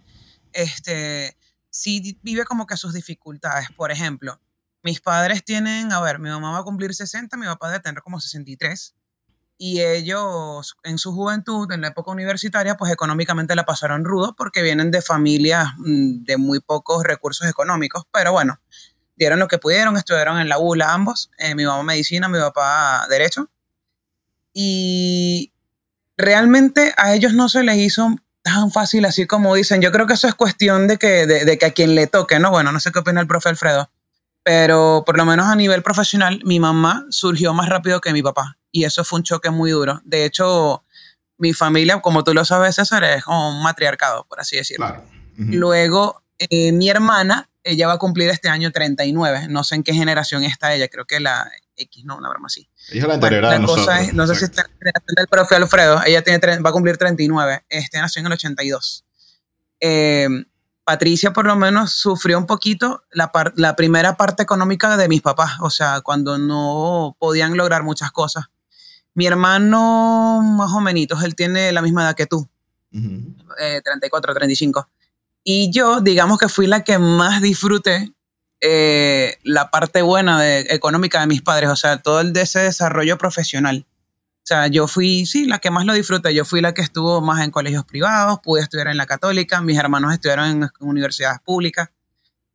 este, 0.53 1.37
sí 1.71 2.19
vive 2.21 2.45
como 2.45 2.67
que 2.67 2.77
sus 2.77 2.93
dificultades. 2.93 3.69
Por 3.75 3.91
ejemplo, 3.91 4.39
mis 4.83 5.01
padres 5.01 5.43
tienen, 5.43 5.91
a 5.91 6.01
ver, 6.01 6.19
mi 6.19 6.29
mamá 6.29 6.51
va 6.51 6.59
a 6.59 6.63
cumplir 6.63 6.93
60, 6.93 7.35
mi 7.37 7.47
papá 7.47 7.69
debe 7.69 7.79
tener 7.79 8.03
como 8.03 8.19
63. 8.19 8.93
Y 9.57 9.81
ellos 9.81 10.75
en 10.83 10.97
su 10.97 11.13
juventud, 11.13 11.71
en 11.71 11.81
la 11.81 11.89
época 11.89 12.11
universitaria, 12.11 12.77
pues 12.77 12.91
económicamente 12.91 13.55
la 13.55 13.63
pasaron 13.63 14.03
rudo 14.05 14.35
porque 14.35 14.63
vienen 14.63 14.89
de 14.89 15.01
familias 15.01 15.69
mm, 15.77 16.23
de 16.23 16.37
muy 16.37 16.59
pocos 16.59 17.03
recursos 17.03 17.47
económicos. 17.47 18.03
Pero 18.11 18.31
bueno, 18.31 18.59
dieron 19.15 19.39
lo 19.39 19.47
que 19.47 19.59
pudieron, 19.59 19.97
estudiaron 19.97 20.39
en 20.39 20.49
la 20.49 20.57
ULA 20.57 20.93
ambos, 20.93 21.29
eh, 21.37 21.53
mi 21.53 21.65
mamá 21.65 21.83
medicina, 21.83 22.27
mi 22.27 22.39
papá 22.39 23.05
derecho. 23.07 23.49
Y 24.51 25.53
realmente 26.17 26.93
a 26.97 27.13
ellos 27.13 27.33
no 27.33 27.47
se 27.47 27.63
les 27.63 27.77
hizo 27.77 28.15
tan 28.43 28.71
fácil 28.71 29.05
así 29.05 29.27
como 29.27 29.55
dicen. 29.55 29.81
Yo 29.81 29.91
creo 29.91 30.07
que 30.07 30.13
eso 30.13 30.27
es 30.27 30.35
cuestión 30.35 30.87
de 30.87 30.97
que, 30.97 31.25
de, 31.25 31.57
que 31.57 31.65
a 31.65 31.71
quien 31.71 31.95
le 31.95 32.07
toque, 32.07 32.39
¿no? 32.39 32.51
Bueno, 32.51 32.71
no 32.71 32.79
sé 32.79 32.91
qué 32.91 32.99
opina 32.99 33.21
el 33.21 33.27
profe 33.27 33.49
Alfredo, 33.49 33.89
pero 34.43 35.03
por 35.05 35.17
lo 35.17 35.25
menos 35.25 35.47
a 35.47 35.55
nivel 35.55 35.83
profesional, 35.83 36.41
mi 36.43 36.59
mamá 36.59 37.05
surgió 37.09 37.53
más 37.53 37.69
rápido 37.69 38.01
que 38.01 38.13
mi 38.13 38.21
papá 38.21 38.57
y 38.71 38.85
eso 38.85 39.03
fue 39.03 39.19
un 39.19 39.23
choque 39.23 39.49
muy 39.49 39.71
duro. 39.71 40.01
De 40.03 40.25
hecho, 40.25 40.83
mi 41.37 41.53
familia, 41.53 42.01
como 42.01 42.23
tú 42.23 42.33
lo 42.33 42.45
sabes, 42.45 42.75
César, 42.75 43.03
es 43.03 43.23
como 43.23 43.49
un 43.49 43.63
matriarcado, 43.63 44.25
por 44.27 44.39
así 44.39 44.55
decirlo. 44.57 45.03
Luego, 45.35 46.21
eh, 46.37 46.71
mi 46.71 46.89
hermana, 46.89 47.49
ella 47.63 47.87
va 47.87 47.93
a 47.93 47.97
cumplir 47.97 48.29
este 48.29 48.49
año 48.49 48.71
39. 48.71 49.47
No 49.49 49.63
sé 49.63 49.75
en 49.75 49.83
qué 49.83 49.93
generación 49.93 50.43
está 50.43 50.73
ella, 50.73 50.87
creo 50.87 51.05
que 51.05 51.19
la 51.19 51.49
X, 51.81 52.03
no, 52.05 52.17
una 52.17 52.29
broma 52.29 52.47
así. 52.47 52.67
Es 52.91 53.03
la 53.03 53.15
anterior 53.15 53.45
bueno, 53.45 53.67
cosa 53.67 54.01
es, 54.01 54.13
no 54.13 54.27
sé 54.27 54.35
si 54.35 54.45
está 54.45 54.61
en 54.61 54.85
la 54.85 55.13
del 55.17 55.27
profe 55.27 55.55
Alfredo, 55.55 56.01
ella 56.05 56.23
tiene, 56.23 56.59
va 56.59 56.69
a 56.69 56.73
cumplir 56.73 56.97
39, 56.97 57.65
este 57.69 57.99
nació 57.99 58.19
en 58.21 58.27
el 58.27 58.33
82. 58.33 59.05
Eh, 59.79 60.27
Patricia 60.83 61.31
por 61.31 61.45
lo 61.45 61.55
menos 61.55 61.93
sufrió 61.93 62.37
un 62.37 62.47
poquito 62.47 63.03
la, 63.11 63.31
la 63.55 63.75
primera 63.75 64.17
parte 64.17 64.43
económica 64.43 64.97
de 64.97 65.07
mis 65.07 65.21
papás, 65.21 65.53
o 65.61 65.69
sea, 65.69 66.01
cuando 66.01 66.37
no 66.37 67.15
podían 67.19 67.55
lograr 67.55 67.83
muchas 67.83 68.11
cosas. 68.11 68.45
Mi 69.13 69.25
hermano, 69.27 70.41
más 70.41 70.71
o 70.71 70.81
menos, 70.81 71.23
él 71.23 71.35
tiene 71.35 71.71
la 71.71 71.81
misma 71.81 72.03
edad 72.03 72.15
que 72.15 72.25
tú, 72.25 72.47
34, 72.91 74.33
35. 74.33 74.79
Eh, 74.79 74.83
y 75.43 75.71
yo, 75.71 76.01
digamos 76.01 76.37
que 76.37 76.49
fui 76.49 76.67
la 76.67 76.83
que 76.83 76.97
más 76.97 77.41
disfruté 77.41 78.13
eh, 78.61 79.37
la 79.43 79.71
parte 79.71 80.03
buena 80.03 80.39
de, 80.39 80.67
económica 80.69 81.19
de 81.19 81.27
mis 81.27 81.41
padres, 81.41 81.69
o 81.69 81.75
sea, 81.75 81.97
todo 81.97 82.21
el 82.21 82.31
de 82.31 82.41
ese 82.41 82.59
desarrollo 82.59 83.17
profesional. 83.17 83.87
O 84.43 84.43
sea, 84.43 84.67
yo 84.67 84.87
fui, 84.87 85.25
sí, 85.25 85.45
la 85.45 85.59
que 85.59 85.71
más 85.71 85.85
lo 85.85 85.93
disfruté. 85.93 86.33
Yo 86.33 86.45
fui 86.45 86.61
la 86.61 86.73
que 86.73 86.81
estuvo 86.81 87.21
más 87.21 87.43
en 87.43 87.51
colegios 87.51 87.85
privados, 87.85 88.39
pude 88.43 88.61
estudiar 88.61 88.87
en 88.87 88.97
la 88.97 89.05
católica, 89.05 89.61
mis 89.61 89.77
hermanos 89.77 90.13
estudiaron 90.13 90.63
en, 90.63 90.69
universidades 90.79 91.39
públicas. 91.43 91.89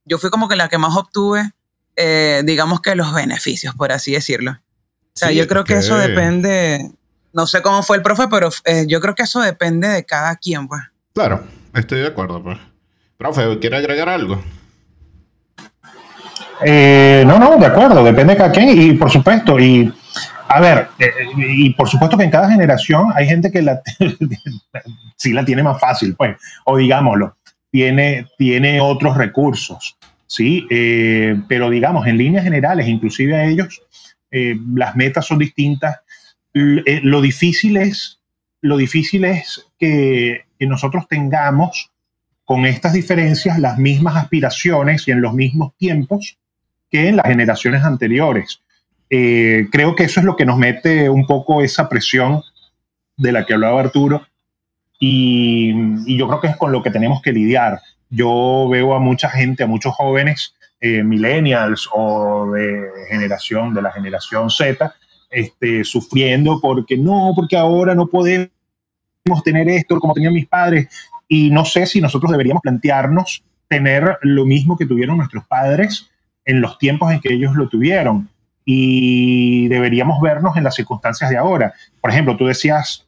Yo 0.05 0.19
fui 0.19 0.31
como 0.31 0.49
que 0.49 0.57
la 0.57 0.69
que 0.69 0.79
más 0.79 0.97
obtuve, 0.97 1.51
eh, 1.97 2.43
digamos 2.45 2.81
que 2.81 2.95
los 2.95 3.13
beneficios, 3.13 3.75
por 3.75 3.91
así 3.93 4.13
decirlo. 4.13 4.53
O 4.53 5.19
sea, 5.19 5.33
yo 5.33 5.49
creo 5.49 5.65
que 5.65 5.75
eso 5.75 5.97
depende, 5.97 6.91
no 7.33 7.47
sé 7.47 7.63
cómo 7.63 7.83
fue 7.83 7.97
el 7.97 8.03
profe, 8.03 8.29
pero 8.29 8.51
eh, 8.65 8.85
yo 8.87 9.01
creo 9.01 9.15
que 9.15 9.23
eso 9.23 9.41
depende 9.41 9.89
de 9.89 10.05
cada 10.05 10.37
quien, 10.37 10.69
pues. 10.69 10.83
Claro, 11.15 11.45
estoy 11.75 12.01
de 12.01 12.09
acuerdo, 12.09 12.43
pues. 12.43 12.59
Profe, 13.17 13.59
¿quiere 13.59 13.79
agregar 13.79 14.09
algo? 14.09 14.43
Eh, 16.65 17.25
no, 17.27 17.39
no, 17.39 17.59
de 17.59 17.67
acuerdo, 17.67 18.03
depende 18.03 18.33
de 18.33 18.39
cada 18.39 18.53
quien 18.53 18.69
y 18.71 18.93
por 18.95 19.11
supuesto, 19.11 19.59
y 19.59 19.93
a 20.49 20.61
ver, 20.61 20.89
eh, 20.99 21.11
y 21.37 21.71
por 21.71 21.89
supuesto 21.89 22.17
que 22.17 22.25
en 22.25 22.31
cada 22.31 22.51
generación 22.51 23.11
hay 23.15 23.27
gente 23.27 23.51
que 23.51 23.63
la 23.63 23.83
sí 25.17 25.33
la 25.33 25.45
tiene 25.45 25.63
más 25.63 25.79
fácil, 25.81 26.15
pues, 26.15 26.37
o 26.65 26.77
digámoslo, 26.77 27.37
tiene, 27.71 28.27
tiene 28.39 28.81
otros 28.81 29.17
recursos, 29.17 29.99
¿sí? 30.27 30.67
Eh, 30.71 31.37
pero 31.49 31.69
digamos, 31.69 32.07
en 32.07 32.17
líneas 32.17 32.45
generales, 32.45 32.89
inclusive 32.89 33.37
a 33.37 33.45
ellos, 33.45 33.83
las 34.31 34.97
metas 34.97 35.25
son 35.25 35.39
distintas. 35.39 35.97
lo 36.53 37.21
difícil 37.23 37.79
es, 37.79 38.21
lo 38.61 38.77
difícil 38.77 39.25
es 39.25 39.65
que, 39.79 40.45
que 40.59 40.67
nosotros 40.67 41.07
tengamos 41.09 41.91
con 42.45 42.67
estas 42.67 42.93
diferencias 42.93 43.59
las 43.59 43.79
mismas 43.79 44.17
aspiraciones 44.17 45.09
y 45.09 45.13
en 45.13 45.23
los 45.23 45.33
mismos 45.33 45.73
tiempos 45.79 46.39
que 46.91 47.09
en 47.09 47.17
las 47.17 47.27
generaciones 47.27 47.85
anteriores. 47.85 48.61
Eh, 49.11 49.69
creo 49.71 49.95
que 49.95 50.05
eso 50.05 50.21
es 50.21 50.27
lo 50.27 50.37
que 50.37 50.45
nos 50.45 50.59
mete 50.59 51.09
un 51.09 51.27
poco 51.27 51.63
esa 51.63 51.89
presión 51.89 52.43
de 53.17 53.33
la 53.33 53.47
que 53.47 53.55
hablaba 53.55 53.81
Arturo 53.81 54.27
y, 54.99 56.17
yo 56.17 56.27
creo 56.29 56.41
que 56.41 56.47
es 56.49 56.57
con 56.57 56.73
lo 56.73 56.83
que 56.83 56.91
tenemos 56.91 57.21
que 57.23 57.33
lidiar. 57.33 57.81
Yo 58.09 58.69
veo 58.71 58.95
a 58.95 58.99
mucha 58.99 59.29
gente, 59.29 59.63
a 59.63 59.67
muchos 59.67 59.95
jóvenes, 59.95 60.55
eh, 60.81 61.03
millennials 61.03 61.89
o 61.93 62.51
de 62.53 62.89
generación, 63.09 63.75
de 63.75 63.83
la 63.83 63.93
generación 63.93 64.51
Z, 64.51 64.95
este, 65.31 65.85
sufriendo 65.85 66.61
porque 66.61 66.97
no, 66.97 67.33
porque 67.35 67.57
ahora 67.57 67.95
no 67.95 68.07
podemos 68.07 68.51
tener 69.45 69.69
esto 69.69 69.99
como 70.01 70.15
tenían 70.15 70.33
mis 70.35 70.47
padres. 70.47 70.89
Y 71.29 71.51
no 71.51 71.65
sé 71.65 71.87
si 71.87 72.01
nosotros 72.01 72.31
deberíamos 72.31 72.63
plantearnos 72.63 73.43
tener 73.69 74.19
lo 74.23 74.47
mismo 74.47 74.77
que 74.77 74.87
tuvieron 74.87 75.17
nuestros 75.17 75.45
padres 75.47 76.09
en 76.47 76.61
los 76.61 76.79
tiempos 76.79 77.13
en 77.13 77.21
que 77.21 77.35
ellos 77.35 77.55
lo 77.55 77.69
tuvieron. 77.69 78.31
Y 78.65 79.69
deberíamos 79.69 80.21
vernos 80.21 80.57
en 80.57 80.65
las 80.65 80.75
circunstancias 80.75 81.31
de 81.31 81.37
ahora. 81.37 81.75
Por 82.01 82.11
ejemplo, 82.11 82.37
tú 82.37 82.47
decías, 82.47 83.07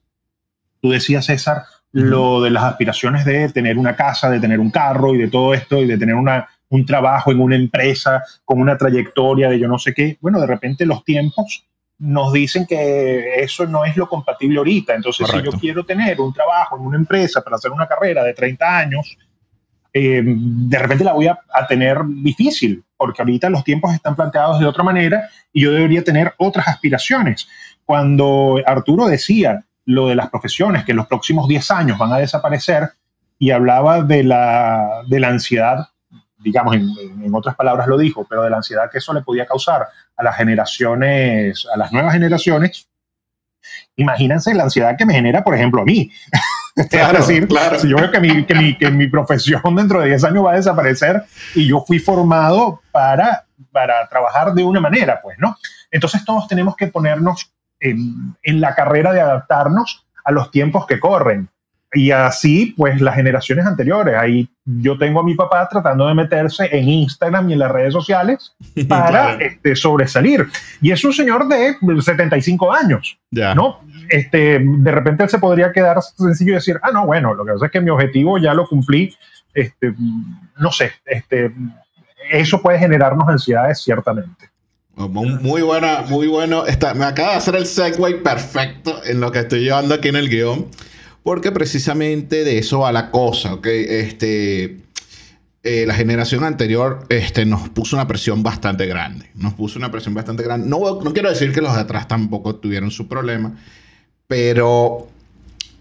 tú 0.80 0.90
decías, 0.90 1.26
César, 1.26 1.62
lo 1.92 2.42
de 2.42 2.50
las 2.50 2.64
aspiraciones 2.64 3.24
de 3.24 3.48
tener 3.48 3.78
una 3.78 3.96
casa, 3.96 4.28
de 4.30 4.40
tener 4.40 4.60
un 4.60 4.70
carro 4.70 5.14
y 5.14 5.18
de 5.18 5.28
todo 5.28 5.54
esto 5.54 5.78
y 5.78 5.86
de 5.86 5.96
tener 5.96 6.14
una, 6.14 6.48
un 6.68 6.84
trabajo 6.84 7.32
en 7.32 7.40
una 7.40 7.56
empresa 7.56 8.22
con 8.44 8.60
una 8.60 8.76
trayectoria 8.76 9.48
de 9.48 9.58
yo 9.58 9.68
no 9.68 9.78
sé 9.78 9.94
qué. 9.94 10.18
Bueno, 10.20 10.40
de 10.40 10.46
repente 10.46 10.84
los 10.84 11.02
tiempos 11.04 11.64
nos 11.98 12.32
dicen 12.32 12.66
que 12.66 13.40
eso 13.42 13.66
no 13.66 13.84
es 13.84 13.96
lo 13.96 14.08
compatible 14.08 14.58
ahorita. 14.58 14.94
Entonces, 14.94 15.26
si 15.28 15.42
yo 15.42 15.50
quiero 15.52 15.84
tener 15.84 16.20
un 16.20 16.32
trabajo 16.32 16.76
en 16.76 16.82
una 16.82 16.96
empresa 16.96 17.42
para 17.42 17.56
hacer 17.56 17.72
una 17.72 17.88
carrera 17.88 18.22
de 18.22 18.34
30 18.34 18.78
años, 18.78 19.18
eh, 19.98 20.22
de 20.24 20.78
repente 20.78 21.04
la 21.04 21.12
voy 21.12 21.26
a, 21.26 21.38
tener 21.68 21.98
difícil, 22.06 22.84
porque 22.96 23.22
ahorita 23.22 23.50
los 23.50 23.64
tiempos 23.64 23.92
están 23.92 24.14
planteados 24.14 24.60
de 24.60 24.66
otra 24.66 24.84
manera 24.84 25.28
y 25.52 25.62
yo 25.62 25.72
debería 25.72 26.04
tener 26.04 26.34
otras 26.38 26.68
aspiraciones. 26.68 27.48
Cuando 27.84 28.60
Arturo 28.64 29.06
decía 29.06 29.64
lo 29.84 30.08
de 30.08 30.14
las 30.14 30.30
profesiones, 30.30 30.84
que 30.84 30.92
en 30.92 30.98
los 30.98 31.06
próximos 31.06 31.48
10 31.48 31.70
años 31.70 31.98
van 31.98 32.12
a 32.12 32.18
desaparecer, 32.18 32.90
y 33.40 33.50
hablaba 33.50 34.02
de 34.02 34.24
la, 34.24 35.02
de 35.08 35.20
la 35.20 35.28
ansiedad 35.28 35.88
digamos, 36.38 36.76
en, 36.76 37.34
otras 37.34 37.56
palabras 37.56 37.86
lo 37.88 37.98
dijo, 37.98 38.24
pero 38.28 38.42
de 38.42 38.50
la 38.50 38.58
ansiedad 38.58 38.90
que 38.90 38.98
eso 38.98 39.12
le 39.12 39.22
podía 39.22 39.44
causar 39.44 39.88
a 40.16 40.22
las 40.22 40.36
generaciones, 40.36 41.66
a 41.72 41.76
las 41.76 41.92
nuevas 41.92 42.12
generaciones, 42.12 42.88
imagínense 43.96 44.54
la 44.54 44.64
ansiedad 44.64 44.96
que 44.96 45.04
me 45.04 45.14
genera, 45.14 45.42
por 45.42 45.54
ejemplo, 45.54 45.82
a 45.82 45.84
mí. 45.84 46.10
Claro, 46.90 47.18
decir, 47.18 47.46
claro. 47.48 47.78
si 47.78 47.88
yo 47.88 47.96
veo 47.96 48.10
que 48.10 48.20
mi, 48.20 48.44
que, 48.44 48.54
mi, 48.54 48.76
que 48.76 48.90
mi, 48.90 49.08
profesión 49.08 49.74
dentro 49.74 50.00
de 50.00 50.08
10 50.08 50.24
años 50.24 50.44
va 50.44 50.52
a 50.52 50.56
desaparecer 50.56 51.24
y 51.54 51.66
yo 51.66 51.84
fui 51.86 51.98
formado 51.98 52.80
para, 52.92 53.46
para 53.72 54.08
trabajar 54.08 54.54
de 54.54 54.64
una 54.64 54.80
manera, 54.80 55.20
pues, 55.22 55.38
¿no? 55.38 55.56
Entonces 55.90 56.24
todos 56.24 56.46
tenemos 56.46 56.76
que 56.76 56.88
ponernos 56.88 57.52
en, 57.80 58.36
en 58.42 58.60
la 58.60 58.74
carrera 58.74 59.12
de 59.12 59.20
adaptarnos 59.20 60.06
a 60.24 60.32
los 60.32 60.50
tiempos 60.50 60.86
que 60.86 61.00
corren. 61.00 61.48
Y 61.94 62.10
así, 62.10 62.74
pues 62.76 63.00
las 63.00 63.14
generaciones 63.14 63.64
anteriores. 63.64 64.14
Ahí 64.14 64.48
yo 64.64 64.98
tengo 64.98 65.20
a 65.20 65.22
mi 65.24 65.34
papá 65.34 65.66
tratando 65.70 66.06
de 66.06 66.14
meterse 66.14 66.68
en 66.70 66.86
Instagram 66.86 67.48
y 67.48 67.54
en 67.54 67.60
las 67.60 67.72
redes 67.72 67.94
sociales 67.94 68.54
para 68.88 69.34
este, 69.36 69.74
sobresalir. 69.74 70.46
Y 70.82 70.90
es 70.90 71.02
un 71.04 71.14
señor 71.14 71.48
de 71.48 71.76
75 72.02 72.72
años, 72.72 73.18
¿no? 73.30 73.80
Este, 74.10 74.58
de 74.62 74.90
repente 74.90 75.24
él 75.24 75.30
se 75.30 75.38
podría 75.38 75.72
quedar 75.72 76.02
sencillo 76.02 76.52
y 76.52 76.54
decir, 76.56 76.78
ah, 76.82 76.90
no, 76.92 77.06
bueno, 77.06 77.32
lo 77.32 77.44
que 77.44 77.52
pasa 77.52 77.66
es 77.66 77.72
que 77.72 77.80
mi 77.80 77.90
objetivo 77.90 78.36
ya 78.38 78.52
lo 78.52 78.66
cumplí. 78.66 79.14
Este, 79.54 79.94
no 80.58 80.70
sé, 80.70 80.92
este, 81.06 81.50
eso 82.30 82.60
puede 82.60 82.78
generarnos 82.78 83.26
ansiedades 83.28 83.80
ciertamente. 83.80 84.50
Muy 84.94 85.62
buena, 85.62 86.02
muy 86.08 86.26
bueno. 86.26 86.66
Está, 86.66 86.92
me 86.92 87.04
acaba 87.04 87.30
de 87.30 87.36
hacer 87.36 87.54
el 87.54 87.66
segue 87.66 88.16
perfecto 88.16 89.00
en 89.04 89.20
lo 89.20 89.30
que 89.30 89.38
estoy 89.40 89.60
llevando 89.60 89.94
aquí 89.94 90.08
en 90.08 90.16
el 90.16 90.28
guion 90.28 90.66
porque 91.28 91.52
precisamente 91.52 92.42
de 92.42 92.56
eso 92.56 92.78
va 92.78 92.90
la 92.90 93.10
cosa, 93.10 93.52
¿ok? 93.52 93.66
Este, 93.66 94.78
eh, 95.62 95.84
la 95.86 95.92
generación 95.92 96.42
anterior 96.42 97.04
este, 97.10 97.44
nos 97.44 97.68
puso 97.68 97.96
una 97.96 98.08
presión 98.08 98.42
bastante 98.42 98.86
grande, 98.86 99.26
nos 99.34 99.52
puso 99.52 99.78
una 99.78 99.90
presión 99.90 100.14
bastante 100.14 100.42
grande. 100.42 100.66
No, 100.66 101.02
no 101.02 101.12
quiero 101.12 101.28
decir 101.28 101.52
que 101.52 101.60
los 101.60 101.74
de 101.74 101.80
atrás 101.82 102.08
tampoco 102.08 102.54
tuvieron 102.54 102.90
su 102.90 103.08
problema, 103.08 103.58
pero 104.26 105.06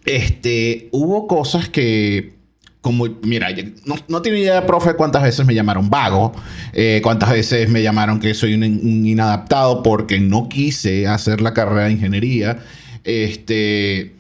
este, 0.04 0.90
hubo 0.92 1.28
cosas 1.28 1.70
que 1.70 2.34
como, 2.82 3.06
mira, 3.22 3.48
no, 3.86 3.96
no 4.10 4.22
tengo 4.22 4.36
idea, 4.36 4.66
profe, 4.66 4.96
cuántas 4.96 5.24
veces 5.24 5.46
me 5.46 5.56
llamaron 5.56 5.90
vago, 5.90 6.34
eh, 6.74 7.00
cuántas 7.02 7.30
veces 7.30 7.70
me 7.70 7.82
llamaron 7.82 8.20
que 8.20 8.34
soy 8.34 8.54
un, 8.54 8.64
un, 8.64 9.06
inadaptado 9.06 9.82
porque 9.82 10.20
no 10.20 10.50
quise 10.50 11.08
hacer 11.08 11.40
la 11.40 11.54
carrera 11.54 11.86
de 11.86 11.94
ingeniería. 11.94 12.60
Este, 13.06 14.17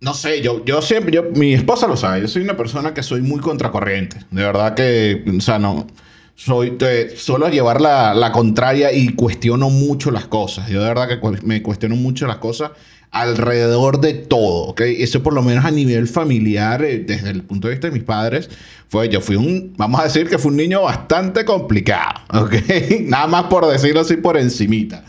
no 0.00 0.14
sé, 0.14 0.42
yo, 0.42 0.64
yo 0.64 0.82
siempre, 0.82 1.12
yo, 1.12 1.24
mi 1.34 1.54
esposa 1.54 1.86
lo 1.86 1.96
sabe, 1.96 2.20
yo 2.20 2.28
soy 2.28 2.42
una 2.42 2.56
persona 2.56 2.94
que 2.94 3.02
soy 3.02 3.22
muy 3.22 3.40
contracorriente. 3.40 4.18
De 4.30 4.42
verdad 4.42 4.74
que, 4.74 5.24
o 5.36 5.40
sea, 5.40 5.58
no, 5.58 5.86
soy, 6.34 6.72
te, 6.72 7.16
suelo 7.16 7.48
llevar 7.48 7.80
la, 7.80 8.14
la, 8.14 8.30
contraria 8.30 8.92
y 8.92 9.08
cuestiono 9.14 9.70
mucho 9.70 10.10
las 10.10 10.26
cosas. 10.26 10.68
Yo 10.68 10.82
de 10.82 10.88
verdad 10.88 11.08
que 11.08 11.18
me 11.44 11.62
cuestiono 11.62 11.96
mucho 11.96 12.26
las 12.26 12.36
cosas 12.36 12.72
alrededor 13.10 14.00
de 14.00 14.12
todo, 14.12 14.64
¿ok? 14.66 14.82
Eso 14.82 15.22
por 15.22 15.32
lo 15.32 15.42
menos 15.42 15.64
a 15.64 15.70
nivel 15.70 16.06
familiar, 16.06 16.84
eh, 16.84 16.98
desde 16.98 17.30
el 17.30 17.42
punto 17.42 17.68
de 17.68 17.74
vista 17.74 17.88
de 17.88 17.94
mis 17.94 18.02
padres, 18.02 18.50
fue, 18.88 19.08
yo 19.08 19.20
fui 19.20 19.36
un, 19.36 19.72
vamos 19.76 20.00
a 20.00 20.04
decir 20.04 20.28
que 20.28 20.38
fue 20.38 20.50
un 20.50 20.58
niño 20.58 20.82
bastante 20.82 21.44
complicado, 21.44 22.20
¿ok? 22.44 22.54
Nada 23.02 23.26
más 23.26 23.44
por 23.44 23.66
decirlo 23.66 24.02
así 24.02 24.16
por 24.16 24.36
encimita. 24.36 25.04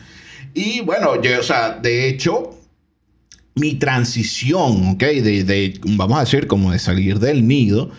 Y 0.54 0.82
bueno, 0.82 1.22
yo, 1.22 1.40
o 1.40 1.44
sea, 1.44 1.72
de 1.72 2.08
hecho, 2.08 2.57
mi 3.60 3.76
transición, 3.76 4.90
¿ok? 4.90 5.04
De, 5.04 5.44
de, 5.44 5.80
vamos 5.84 6.18
a 6.18 6.22
decir, 6.22 6.48
como 6.48 6.72
de 6.72 6.80
salir 6.80 7.20
del 7.20 7.48
nido, 7.48 7.92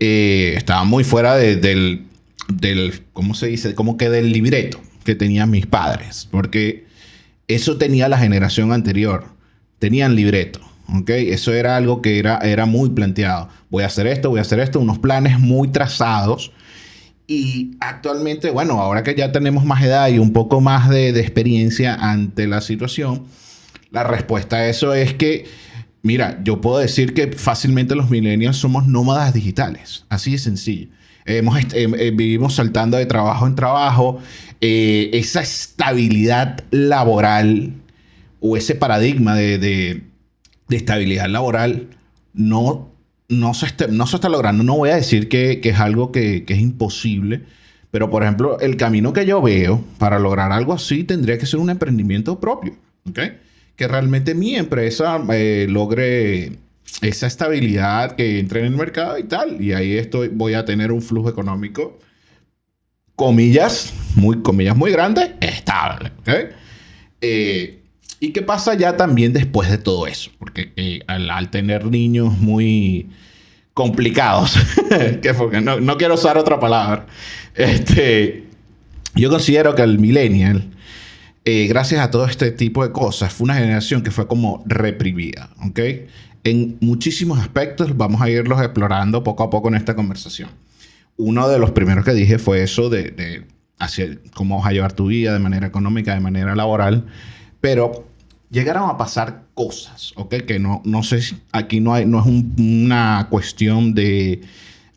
eh, 0.00 0.54
estaba 0.56 0.84
muy 0.84 1.04
fuera 1.04 1.36
de, 1.36 1.56
del, 1.56 2.04
del, 2.48 3.02
¿cómo 3.12 3.34
se 3.34 3.48
dice? 3.48 3.74
Como 3.74 3.96
que 3.96 4.10
del 4.10 4.32
libreto 4.32 4.80
que 5.04 5.14
tenían 5.14 5.50
mis 5.50 5.66
padres, 5.66 6.28
porque 6.30 6.86
eso 7.48 7.78
tenía 7.78 8.08
la 8.08 8.18
generación 8.18 8.72
anterior, 8.72 9.24
tenían 9.78 10.14
libreto, 10.14 10.60
¿ok? 10.94 11.10
Eso 11.10 11.52
era 11.52 11.76
algo 11.76 12.02
que 12.02 12.18
era, 12.18 12.38
era 12.38 12.66
muy 12.66 12.90
planteado. 12.90 13.48
Voy 13.70 13.82
a 13.82 13.86
hacer 13.86 14.06
esto, 14.06 14.30
voy 14.30 14.38
a 14.38 14.42
hacer 14.42 14.60
esto, 14.60 14.80
unos 14.80 14.98
planes 14.98 15.38
muy 15.38 15.68
trazados. 15.68 16.52
Y 17.26 17.76
actualmente, 17.80 18.50
bueno, 18.50 18.80
ahora 18.80 19.02
que 19.02 19.14
ya 19.14 19.32
tenemos 19.32 19.64
más 19.64 19.82
edad 19.82 20.08
y 20.08 20.18
un 20.18 20.32
poco 20.32 20.60
más 20.60 20.88
de, 20.88 21.12
de 21.12 21.20
experiencia 21.20 21.94
ante 21.94 22.46
la 22.46 22.62
situación, 22.62 23.24
la 23.90 24.04
respuesta 24.04 24.56
a 24.56 24.68
eso 24.68 24.94
es 24.94 25.14
que, 25.14 25.46
mira, 26.02 26.40
yo 26.44 26.60
puedo 26.60 26.78
decir 26.78 27.14
que 27.14 27.32
fácilmente 27.32 27.94
los 27.94 28.10
millennials 28.10 28.56
somos 28.56 28.86
nómadas 28.86 29.32
digitales, 29.34 30.04
así 30.08 30.32
de 30.32 30.38
sencillo. 30.38 30.88
Hemos, 31.24 31.58
eh, 31.74 32.10
vivimos 32.14 32.54
saltando 32.54 32.96
de 32.96 33.06
trabajo 33.06 33.46
en 33.46 33.54
trabajo, 33.54 34.18
eh, 34.60 35.10
esa 35.12 35.42
estabilidad 35.42 36.64
laboral 36.70 37.74
o 38.40 38.56
ese 38.56 38.74
paradigma 38.74 39.34
de, 39.34 40.04
estabilidad 40.70 41.28
laboral 41.28 41.88
no, 42.32 42.90
no, 43.28 43.52
se 43.52 43.66
está, 43.66 43.88
no 43.88 44.06
se 44.06 44.16
está 44.16 44.28
logrando. 44.28 44.64
No 44.64 44.76
voy 44.76 44.90
a 44.90 44.96
decir 44.96 45.28
que, 45.28 45.60
es 45.62 45.78
algo 45.78 46.12
que, 46.12 46.44
que, 46.44 46.54
es 46.54 46.60
imposible, 46.60 47.44
pero 47.90 48.10
por 48.10 48.22
ejemplo, 48.22 48.58
el 48.60 48.76
camino 48.76 49.12
que 49.12 49.26
yo 49.26 49.42
veo 49.42 49.84
para 49.98 50.18
lograr 50.18 50.50
algo 50.52 50.72
así 50.72 51.04
tendría 51.04 51.38
que 51.38 51.46
ser 51.46 51.60
un 51.60 51.68
emprendimiento 51.68 52.40
propio. 52.40 52.74
¿okay? 53.08 53.32
Que 53.78 53.86
realmente 53.86 54.34
mi 54.34 54.56
empresa 54.56 55.22
eh, 55.32 55.66
logre 55.70 56.50
esa 57.00 57.28
estabilidad 57.28 58.16
que 58.16 58.40
entre 58.40 58.60
en 58.60 58.66
el 58.66 58.76
mercado 58.76 59.16
y 59.18 59.22
tal. 59.22 59.62
Y 59.62 59.72
ahí 59.72 59.96
estoy, 59.96 60.28
voy 60.28 60.54
a 60.54 60.64
tener 60.64 60.90
un 60.90 61.00
flujo 61.00 61.30
económico, 61.30 61.96
comillas, 63.14 63.94
muy, 64.16 64.42
comillas 64.42 64.76
muy 64.76 64.90
grande, 64.90 65.36
estable. 65.40 66.10
Eh, 67.20 67.78
¿Y 68.18 68.32
qué 68.32 68.42
pasa 68.42 68.74
ya 68.74 68.96
también 68.96 69.32
después 69.32 69.70
de 69.70 69.78
todo 69.78 70.08
eso? 70.08 70.32
Porque 70.40 70.72
eh, 70.74 70.98
al, 71.06 71.48
tener 71.50 71.86
niños 71.86 72.36
muy 72.36 73.08
complicados, 73.74 74.56
que 75.22 75.34
porque 75.34 75.60
no, 75.60 75.78
no, 75.78 75.96
quiero 75.96 76.14
usar 76.14 76.36
otra 76.36 76.58
palabra, 76.58 77.06
este, 77.54 78.44
yo 79.14 79.30
considero 79.30 79.76
que 79.76 79.82
el 79.82 80.00
millennial 80.00 80.68
eh, 81.50 81.66
gracias 81.66 82.02
a 82.02 82.10
todo 82.10 82.26
este 82.26 82.50
tipo 82.50 82.84
de 82.84 82.92
cosas, 82.92 83.32
fue 83.32 83.46
una 83.46 83.54
generación 83.54 84.02
que 84.02 84.10
fue 84.10 84.26
como 84.26 84.62
reprimida, 84.66 85.48
¿ok? 85.66 85.80
En 86.44 86.76
muchísimos 86.82 87.38
aspectos 87.38 87.96
vamos 87.96 88.20
a 88.20 88.28
irlos 88.28 88.60
explorando 88.60 89.24
poco 89.24 89.44
a 89.44 89.48
poco 89.48 89.68
en 89.68 89.76
esta 89.76 89.96
conversación. 89.96 90.50
Uno 91.16 91.48
de 91.48 91.58
los 91.58 91.70
primeros 91.70 92.04
que 92.04 92.12
dije 92.12 92.38
fue 92.38 92.62
eso 92.62 92.90
de, 92.90 93.12
de 93.12 93.46
hacia 93.78 94.18
cómo 94.34 94.58
vas 94.58 94.66
a 94.66 94.72
llevar 94.72 94.92
tu 94.92 95.06
vida 95.06 95.32
de 95.32 95.38
manera 95.38 95.66
económica, 95.66 96.12
de 96.12 96.20
manera 96.20 96.54
laboral, 96.54 97.06
pero 97.62 98.06
llegaron 98.50 98.90
a 98.90 98.98
pasar 98.98 99.44
cosas, 99.54 100.12
¿ok? 100.16 100.34
Que 100.46 100.58
no, 100.58 100.82
no 100.84 101.02
sé, 101.02 101.22
si 101.22 101.40
aquí 101.52 101.80
no, 101.80 101.94
hay, 101.94 102.04
no 102.04 102.20
es 102.20 102.26
una 102.26 103.26
cuestión 103.30 103.94
de 103.94 104.42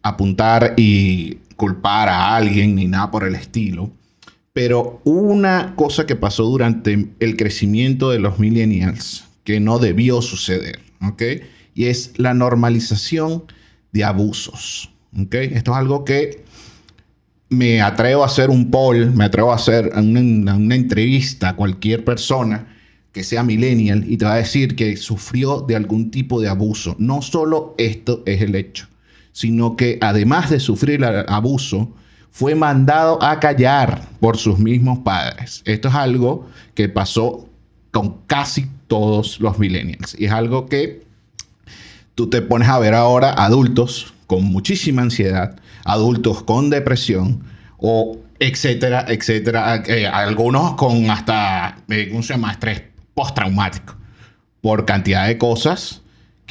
apuntar 0.02 0.74
y 0.76 1.36
culpar 1.56 2.10
a 2.10 2.36
alguien 2.36 2.76
ni 2.76 2.88
nada 2.88 3.10
por 3.10 3.24
el 3.24 3.36
estilo, 3.36 3.90
pero 4.54 5.02
una 5.06 5.76
cosa 5.76 6.06
que 6.06 6.16
pasó 6.16 6.44
durante 6.44 7.10
el 7.20 7.38
crecimiento 7.38 8.10
de 8.10 8.20
los 8.20 8.40
millennials 8.40 9.26
que 9.44 9.60
no 9.60 9.80
debió 9.80 10.22
suceder, 10.22 10.80
¿ok? 11.02 11.24
Y 11.74 11.86
es 11.86 12.14
la 12.18 12.34
normalización 12.34 13.44
de 13.94 14.04
abusos, 14.04 14.92
¿ok? 15.18 15.36
Esto 15.36 15.72
es 15.72 15.78
algo 15.78 16.04
que 16.04 16.44
me 17.50 17.82
atrevo 17.82 18.24
a 18.24 18.28
hacer 18.28 18.50
un 18.50 18.72
poll, 18.72 19.12
me 19.12 19.26
atrevo 19.26 19.52
a 19.52 19.56
hacer 19.56 19.92
una, 19.96 20.56
una 20.56 20.76
entrevista 20.76 21.50
a 21.50 21.56
cualquier 21.56 22.04
persona 22.04 22.68
que 23.12 23.24
sea 23.24 23.44
millennial 23.44 24.06
y 24.08 24.18
te 24.18 24.26
va 24.26 24.36
a 24.36 24.38
decir 24.38 24.76
que 24.76 24.96
sufrió 24.96 25.62
de 25.62 25.76
algún 25.76 26.12
tipo 26.12 26.40
de 26.40 26.48
abuso. 26.48 26.96
No 26.98 27.22
solo 27.22 27.76
esto 27.78 28.24
es 28.26 28.42
el 28.42 28.56
hecho, 28.56 28.88
sino 29.34 29.76
que 29.76 29.98
además 30.02 30.50
de 30.50 30.60
sufrir 30.60 31.04
el 31.04 31.26
abuso, 31.28 31.94
fue 32.32 32.56
mandado 32.56 33.22
a 33.22 33.40
callar 33.40 34.02
por 34.20 34.38
sus 34.38 34.58
mismos 34.58 35.00
padres. 35.00 35.62
Esto 35.66 35.90
es 35.90 35.96
algo 35.96 36.50
que 36.74 36.90
pasó 36.90 37.48
con 37.92 38.22
casi 38.26 38.70
todos 38.88 39.40
los 39.40 39.60
millennials. 39.60 40.16
Y 40.18 40.26
es 40.26 40.32
algo 40.32 40.66
que 40.66 41.06
tú 42.16 42.30
te 42.30 42.42
pones 42.42 42.70
a 42.70 42.80
ver 42.80 42.94
ahora 42.94 43.34
adultos 43.34 44.14
con 44.28 44.46
muchísima 44.46 45.02
ansiedad, 45.02 45.60
adultos 45.84 46.44
con 46.44 46.70
depresión 46.70 47.44
o 47.78 48.18
etcétera, 48.40 49.06
etcétera. 49.08 49.84
Eh, 49.86 50.08
algunos 50.08 50.76
con 50.76 51.10
hasta, 51.10 51.78
eh, 51.90 52.08
¿cómo 52.10 52.24
se 52.24 52.34
llama? 52.34 52.58
Postraumático 53.14 53.96
por 54.62 54.86
cantidad 54.86 55.28
de 55.28 55.38
cosas 55.38 56.01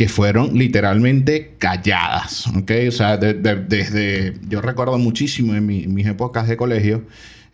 que 0.00 0.08
fueron 0.08 0.56
literalmente 0.56 1.56
calladas, 1.58 2.46
¿ok? 2.46 2.70
O 2.88 2.90
sea, 2.90 3.18
desde, 3.18 4.34
yo 4.48 4.62
recuerdo 4.62 4.96
muchísimo 4.96 5.54
en 5.54 5.66
mis 5.66 6.06
épocas 6.06 6.48
de 6.48 6.56
colegio, 6.56 7.04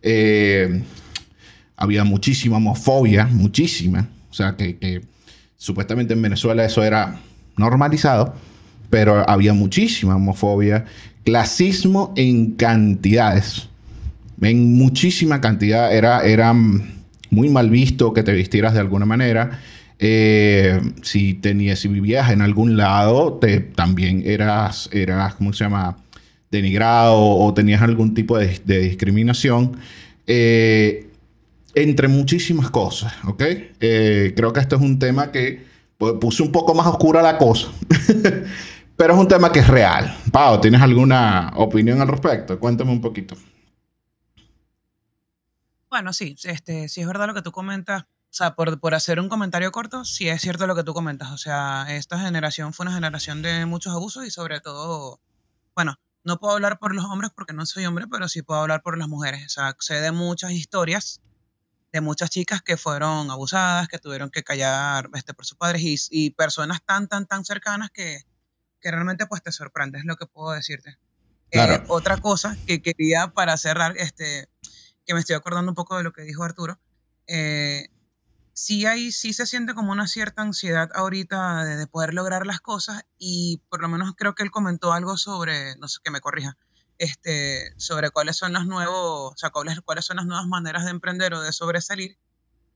eh, 0.00 0.80
había 1.76 2.04
muchísima 2.04 2.58
homofobia, 2.58 3.26
muchísima, 3.26 4.08
o 4.30 4.32
sea, 4.32 4.54
que, 4.54 5.00
supuestamente 5.56 6.12
en 6.14 6.22
Venezuela 6.22 6.64
eso 6.64 6.84
era 6.84 7.18
normalizado, 7.56 8.36
pero 8.90 9.28
había 9.28 9.52
muchísima 9.52 10.14
homofobia, 10.14 10.84
clasismo 11.24 12.14
en 12.14 12.52
cantidades, 12.52 13.68
en 14.40 14.74
muchísima 14.74 15.40
cantidad, 15.40 15.92
era, 15.92 16.20
era 16.20 16.54
muy 16.54 17.48
mal 17.48 17.70
visto 17.70 18.12
que 18.12 18.22
te 18.22 18.30
vistieras 18.30 18.72
de 18.74 18.78
alguna 18.78 19.04
manera, 19.04 19.58
eh, 19.98 20.80
si 21.02 21.34
tenías, 21.34 21.78
si 21.78 21.88
vivías 21.88 22.30
en 22.30 22.42
algún 22.42 22.76
lado, 22.76 23.34
te, 23.34 23.60
también 23.60 24.22
eras, 24.26 24.90
eras, 24.92 25.34
¿cómo 25.36 25.52
se 25.52 25.64
llama? 25.64 25.96
Denigrado 26.50 27.18
o, 27.18 27.54
tenías 27.54 27.82
algún 27.82 28.14
tipo 28.14 28.38
de, 28.38 28.58
discriminación. 28.80 29.78
Eh, 30.26 31.08
entre 31.74 32.08
muchísimas 32.08 32.70
cosas, 32.70 33.12
¿ok? 33.24 33.42
Eh, 33.80 34.32
creo 34.34 34.52
que 34.52 34.60
esto 34.60 34.76
es 34.76 34.82
un 34.82 34.98
tema 34.98 35.30
que 35.30 35.66
pues, 35.98 36.14
puse 36.20 36.42
un 36.42 36.50
poco 36.50 36.74
más 36.74 36.86
oscura 36.86 37.20
la 37.20 37.36
cosa, 37.36 37.68
pero 38.96 39.14
es 39.14 39.18
un 39.18 39.28
tema 39.28 39.52
que 39.52 39.60
es 39.60 39.68
real. 39.68 40.16
Pau, 40.32 40.60
¿tienes 40.60 40.80
alguna 40.80 41.52
opinión 41.56 42.00
al 42.00 42.08
respecto? 42.08 42.58
Cuéntame 42.58 42.92
un 42.92 43.00
poquito. 43.00 43.36
Bueno, 45.90 46.12
sí, 46.12 46.34
este, 46.44 46.88
sí 46.88 47.02
es 47.02 47.06
verdad 47.06 47.28
lo 47.28 47.34
que 47.34 47.42
tú 47.42 47.52
comentas 47.52 48.06
sea, 48.36 48.54
por, 48.54 48.80
por, 48.80 48.94
hacer 48.94 49.20
un 49.20 49.28
comentario 49.28 49.72
corto, 49.72 50.04
sí 50.04 50.28
es 50.28 50.40
cierto 50.42 50.66
lo 50.66 50.74
que 50.74 50.84
tú 50.84 50.94
comentas. 50.94 51.30
O 51.32 51.38
sea, 51.38 51.86
esta 51.90 52.18
generación 52.18 52.72
fue 52.72 52.84
una 52.84 52.94
generación 52.94 53.42
de 53.42 53.66
muchos 53.66 53.92
abusos 53.94 54.26
y 54.26 54.30
sobre 54.30 54.60
todo, 54.60 55.20
bueno, 55.74 55.96
no 56.24 56.38
puedo 56.38 56.54
hablar 56.54 56.78
por 56.78 56.94
los 56.94 57.04
hombres 57.04 57.30
porque 57.34 57.52
no 57.52 57.66
soy 57.66 57.86
hombre, 57.86 58.06
pero 58.10 58.28
sí 58.28 58.42
puedo 58.42 58.60
hablar 58.60 58.82
por 58.82 58.98
las 58.98 59.08
mujeres. 59.08 59.46
O 59.46 59.48
sea, 59.48 59.76
sé 59.78 60.00
de 60.00 60.12
muchas 60.12 60.52
historias 60.52 61.20
de 61.96 62.00
muchas 62.02 62.28
chicas 62.28 62.60
que 62.60 62.76
fueron 62.76 63.30
abusadas, 63.30 63.88
que 63.88 63.98
tuvieron 63.98 64.30
que 64.30 64.42
callar 64.42 65.08
este, 65.14 65.32
por 65.32 65.46
sus 65.46 65.56
padres 65.56 65.82
y, 65.82 65.96
y 66.10 66.30
personas 66.30 66.80
tan, 66.84 67.08
tan, 67.08 67.26
tan 67.26 67.44
cercanas 67.44 67.90
que, 67.90 68.20
que, 68.80 68.90
realmente 68.90 69.26
pues 69.26 69.42
te 69.42 69.50
sorprende, 69.50 69.98
es 69.98 70.04
lo 70.04 70.16
que 70.16 70.26
puedo 70.26 70.52
decirte. 70.52 70.98
Eh, 71.52 71.80
otra 71.88 72.18
cosa 72.18 72.54
que 72.66 72.82
quería 72.82 73.28
para 73.28 73.56
cerrar, 73.56 73.96
este, 73.96 74.48
que 75.06 75.14
me 75.14 75.20
estoy 75.20 75.36
acordando 75.36 75.70
un 75.70 75.74
poco 75.74 75.96
de 75.96 76.02
lo 76.02 76.12
que 76.12 76.22
dijo 76.22 76.42
Arturo, 76.42 76.78
eh, 77.28 77.88
sí 78.56 78.86
hay, 78.86 79.12
sí 79.12 79.34
se 79.34 79.44
siente 79.44 79.74
como 79.74 79.92
una 79.92 80.08
cierta 80.08 80.40
ansiedad 80.40 80.88
ahorita 80.94 81.62
de, 81.64 81.86
poder 81.86 82.14
lograr 82.14 82.46
las 82.46 82.60
cosas 82.60 83.02
y 83.18 83.60
por 83.68 83.82
lo 83.82 83.88
menos 83.88 84.14
creo 84.16 84.34
que 84.34 84.42
él 84.42 84.50
comentó 84.50 84.94
algo 84.94 85.18
sobre, 85.18 85.76
no 85.76 85.88
sé 85.88 86.00
que 86.02 86.10
me 86.10 86.22
corrija, 86.22 86.56
este, 86.96 87.74
sobre 87.76 88.10
cuáles 88.10 88.36
son 88.36 88.54
las 88.54 88.64
nuevos, 88.66 89.34
o 89.34 89.36
sea, 89.36 89.50
cuáles, 89.50 89.76
son 90.00 90.16
las 90.16 90.24
nuevas 90.24 90.46
maneras 90.46 90.86
de 90.86 90.90
emprender 90.90 91.34
o 91.34 91.42
de 91.42 91.52
sobresalir. 91.52 92.18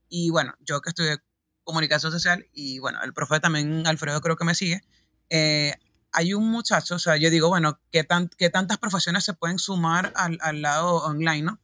Y 0.07 0.29
bueno, 0.29 0.53
yo 0.59 0.81
que 0.81 0.89
estudié 0.89 1.17
comunicación 1.63 2.11
social 2.11 2.47
y 2.53 2.77
bueno, 2.77 2.99
el 3.03 3.13
profe 3.13 3.39
también, 3.39 3.87
Alfredo 3.87 4.21
creo 4.21 4.35
que 4.35 4.45
me 4.45 4.53
sigue. 4.53 4.81
Eh, 5.31 5.73
hay 6.11 6.35
un 6.35 6.47
muchacho, 6.51 6.95
o 6.95 6.99
sea, 6.99 7.17
yo 7.17 7.31
digo, 7.31 7.47
bueno, 7.47 7.79
¿qué, 7.91 8.03
tan, 8.03 8.29
qué 8.29 8.51
tantas 8.51 8.77
profesiones 8.77 9.23
se 9.23 9.33
pueden 9.33 9.57
sumar 9.57 10.13
al, 10.15 10.37
al 10.41 10.61
lado 10.61 10.97
online, 10.97 11.41
no? 11.41 11.59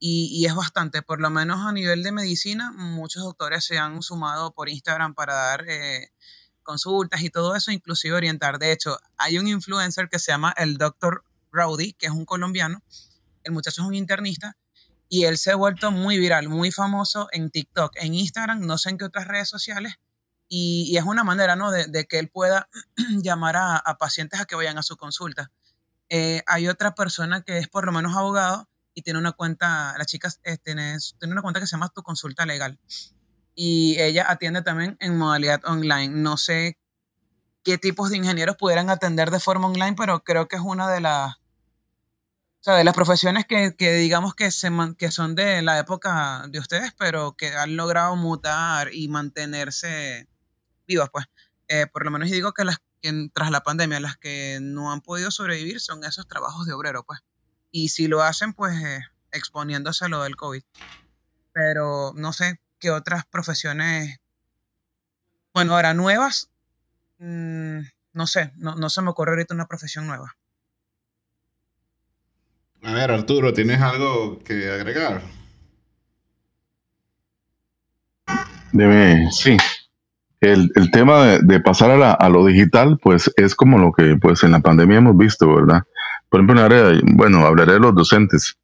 Y, 0.00 0.46
es 0.46 0.54
bastante, 0.54 1.02
por 1.02 1.20
lo 1.20 1.28
menos 1.28 1.66
a 1.66 1.72
nivel 1.72 2.04
de 2.04 2.12
medicina, 2.12 2.70
muchos 2.70 3.24
doctores 3.24 3.64
se 3.64 3.78
han 3.78 4.00
sumado 4.02 4.52
por 4.52 4.68
Instagram 4.68 5.14
para 5.14 5.34
dar 5.34 5.64
eh, 5.68 6.12
consultas 6.62 7.22
y 7.22 7.30
todo 7.30 7.56
eso, 7.56 7.72
inclusive 7.72 8.14
orientar. 8.14 8.60
De 8.60 8.70
hecho, 8.70 8.96
hay 9.16 9.38
un 9.38 9.48
influencer 9.48 10.08
que 10.08 10.20
se 10.20 10.30
llama 10.30 10.54
el 10.56 10.78
Dr. 10.78 11.24
Rowdy, 11.50 11.94
que 11.94 12.06
es 12.06 12.12
un 12.12 12.24
colombiano. 12.24 12.80
El 13.42 13.52
muchacho 13.52 13.82
es 13.82 13.88
un 13.88 13.94
internista 13.94 14.56
y 15.08 15.24
él 15.24 15.36
se 15.36 15.50
ha 15.50 15.56
vuelto 15.56 15.90
muy 15.90 16.18
viral, 16.18 16.48
muy 16.48 16.70
famoso 16.70 17.28
en 17.32 17.50
TikTok, 17.50 17.96
en 17.96 18.14
Instagram, 18.14 18.60
no 18.60 18.78
sé 18.78 18.90
en 18.90 18.98
qué 18.98 19.06
otras 19.06 19.26
redes 19.26 19.48
sociales. 19.48 19.94
Y, 20.48 20.96
es 20.96 21.04
una 21.04 21.24
manera, 21.24 21.56
¿no? 21.56 21.70
De, 21.70 22.06
que 22.06 22.18
él 22.18 22.28
pueda 22.28 22.68
llamar 23.22 23.56
a, 23.56 23.76
a, 23.76 23.98
pacientes 23.98 24.40
a 24.40 24.44
que 24.44 24.54
vayan 24.54 24.78
a 24.78 24.82
su 24.82 24.96
consulta. 24.96 25.50
Eh, 26.08 26.42
hay 26.46 26.68
otra 26.68 26.94
persona 26.94 27.42
que 27.42 27.58
es 27.58 27.68
por 27.68 27.84
lo 27.84 27.92
menos 27.92 28.16
abogado 28.16 28.68
y 28.98 29.02
tiene 29.02 29.20
una 29.20 29.30
cuenta, 29.30 29.94
la 29.96 30.04
chica 30.04 30.28
eh, 30.42 30.58
tiene, 30.58 30.96
tiene 31.20 31.32
una 31.32 31.42
cuenta 31.42 31.60
que 31.60 31.68
se 31.68 31.76
llama 31.76 31.88
Tu 31.88 32.02
Consulta 32.02 32.44
Legal 32.44 32.80
y 33.54 33.96
ella 34.00 34.26
atiende 34.28 34.62
también 34.62 34.96
en 34.98 35.16
modalidad 35.16 35.64
online. 35.64 36.08
No 36.08 36.36
sé 36.36 36.78
qué 37.62 37.78
tipos 37.78 38.10
de 38.10 38.16
ingenieros 38.16 38.56
pudieran 38.56 38.90
atender 38.90 39.30
de 39.30 39.38
forma 39.38 39.68
online, 39.68 39.94
pero 39.96 40.24
creo 40.24 40.48
que 40.48 40.56
es 40.56 40.62
una 40.62 40.90
de 40.90 41.00
las, 41.00 41.36
de 42.64 42.82
las 42.82 42.94
profesiones 42.94 43.46
que, 43.46 43.76
que 43.76 43.92
digamos 43.94 44.34
que, 44.34 44.50
se, 44.50 44.68
que 44.98 45.12
son 45.12 45.36
de 45.36 45.62
la 45.62 45.78
época 45.78 46.44
de 46.48 46.58
ustedes, 46.58 46.92
pero 46.98 47.36
que 47.36 47.54
han 47.54 47.76
logrado 47.76 48.16
mutar 48.16 48.92
y 48.92 49.06
mantenerse 49.06 50.28
vivas, 50.88 51.08
pues. 51.12 51.26
Eh, 51.68 51.86
por 51.86 52.04
lo 52.04 52.10
menos 52.10 52.30
digo 52.30 52.52
que 52.52 52.64
las 52.64 52.78
que 53.00 53.30
tras 53.32 53.52
la 53.52 53.60
pandemia, 53.60 54.00
las 54.00 54.16
que 54.16 54.58
no 54.60 54.90
han 54.90 55.02
podido 55.02 55.30
sobrevivir 55.30 55.78
son 55.78 56.02
esos 56.04 56.26
trabajos 56.26 56.66
de 56.66 56.72
obrero, 56.72 57.04
pues. 57.04 57.20
Y 57.70 57.88
si 57.90 58.08
lo 58.08 58.22
hacen, 58.22 58.52
pues 58.52 58.74
eh, 58.82 59.00
exponiéndose 59.32 60.04
a 60.04 60.08
lo 60.08 60.22
del 60.22 60.36
COVID. 60.36 60.62
Pero 61.52 62.12
no 62.14 62.32
sé, 62.32 62.60
que 62.78 62.90
otras 62.90 63.26
profesiones, 63.26 64.20
bueno, 65.52 65.74
ahora 65.74 65.94
nuevas, 65.94 66.50
mmm, 67.18 67.80
no 68.12 68.26
sé, 68.26 68.52
no, 68.56 68.74
no 68.76 68.90
se 68.90 69.02
me 69.02 69.10
ocurre 69.10 69.32
ahorita 69.32 69.54
una 69.54 69.66
profesión 69.66 70.06
nueva. 70.06 70.36
A 72.82 72.92
ver, 72.92 73.10
Arturo, 73.10 73.52
¿tienes 73.52 73.80
algo 73.80 74.38
que 74.44 74.70
agregar? 74.70 75.22
Debe, 78.72 79.28
sí. 79.32 79.56
El, 80.40 80.70
el 80.76 80.90
tema 80.92 81.24
de, 81.24 81.40
de 81.42 81.60
pasar 81.60 81.90
a, 81.90 81.96
la, 81.96 82.12
a, 82.12 82.28
lo 82.28 82.46
digital, 82.46 82.98
pues 83.02 83.32
es 83.36 83.56
como 83.56 83.78
lo 83.78 83.92
que 83.92 84.16
pues 84.20 84.44
en 84.44 84.52
la 84.52 84.60
pandemia 84.60 84.98
hemos 84.98 85.16
visto, 85.16 85.52
¿verdad? 85.52 85.82
Por 86.28 86.40
ejemplo, 86.40 86.60
en 86.60 86.64
área, 86.64 87.00
bueno, 87.14 87.44
hablaré 87.46 87.74
de 87.74 87.80
los 87.80 87.94
docentes 87.94 88.58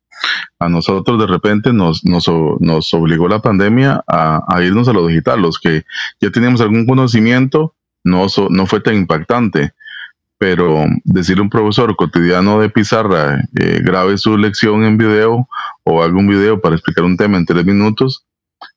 a 0.59 0.69
nosotros 0.69 1.19
de 1.19 1.27
repente 1.27 1.73
nos, 1.73 2.05
nos, 2.05 2.27
nos 2.61 2.95
obligó 2.95 3.29
la 3.29 3.41
pandemia 3.41 4.03
a, 4.07 4.63
irnos 4.63 4.89
a 4.89 4.93
lo 4.93 5.07
digital. 5.07 5.43
Los 5.43 5.59
que 5.59 5.85
ya 6.21 6.31
teníamos 6.31 6.61
algún 6.61 6.87
conocimiento 6.87 7.75
no, 8.05 8.27
no 8.51 8.67
fue 8.67 8.81
tan 8.81 8.95
impactante, 8.95 9.73
pero 10.39 10.85
decirle 11.05 11.41
a 11.41 11.45
un 11.45 11.51
profesor 11.51 11.95
cotidiano 11.97 12.61
de 12.61 12.71
pizarra, 12.71 13.41
eh, 13.59 13.81
grabe 13.83 14.19
su 14.19 14.37
lección 14.37 14.85
en 14.85 14.99
video 14.99 15.49
o 15.85 16.03
haga 16.03 16.15
un 16.15 16.29
video 16.29 16.61
para 16.61 16.75
explicar 16.75 17.05
un 17.05 17.17
tema 17.17 17.39
en 17.39 17.47
tres 17.47 17.65
minutos, 17.65 18.27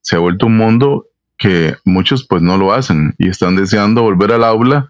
se 0.02 0.16
ha 0.16 0.20
vuelto 0.20 0.48
un 0.48 0.58
mundo 0.58 1.08
que 1.38 1.76
muchos 1.86 2.26
pues 2.26 2.42
no 2.42 2.58
lo 2.58 2.74
hacen 2.74 3.14
y 3.18 3.30
están 3.30 3.56
deseando 3.56 4.02
volver 4.02 4.32
al 4.32 4.44
aula 4.44 4.90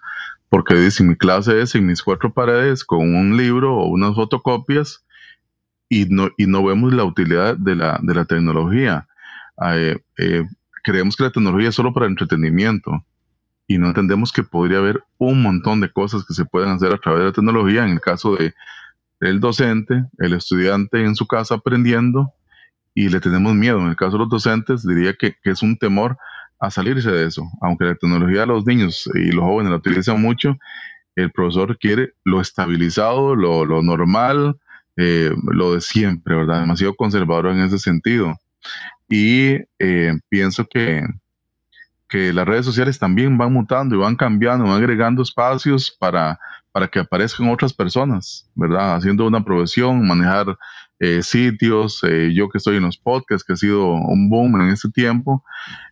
porque 0.49 0.75
dicen 0.75 1.07
mi 1.07 1.15
clase 1.15 1.61
es 1.61 1.75
en 1.75 1.85
mis 1.85 2.01
cuatro 2.01 2.33
paredes 2.33 2.83
con 2.83 3.15
un 3.15 3.35
libro 3.37 3.75
o 3.75 3.87
unas 3.87 4.15
fotocopias 4.15 5.05
y 5.89 6.05
no, 6.05 6.29
y 6.37 6.47
no 6.47 6.63
vemos 6.63 6.93
la 6.93 7.03
utilidad 7.03 7.57
de 7.57 7.75
la, 7.75 7.99
de 8.01 8.13
la 8.13 8.25
tecnología. 8.25 9.07
Eh, 9.73 9.97
eh, 10.17 10.45
creemos 10.83 11.15
que 11.15 11.23
la 11.23 11.31
tecnología 11.31 11.69
es 11.69 11.75
solo 11.75 11.93
para 11.93 12.05
entretenimiento 12.05 13.03
y 13.67 13.77
no 13.77 13.87
entendemos 13.87 14.31
que 14.31 14.43
podría 14.43 14.77
haber 14.77 15.03
un 15.17 15.41
montón 15.41 15.81
de 15.81 15.91
cosas 15.91 16.25
que 16.25 16.33
se 16.33 16.45
pueden 16.45 16.69
hacer 16.69 16.93
a 16.93 16.97
través 16.97 17.19
de 17.19 17.25
la 17.25 17.33
tecnología 17.33 17.83
en 17.83 17.91
el 17.91 18.01
caso 18.01 18.35
de 18.35 18.53
el 19.19 19.39
docente, 19.39 20.05
el 20.19 20.33
estudiante 20.33 21.03
en 21.03 21.15
su 21.15 21.27
casa 21.27 21.55
aprendiendo 21.55 22.31
y 22.93 23.09
le 23.09 23.19
tenemos 23.19 23.53
miedo. 23.55 23.79
En 23.79 23.87
el 23.87 23.95
caso 23.95 24.13
de 24.13 24.19
los 24.19 24.29
docentes 24.29 24.87
diría 24.87 25.13
que, 25.13 25.35
que 25.43 25.49
es 25.49 25.61
un 25.61 25.77
temor 25.77 26.17
a 26.59 26.71
salirse 26.71 27.11
de 27.11 27.25
eso. 27.25 27.43
Aunque 27.61 27.85
la 27.85 27.95
tecnología 27.95 28.45
los 28.45 28.65
niños 28.65 29.09
y 29.13 29.31
los 29.31 29.43
jóvenes 29.43 29.71
la 29.71 29.77
utilizan 29.77 30.21
mucho, 30.21 30.57
el 31.15 31.31
profesor 31.31 31.77
quiere 31.77 32.13
lo 32.23 32.41
estabilizado, 32.41 33.35
lo, 33.35 33.65
lo 33.65 33.81
normal, 33.81 34.57
eh, 34.95 35.31
lo 35.43 35.73
de 35.73 35.81
siempre, 35.81 36.35
¿verdad? 36.35 36.61
Demasiado 36.61 36.95
conservador 36.95 37.47
en 37.51 37.61
ese 37.61 37.79
sentido. 37.79 38.35
Y 39.09 39.57
eh, 39.79 40.13
pienso 40.29 40.65
que, 40.65 41.03
que 42.07 42.33
las 42.33 42.45
redes 42.45 42.65
sociales 42.65 42.99
también 42.99 43.37
van 43.37 43.53
mutando 43.53 43.95
y 43.95 43.99
van 43.99 44.15
cambiando, 44.15 44.65
van 44.65 44.77
agregando 44.77 45.21
espacios 45.23 45.91
para, 45.91 46.39
para 46.71 46.87
que 46.87 46.99
aparezcan 46.99 47.49
otras 47.49 47.73
personas, 47.73 48.47
¿verdad? 48.53 48.95
Haciendo 48.95 49.25
una 49.25 49.43
profesión, 49.43 50.05
manejar 50.05 50.57
eh, 50.99 51.21
sitios, 51.21 52.03
eh, 52.03 52.31
yo 52.33 52.49
que 52.49 52.57
estoy 52.57 52.77
en 52.77 52.83
los 52.83 52.97
podcasts, 52.97 53.43
que 53.43 53.53
ha 53.53 53.57
sido 53.57 53.91
un 53.91 54.29
boom 54.29 54.61
en 54.61 54.69
este 54.69 54.89
tiempo, 54.89 55.43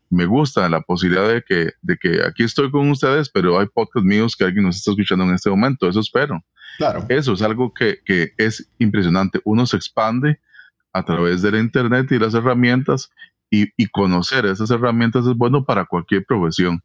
me 0.09 0.25
gusta 0.25 0.69
la 0.69 0.81
posibilidad 0.81 1.27
de 1.27 1.43
que, 1.43 1.71
de 1.81 1.97
que 1.97 2.21
aquí 2.23 2.43
estoy 2.43 2.71
con 2.71 2.89
ustedes, 2.89 3.29
pero 3.29 3.59
hay 3.59 3.67
podcasts 3.67 4.05
míos 4.05 4.35
que 4.35 4.45
alguien 4.45 4.65
nos 4.65 4.77
está 4.77 4.91
escuchando 4.91 5.25
en 5.25 5.33
este 5.33 5.49
momento, 5.49 5.87
eso 5.87 5.99
espero. 5.99 6.43
Claro. 6.77 7.05
Eso 7.09 7.33
es 7.33 7.41
algo 7.41 7.73
que, 7.73 7.99
que, 8.05 8.33
es 8.37 8.69
impresionante. 8.79 9.39
Uno 9.45 9.65
se 9.65 9.77
expande 9.77 10.39
a 10.93 11.03
través 11.03 11.41
de 11.41 11.51
la 11.51 11.59
Internet 11.59 12.11
y 12.11 12.19
las 12.19 12.33
herramientas 12.33 13.09
y, 13.49 13.67
y, 13.77 13.87
conocer 13.87 14.45
esas 14.45 14.71
herramientas 14.71 15.25
es 15.25 15.35
bueno 15.35 15.63
para 15.63 15.85
cualquier 15.85 16.25
profesión, 16.25 16.81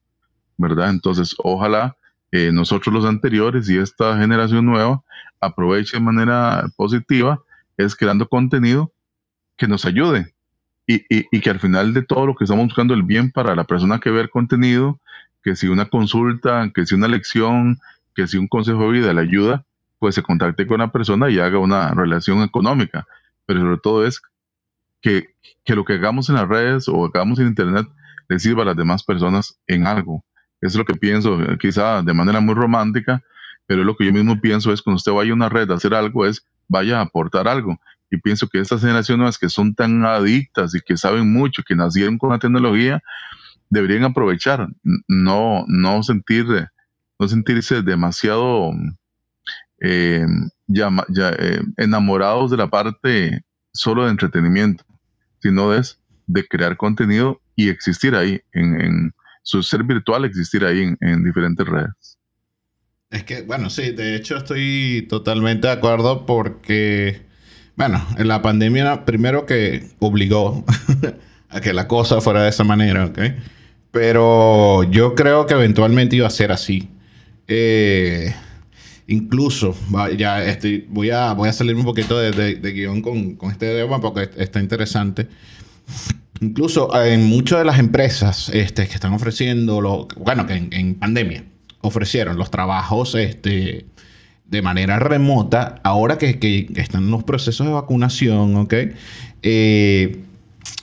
¿verdad? 0.57 0.91
Entonces, 0.91 1.35
ojalá 1.39 1.97
eh, 2.33 2.53
nosotros 2.53 2.95
los 2.95 3.05
anteriores 3.05 3.69
y 3.69 3.79
esta 3.79 4.17
generación 4.17 4.65
nueva 4.67 5.03
aproveche 5.41 5.97
de 5.97 6.03
manera 6.03 6.71
positiva, 6.77 7.43
es 7.85 7.97
creando 7.97 8.29
contenido 8.29 8.93
que 9.57 9.69
nos 9.69 9.85
ayude 9.85 10.35
y, 10.87 11.05
y, 11.09 11.41
que 11.41 11.51
al 11.51 11.61
final 11.61 11.95
de 11.95 12.03
todo 12.03 12.27
lo 12.27 12.35
que 12.35 12.45
estamos 12.45 12.65
buscando 12.65 12.95
el 12.95 13.03
bien 13.03 13.31
para 13.31 13.55
la 13.55 13.65
persona 13.65 14.01
que 14.01 14.11
ve 14.11 14.23
el 14.23 14.31
contenido, 14.31 14.99
que 15.43 15.55
si 15.55 15.69
una 15.69 15.85
consulta, 15.85 16.71
que 16.75 16.85
si 16.85 16.95
una 16.95 17.07
lección, 17.07 17.79
que 18.15 18.27
si 18.27 18.39
un 18.39 18.49
consejo 18.49 18.85
de 18.85 18.99
vida 18.99 19.13
le 19.13 19.21
ayuda, 19.21 19.65
pues 19.99 20.15
se 20.15 20.23
contacte 20.23 20.67
con 20.67 20.79
la 20.79 20.91
persona 20.91 21.31
y 21.31 21.39
haga 21.39 21.59
una 21.59 21.91
relación 21.91 22.43
económica. 22.43 23.07
Pero 23.47 23.61
sobre 23.61 23.79
todo 23.79 24.07
es 24.07 24.21
que, 25.01 25.35
que 25.65 25.77
lo 25.77 25.85
que 25.85 25.95
hagamos 25.95 26.29
en 26.29 26.37
las 26.37 26.49
redes 26.49 26.89
o 26.89 27.05
hagamos 27.05 27.39
en 27.39 27.49
Internet 27.49 27.87
le 28.29 28.39
sirva 28.39 28.63
a 28.63 28.67
las 28.67 28.77
demás 28.77 29.05
personas 29.05 29.61
en 29.67 29.87
algo. 29.87 30.25
Es 30.61 30.75
lo 30.75 30.85
que 30.85 30.95
pienso, 30.95 31.39
quizá 31.59 32.03
de 32.03 32.15
manera 32.15 32.41
muy 32.41 32.55
romántica, 32.55 33.23
pero 33.67 33.85
lo 33.85 33.97
que 33.97 34.07
yo 34.07 34.13
mismo 34.13 34.41
pienso 34.41 34.73
es 34.73 34.83
cuando 34.83 34.97
usted 34.97 35.13
vaya 35.13 35.31
a 35.31 35.35
una 35.35 35.49
red 35.49 35.71
a 35.71 35.75
hacer 35.75 35.95
algo 35.95 36.27
es 36.27 36.45
vaya 36.71 36.99
a 36.99 37.03
aportar 37.03 37.49
algo. 37.49 37.79
Y 38.11 38.17
pienso 38.17 38.49
que 38.49 38.61
estas 38.61 38.81
generaciones 38.81 39.37
que 39.37 39.49
son 39.49 39.75
tan 39.75 40.05
adictas 40.05 40.75
y 40.75 40.81
que 40.81 40.97
saben 40.97 41.31
mucho, 41.31 41.63
que 41.63 41.77
nacieron 41.77 42.17
con 42.17 42.31
la 42.31 42.39
tecnología, 42.39 43.03
deberían 43.69 44.05
aprovechar, 44.05 44.69
no, 45.07 45.65
no, 45.69 46.03
sentir, 46.03 46.47
no 47.19 47.29
sentirse 47.29 47.83
demasiado 47.83 48.73
eh, 49.81 50.27
eh, 50.75 51.63
enamorados 51.77 52.51
de 52.51 52.57
la 52.57 52.69
parte 52.69 53.45
solo 53.73 54.05
de 54.05 54.11
entretenimiento, 54.11 54.85
sino 55.41 55.71
de, 55.71 55.83
de 56.27 56.47
crear 56.47 56.77
contenido 56.77 57.41
y 57.55 57.69
existir 57.69 58.15
ahí, 58.15 58.41
en, 58.53 59.13
su 59.43 59.63
ser 59.63 59.83
virtual, 59.83 60.25
existir 60.25 60.65
ahí 60.65 60.95
en, 61.01 61.25
diferentes 61.25 61.67
redes. 61.67 62.19
Es 63.11 63.25
que, 63.25 63.43
bueno, 63.43 63.71
sí, 63.71 63.91
de 63.91 64.17
hecho 64.17 64.37
estoy 64.37 65.07
totalmente 65.09 65.67
de 65.67 65.73
acuerdo 65.73 66.27
porque, 66.27 67.23
bueno, 67.77 68.05
en 68.17 68.29
la 68.29 68.41
pandemia 68.41 69.05
primero 69.05 69.47
que 69.47 69.89
obligó 69.99 70.65
a 71.49 71.61
que 71.61 71.73
la 71.73 71.89
cosa 71.89 72.21
fuera 72.21 72.45
de 72.45 72.51
esa 72.51 72.65
manera, 72.65 73.07
¿ok? 73.07 73.19
Pero 73.91 74.85
yo 74.85 75.17
creo 75.17 75.47
que 75.47 75.55
eventualmente 75.55 76.17
iba 76.17 76.29
a 76.29 76.31
ser 76.31 76.53
así. 76.53 76.89
Eh, 77.49 78.33
Incluso, 79.11 79.75
ya 80.17 80.45
estoy, 80.45 80.87
voy, 80.89 81.11
a, 81.11 81.33
voy 81.33 81.49
a 81.49 81.53
salir 81.53 81.75
un 81.75 81.83
poquito 81.83 82.17
de, 82.17 82.31
de, 82.31 82.55
de 82.55 82.73
guion 82.73 83.03
con, 83.03 83.35
con, 83.35 83.51
este 83.51 83.75
tema 83.75 84.01
porque 84.01 84.31
está 84.37 84.61
interesante. 84.61 85.27
Incluso 86.41 86.89
en 87.05 87.25
muchas 87.25 87.59
de 87.59 87.65
las 87.65 87.81
empresas 87.81 88.51
este, 88.51 88.87
que 88.87 88.95
están 88.95 89.13
ofreciendo, 89.13 89.81
lo, 89.81 90.07
bueno, 90.17 90.47
que 90.47 90.53
en, 90.53 90.73
en, 90.73 90.95
pandemia 90.95 91.43
ofrecieron 91.81 92.37
los 92.39 92.51
trabajos 92.51 93.15
este, 93.15 93.87
de 94.47 94.63
manera 94.63 94.99
remota, 94.99 95.81
ahora 95.85 96.19
que, 96.19 96.39
que, 96.39 96.69
están 96.77 97.11
los 97.11 97.25
procesos 97.25 97.67
de 97.67 97.73
vacunación, 97.73 98.57
¿ok? 98.57 98.75
Eh, 99.43 100.23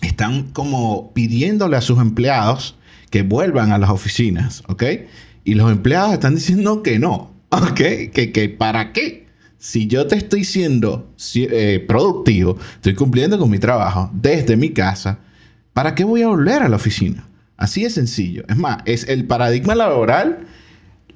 están 0.02 0.52
como 0.52 1.12
pidiéndole 1.14 1.78
a 1.78 1.82
sus 1.82 2.00
empleados 2.00 2.76
que 3.10 3.24
vuelvan 3.24 3.72
a 3.72 3.78
las 3.78 3.90
oficinas, 3.90 4.64
¿ok? 4.68 4.84
Y 5.44 5.56
los 5.56 5.72
empleados 5.72 6.14
están 6.14 6.36
diciendo 6.36 6.82
que 6.82 6.98
no, 6.98 7.34
¿ok? 7.50 7.76
Que, 8.14 8.32
que 8.34 8.50
para 8.50 8.94
qué. 8.94 9.28
Si 9.60 9.88
yo 9.88 10.08
te 10.08 10.16
estoy 10.16 10.44
siendo 10.44 11.12
eh, 11.36 11.84
productivo, 11.88 12.58
estoy 12.76 12.94
cumpliendo 12.94 13.40
con 13.40 13.50
mi 13.50 13.60
trabajo 13.60 14.10
desde 14.14 14.56
mi 14.56 14.70
casa, 14.70 15.20
¿para 15.74 15.96
qué 15.96 16.04
voy 16.04 16.22
a 16.22 16.28
volver 16.28 16.62
a 16.62 16.70
la 16.70 16.76
oficina? 16.76 17.28
Así 17.58 17.84
de 17.84 17.90
sencillo. 17.90 18.44
Es 18.48 18.56
más, 18.56 18.78
es 18.86 19.10
el 19.10 19.26
paradigma 19.26 19.74
laboral 19.74 20.47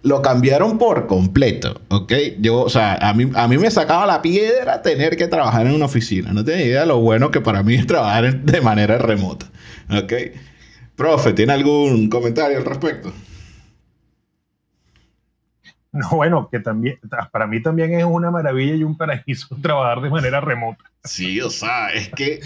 lo 0.04 0.22
cambiaron 0.22 0.78
por 0.78 1.08
completo, 1.08 1.82
¿ok? 1.90 2.14
Yo, 2.40 2.62
o 2.62 2.70
sea, 2.70 2.96
a 2.96 3.14
mí, 3.14 3.30
a 3.36 3.48
mí 3.48 3.58
me 3.58 3.70
sacaba 3.70 4.06
la 4.06 4.22
piedra 4.22 4.82
tener 4.82 5.16
que 5.16 5.28
trabajar 5.28 5.68
en 5.68 5.74
una 5.74 5.86
oficina. 5.86 6.34
No 6.34 6.44
tenía 6.44 6.66
idea 6.66 6.82
de 6.82 6.88
lo 6.88 7.00
bueno 7.00 7.30
que 7.32 7.42
para 7.42 7.62
mí 7.62 7.76
es 7.76 7.86
trabajar 7.86 8.42
de 8.42 8.62
manera 8.62 8.98
remota, 8.98 9.46
¿ok? 9.90 10.14
Profe, 10.96 11.34
¿tiene 11.34 11.54
algún 11.54 12.10
comentario 12.10 12.58
al 12.58 12.66
respecto? 12.66 13.14
No, 15.92 16.10
bueno, 16.12 16.48
que 16.50 16.60
también, 16.60 17.00
para 17.32 17.48
mí 17.48 17.62
también 17.62 17.94
es 17.94 18.06
una 18.06 18.32
maravilla 18.32 18.76
y 18.76 18.84
un 18.84 18.96
paraíso 18.96 19.56
trabajar 19.62 20.02
de 20.02 20.10
manera 20.10 20.40
remota. 20.40 20.84
Sí, 21.04 21.42
o 21.42 21.50
sea, 21.50 21.90
es 21.90 22.10
que. 22.10 22.40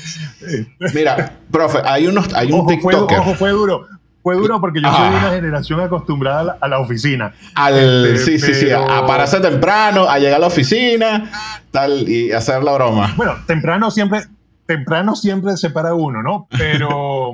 Mira, 0.93 1.37
profe, 1.51 1.79
hay 1.83 2.07
unos. 2.07 2.33
Hay 2.33 2.51
un 2.51 2.61
ojo, 2.61 2.79
fue, 2.79 2.95
ojo, 2.95 3.35
fue 3.35 3.49
duro. 3.51 3.87
Fue 4.25 4.33
duro 4.33 4.59
porque 4.59 4.81
yo 4.81 4.91
soy 4.91 5.11
de 5.11 5.17
una 5.17 5.29
generación 5.29 5.79
acostumbrada 5.81 6.57
a 6.59 6.67
la, 6.67 6.79
oficina. 6.79 7.35
Al, 7.53 8.07
este, 8.07 8.39
sí, 8.39 8.39
sí, 8.39 8.53
sí, 8.55 8.71
a 8.71 9.05
pararse 9.05 9.39
temprano, 9.39 10.09
a 10.09 10.17
llegar 10.17 10.37
a 10.37 10.39
la 10.39 10.47
oficina, 10.47 11.29
tal, 11.69 12.09
y 12.09 12.31
hacer 12.31 12.63
la 12.63 12.73
broma. 12.73 13.13
Bueno, 13.17 13.35
temprano 13.45 13.91
siempre, 13.91 14.21
temprano 14.65 15.15
siempre 15.15 15.55
se 15.57 15.69
para 15.69 15.93
uno, 15.93 16.23
¿no? 16.23 16.47
Pero, 16.57 17.33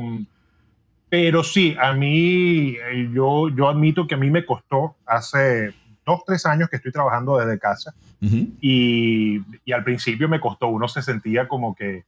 pero 1.10 1.46
sí, 1.46 1.78
a 1.82 1.94
mí, 1.94 2.76
eh, 2.76 3.10
yo, 3.14 3.48
yo 3.48 3.70
admito 3.70 4.06
que 4.06 4.16
a 4.16 4.18
mí 4.18 4.30
me 4.30 4.46
costó 4.46 4.98
hace 5.06 5.74
dos, 6.06 6.26
tres 6.28 6.46
años 6.46 6.68
que 6.68 6.76
estoy 6.76 6.92
trabajando 6.92 7.38
desde 7.38 7.58
casa 7.58 7.94
y, 8.20 9.40
y, 9.64 9.72
al 9.72 9.86
principio 9.86 10.28
me 10.28 10.42
costó, 10.42 10.68
uno 10.68 10.90
se 10.90 11.02
sentía 11.02 11.48
como 11.48 11.74
que, 11.74 12.04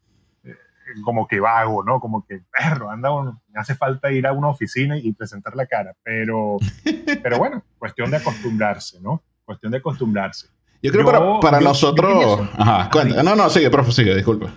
como 1.03 1.27
que 1.27 1.39
vago, 1.39 1.83
¿no? 1.83 1.99
Como 1.99 2.25
que, 2.25 2.41
perro, 2.51 2.89
anda, 2.89 3.09
me 3.23 3.59
hace 3.59 3.75
falta 3.75 4.11
ir 4.11 4.27
a 4.27 4.33
una 4.33 4.49
oficina 4.49 4.97
y 4.97 5.11
presentar 5.13 5.55
la 5.55 5.65
cara, 5.65 5.93
pero, 6.03 6.57
pero 7.23 7.37
bueno, 7.37 7.63
cuestión 7.77 8.11
de 8.11 8.17
acostumbrarse, 8.17 8.99
¿no? 9.01 9.21
Cuestión 9.45 9.71
de 9.71 9.79
acostumbrarse. 9.79 10.47
Yo 10.81 10.91
creo 10.91 11.05
que 11.05 11.11
para, 11.11 11.39
para 11.39 11.61
nosotros... 11.61 12.41
Ajá, 12.57 12.89
cuenta. 12.91 13.23
No, 13.23 13.35
no, 13.35 13.49
sigue, 13.49 13.69
profe, 13.69 13.91
sigue, 13.91 14.15
disculpe. 14.15 14.47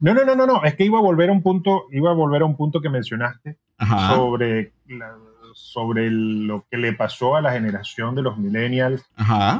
No, 0.00 0.12
no, 0.12 0.24
no, 0.24 0.34
no, 0.34 0.46
no, 0.46 0.64
es 0.64 0.74
que 0.74 0.84
iba 0.84 0.98
a 0.98 1.02
volver 1.02 1.30
a 1.30 1.32
un 1.32 1.42
punto, 1.42 1.84
iba 1.90 2.10
a 2.10 2.14
volver 2.14 2.42
a 2.42 2.44
un 2.44 2.56
punto 2.56 2.80
que 2.80 2.90
mencionaste 2.90 3.58
sobre 3.78 4.72
la, 4.86 5.14
sobre 5.54 6.10
lo 6.10 6.66
que 6.70 6.76
le 6.76 6.92
pasó 6.92 7.36
a 7.36 7.40
la 7.40 7.52
generación 7.52 8.14
de 8.14 8.22
los 8.22 8.36
millennials 8.36 9.04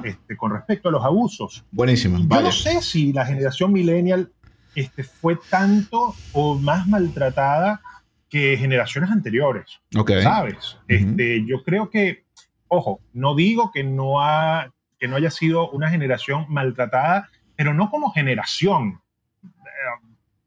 Este, 0.02 0.36
con 0.36 0.52
respecto 0.52 0.88
a 0.88 0.92
los 0.92 1.04
abusos. 1.04 1.64
Buenísimo. 1.70 2.18
Yo 2.18 2.40
no 2.42 2.52
sé 2.52 2.82
si 2.82 3.12
la 3.12 3.24
generación 3.24 3.72
millennial 3.72 4.32
este, 4.74 5.04
fue 5.04 5.38
tanto 5.50 6.14
o 6.32 6.56
más 6.56 6.86
maltratada 6.86 7.80
que 8.28 8.56
generaciones 8.56 9.10
anteriores. 9.10 9.80
¿Sabes? 10.22 10.78
este, 10.88 11.44
yo 11.46 11.62
creo 11.62 11.90
que, 11.90 12.24
ojo, 12.68 13.00
no 13.12 13.34
digo 13.34 13.70
que 13.72 13.84
no, 13.84 14.20
ha, 14.20 14.72
que 14.98 15.06
no 15.06 15.16
haya 15.16 15.30
sido 15.30 15.70
una 15.70 15.88
generación 15.88 16.46
maltratada, 16.48 17.28
pero 17.56 17.74
no 17.74 17.90
como 17.90 18.10
generación. 18.10 19.00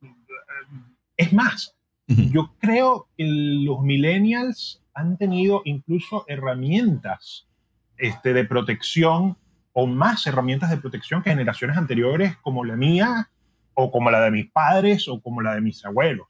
Eh, 0.01 0.11
es 1.15 1.33
más, 1.33 1.75
yo 2.07 2.53
creo 2.59 3.07
que 3.17 3.25
los 3.25 3.81
millennials 3.81 4.81
han 4.93 5.17
tenido 5.17 5.61
incluso 5.65 6.25
herramientas 6.27 7.47
este, 7.97 8.33
de 8.33 8.45
protección 8.45 9.37
o 9.73 9.87
más 9.87 10.25
herramientas 10.27 10.69
de 10.69 10.77
protección 10.77 11.21
que 11.21 11.29
generaciones 11.29 11.77
anteriores 11.77 12.35
como 12.37 12.65
la 12.65 12.75
mía 12.75 13.29
o 13.79 13.91
como 13.91 14.09
la 14.09 14.21
de 14.21 14.31
mis 14.31 14.49
padres 14.51 15.07
o 15.07 15.21
como 15.21 15.41
la 15.41 15.53
de 15.53 15.61
mis 15.61 15.85
abuelos. 15.85 16.27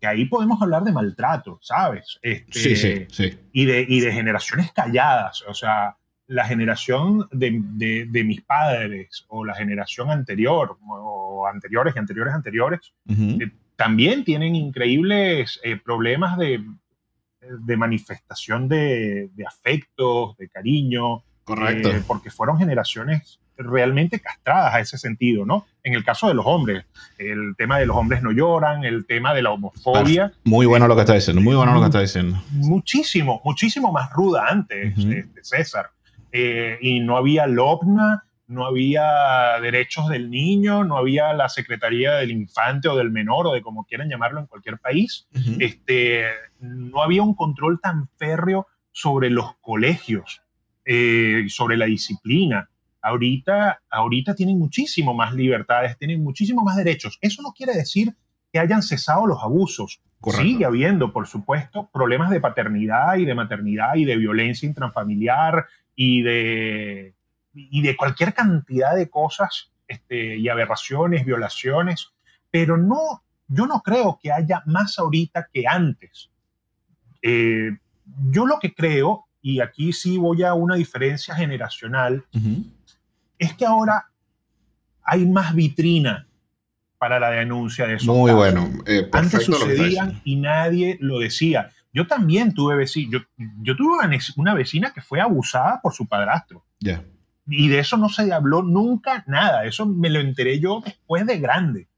Que 0.00 0.08
ahí 0.08 0.24
podemos 0.24 0.60
hablar 0.60 0.82
de 0.82 0.92
maltrato, 0.92 1.58
¿sabes? 1.62 2.18
Este, 2.22 2.58
sí, 2.58 2.76
sí, 2.76 3.06
sí. 3.08 3.38
Y 3.52 3.66
de, 3.66 3.86
y 3.88 4.00
de 4.00 4.12
generaciones 4.12 4.72
calladas. 4.72 5.44
O 5.46 5.54
sea, 5.54 5.96
la 6.26 6.44
generación 6.44 7.28
de, 7.30 7.62
de, 8.10 8.24
mis 8.24 8.42
padres 8.42 9.24
o 9.28 9.44
la 9.44 9.54
generación 9.54 10.10
anterior 10.10 10.76
o 10.88 11.46
anteriores 11.46 11.94
y 11.94 11.98
anteriores 12.00 12.34
anteriores 12.34 12.92
eh, 13.08 13.50
también 13.76 14.24
tienen 14.24 14.56
increíbles 14.56 15.60
eh, 15.62 15.76
problemas 15.76 16.36
de, 16.36 16.64
de 17.40 17.76
manifestación 17.76 18.68
de, 18.68 19.30
afectos, 19.46 20.36
de 20.36 20.48
cariño. 20.48 21.22
Correcto. 21.44 21.90
Eh, 21.90 22.02
porque 22.06 22.30
fueron 22.30 22.58
generaciones 22.58 23.40
realmente 23.58 24.20
castradas 24.20 24.74
a 24.74 24.80
ese 24.80 24.98
sentido, 24.98 25.44
¿no? 25.44 25.66
En 25.82 25.94
el 25.94 26.04
caso 26.04 26.28
de 26.28 26.34
los 26.34 26.46
hombres, 26.46 26.84
el 27.18 27.54
tema 27.56 27.78
de 27.78 27.86
los 27.86 27.96
hombres 27.96 28.22
no 28.22 28.30
lloran, 28.30 28.84
el 28.84 29.04
tema 29.06 29.34
de 29.34 29.42
la 29.42 29.50
homofobia. 29.50 30.32
Muy 30.44 30.66
bueno 30.66 30.86
lo 30.86 30.94
que 30.94 31.02
está 31.02 31.14
diciendo, 31.14 31.42
muy 31.42 31.56
bueno 31.56 31.74
lo 31.74 31.80
que 31.80 31.86
está 31.86 32.00
diciendo. 32.00 32.40
Muchísimo, 32.50 33.40
muchísimo 33.44 33.92
más 33.92 34.10
ruda 34.12 34.46
antes, 34.48 34.96
este, 34.96 35.42
César. 35.42 35.90
Eh, 36.30 36.78
y 36.80 37.00
no 37.00 37.16
había 37.16 37.46
LOPNA, 37.46 38.24
no 38.48 38.64
había 38.66 39.60
derechos 39.60 40.08
del 40.08 40.30
niño, 40.30 40.84
no 40.84 40.96
había 40.96 41.32
la 41.34 41.48
Secretaría 41.48 42.14
del 42.14 42.30
Infante 42.30 42.88
o 42.88 42.96
del 42.96 43.10
Menor 43.10 43.46
o 43.46 43.52
de 43.52 43.62
como 43.62 43.84
quieran 43.84 44.08
llamarlo 44.08 44.40
en 44.40 44.46
cualquier 44.46 44.78
país. 44.78 45.26
este, 45.58 46.24
no 46.60 47.02
había 47.02 47.22
un 47.22 47.34
control 47.34 47.80
tan 47.80 48.08
férreo 48.16 48.66
sobre 48.90 49.30
los 49.30 49.56
colegios, 49.60 50.42
eh, 50.84 51.44
sobre 51.48 51.76
la 51.76 51.86
disciplina. 51.86 52.70
Ahorita, 53.08 53.80
ahorita 53.90 54.34
tienen 54.34 54.58
muchísimo 54.58 55.14
más 55.14 55.34
libertades, 55.34 55.96
tienen 55.98 56.22
muchísimo 56.22 56.62
más 56.62 56.76
derechos. 56.76 57.18
Eso 57.20 57.42
no 57.42 57.52
quiere 57.52 57.74
decir 57.74 58.14
que 58.52 58.58
hayan 58.58 58.82
cesado 58.82 59.26
los 59.26 59.42
abusos. 59.42 60.00
Sigue 60.32 60.64
habiendo, 60.64 61.12
por 61.12 61.26
supuesto, 61.26 61.88
problemas 61.92 62.30
de 62.30 62.40
paternidad 62.40 63.16
y 63.16 63.24
de 63.24 63.34
maternidad 63.34 63.94
y 63.94 64.04
de 64.04 64.16
violencia 64.16 64.66
intrafamiliar 64.66 65.66
y 65.94 66.22
de 66.22 67.14
y 67.54 67.82
de 67.82 67.96
cualquier 67.96 68.34
cantidad 68.34 68.94
de 68.94 69.08
cosas 69.08 69.70
este, 69.86 70.36
y 70.36 70.48
aberraciones, 70.48 71.24
violaciones, 71.24 72.10
pero 72.50 72.76
no, 72.76 73.22
yo 73.48 73.66
no 73.66 73.82
creo 73.82 74.18
que 74.22 74.32
haya 74.32 74.62
más 74.66 74.98
ahorita 74.98 75.48
que 75.52 75.66
antes. 75.66 76.30
Eh, 77.22 77.70
yo 78.30 78.46
lo 78.46 78.58
que 78.58 78.74
creo, 78.74 79.26
y 79.42 79.60
aquí 79.60 79.92
sí 79.92 80.18
voy 80.18 80.42
a 80.42 80.54
una 80.54 80.76
diferencia 80.76 81.34
generacional, 81.34 82.24
es 83.38 83.54
que 83.54 83.64
ahora 83.64 84.06
hay 85.02 85.26
más 85.26 85.54
vitrina 85.54 86.26
para 86.98 87.20
la 87.20 87.30
denuncia 87.30 87.86
de 87.86 87.94
eso. 87.94 88.12
Muy 88.12 88.32
bueno. 88.32 88.70
Eh, 88.86 89.08
Antes 89.12 89.44
sucedían 89.44 90.20
y 90.24 90.36
nadie 90.36 90.98
lo 91.00 91.20
decía. 91.20 91.70
Yo 91.92 92.06
también 92.06 92.54
tuve 92.54 92.76
vecina, 92.76 93.10
yo, 93.12 93.44
yo, 93.62 93.76
tuve 93.76 93.96
una 94.36 94.54
vecina 94.54 94.92
que 94.92 95.00
fue 95.00 95.20
abusada 95.20 95.80
por 95.80 95.94
su 95.94 96.06
padrastro. 96.06 96.64
Ya 96.80 97.02
y 97.50 97.68
de 97.68 97.78
eso 97.78 97.96
no 97.96 98.08
se 98.08 98.32
habló 98.32 98.62
nunca 98.62 99.24
nada. 99.26 99.64
Eso 99.64 99.86
me 99.86 100.10
lo 100.10 100.20
enteré 100.20 100.60
yo 100.60 100.82
después 100.84 101.26
de 101.26 101.38
grande. 101.38 101.88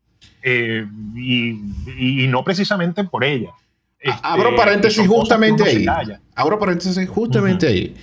Eh, 0.43 0.87
y, 1.17 2.27
no 2.29 2.45
precisamente 2.45 3.05
por 3.05 3.25
ella. 3.25 3.51
Este, 3.99 4.19
abro 4.23 4.55
paréntesis 4.55 5.07
justamente 5.07 5.63
ahí. 5.65 5.87
Abro 6.35 6.59
paréntesis 6.59 7.09
justamente 7.09 7.67
ahí. 7.67 7.95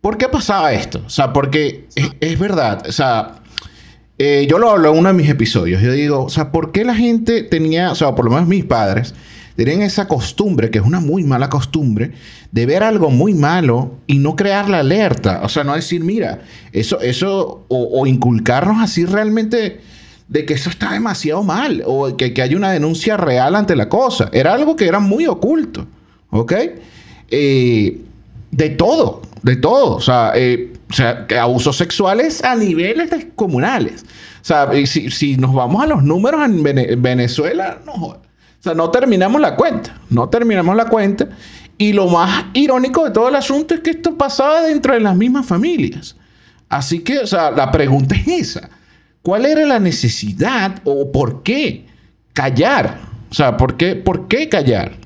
¿Por 0.00 0.16
qué 0.16 0.28
pasaba 0.28 0.72
esto? 0.72 1.02
O 1.06 1.10
sea, 1.10 1.32
porque 1.32 1.86
es, 2.20 2.38
verdad. 2.38 2.84
O 2.88 2.92
sea, 2.92 3.40
eh, 4.18 4.46
yo 4.48 4.58
lo 4.58 4.70
hablo 4.70 4.92
en 4.92 4.98
uno 4.98 5.08
de 5.08 5.14
mis 5.14 5.28
episodios. 5.28 5.82
Yo 5.82 5.92
digo, 5.92 6.24
o 6.24 6.30
sea, 6.30 6.52
¿por 6.52 6.72
qué 6.72 6.84
la 6.84 6.94
gente 6.94 7.42
tenía, 7.42 7.90
o 7.90 7.94
sea, 7.94 8.14
por 8.14 8.24
lo 8.24 8.30
menos 8.30 8.46
mis 8.46 8.64
padres, 8.64 9.14
tenían 9.56 9.82
esa 9.82 10.06
costumbre, 10.06 10.70
que 10.70 10.78
es 10.78 10.84
una 10.84 11.00
muy 11.00 11.24
mala 11.24 11.50
costumbre, 11.50 12.12
de 12.52 12.64
ver 12.64 12.84
algo 12.84 13.10
muy 13.10 13.34
malo 13.34 13.96
y 14.06 14.18
no 14.18 14.36
crear 14.36 14.68
la 14.68 14.78
alerta. 14.78 15.40
O 15.42 15.48
sea, 15.48 15.64
no 15.64 15.74
decir, 15.74 16.04
mira, 16.04 16.42
eso, 16.72 17.00
eso, 17.00 17.64
o, 17.66 18.06
inculcarnos 18.06 18.80
así 18.80 19.04
realmente 19.04 19.80
de 20.28 20.44
que 20.44 20.54
eso 20.54 20.70
está 20.70 20.92
demasiado 20.92 21.42
mal, 21.42 21.82
o 21.86 22.16
que, 22.16 22.32
que 22.32 22.42
hay 22.42 22.54
una 22.54 22.70
denuncia 22.70 23.16
real 23.16 23.56
ante 23.56 23.74
la 23.74 23.88
cosa. 23.88 24.30
Era 24.32 24.54
algo 24.54 24.76
que 24.76 24.86
era 24.86 25.00
muy 25.00 25.26
oculto, 25.26 25.88
¿ok? 26.30 26.52
Eh, 27.30 28.00
de 28.50 28.70
todo, 28.70 29.22
de 29.42 29.56
todo. 29.56 29.96
O 29.96 30.00
sea, 30.00 30.32
eh, 30.34 30.72
o 30.90 30.94
sea, 30.94 31.26
abusos 31.40 31.76
sexuales 31.76 32.42
a 32.44 32.54
niveles 32.56 33.10
descomunales. 33.10 34.04
O 34.40 34.44
sea, 34.44 34.70
si, 34.86 35.10
si 35.10 35.36
nos 35.36 35.52
vamos 35.52 35.82
a 35.82 35.86
los 35.86 36.02
números 36.02 36.40
en 36.44 36.62
Venezuela, 37.02 37.78
no, 37.84 37.92
o 38.58 38.62
sea, 38.62 38.74
no 38.74 38.90
terminamos 38.90 39.40
la 39.40 39.54
cuenta, 39.56 39.96
no 40.10 40.28
terminamos 40.28 40.74
la 40.76 40.86
cuenta. 40.86 41.28
Y 41.76 41.92
lo 41.92 42.08
más 42.08 42.46
irónico 42.54 43.04
de 43.04 43.12
todo 43.12 43.28
el 43.28 43.36
asunto 43.36 43.74
es 43.74 43.80
que 43.80 43.90
esto 43.90 44.16
pasaba 44.16 44.62
dentro 44.62 44.94
de 44.94 45.00
las 45.00 45.16
mismas 45.16 45.46
familias. 45.46 46.16
Así 46.68 47.00
que, 47.00 47.20
o 47.20 47.26
sea, 47.26 47.52
la 47.52 47.70
pregunta 47.70 48.16
es 48.16 48.28
esa. 48.28 48.68
¿Cuál 49.22 49.46
era 49.46 49.64
la 49.64 49.78
necesidad 49.78 50.80
o 50.84 51.12
por 51.12 51.42
qué 51.44 51.86
callar? 52.32 52.98
O 53.30 53.34
sea, 53.34 53.56
¿por 53.56 53.76
qué, 53.76 53.94
por 53.94 54.26
qué 54.26 54.48
callar? 54.48 54.97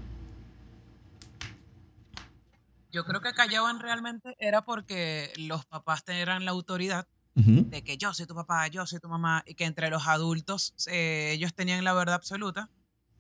Yo 2.93 3.05
creo 3.05 3.22
que 3.22 3.32
callaban 3.32 3.80
realmente 3.80 4.36
era 4.38 4.64
porque 4.64 5.32
los 5.36 5.64
papás 5.64 6.05
tenían 6.05 6.45
la 6.45 6.51
autoridad 6.51 7.09
de 7.34 7.82
que 7.82 7.97
yo 7.97 8.12
soy 8.12 8.26
tu 8.26 8.34
papá, 8.34 8.68
yo 8.68 8.86
soy 8.86 9.01
tu 9.01 9.09
mamá, 9.09 9.43
y 9.47 9.55
que 9.55 9.64
entre 9.64 9.88
los 9.88 10.07
adultos 10.07 10.74
eh, 10.86 11.30
ellos 11.32 11.55
tenían 11.55 11.82
la 11.82 11.95
verdad 11.95 12.14
absoluta. 12.14 12.68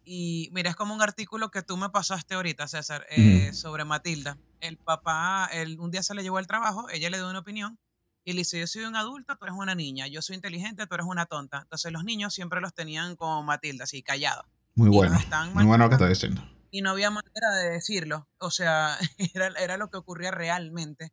Y 0.04 0.50
mira, 0.52 0.68
es 0.68 0.76
como 0.76 0.94
un 0.94 1.00
artículo 1.00 1.50
que 1.50 1.62
tú 1.62 1.78
me 1.78 1.88
pasaste 1.88 2.34
ahorita, 2.34 2.68
César, 2.68 3.06
eh, 3.08 3.52
sobre 3.54 3.86
Matilda. 3.86 4.36
El 4.60 4.76
papá, 4.76 5.48
el, 5.50 5.80
un 5.80 5.90
día 5.90 6.02
se 6.02 6.14
le 6.14 6.22
llevó 6.22 6.36
al 6.36 6.46
trabajo, 6.46 6.90
ella 6.90 7.08
le 7.08 7.16
dio 7.16 7.30
una 7.30 7.38
opinión 7.38 7.78
y 8.24 8.32
le 8.32 8.40
dice, 8.40 8.60
yo 8.60 8.66
soy 8.66 8.84
un 8.84 8.96
adulto, 8.96 9.36
tú 9.36 9.46
eres 9.46 9.56
una 9.56 9.74
niña, 9.74 10.06
yo 10.08 10.20
soy 10.20 10.36
inteligente, 10.36 10.86
tú 10.86 10.94
eres 10.94 11.06
una 11.06 11.24
tonta. 11.24 11.60
Entonces 11.62 11.90
los 11.92 12.04
niños 12.04 12.34
siempre 12.34 12.60
los 12.60 12.74
tenían 12.74 13.16
como 13.16 13.42
Matilda, 13.42 13.84
así 13.84 14.02
callados. 14.02 14.44
Muy 14.74 14.90
bueno, 14.90 15.18
muy 15.54 15.64
bueno 15.64 15.84
lo 15.84 15.88
que 15.88 15.94
está 15.94 16.08
diciendo. 16.08 16.46
Y 16.72 16.82
no 16.82 16.90
había 16.90 17.10
manera 17.10 17.50
de 17.62 17.70
decirlo, 17.70 18.28
o 18.38 18.50
sea, 18.50 18.98
era, 19.34 19.46
era 19.60 19.76
lo 19.76 19.90
que 19.90 19.98
ocurría 19.98 20.32
realmente. 20.32 21.12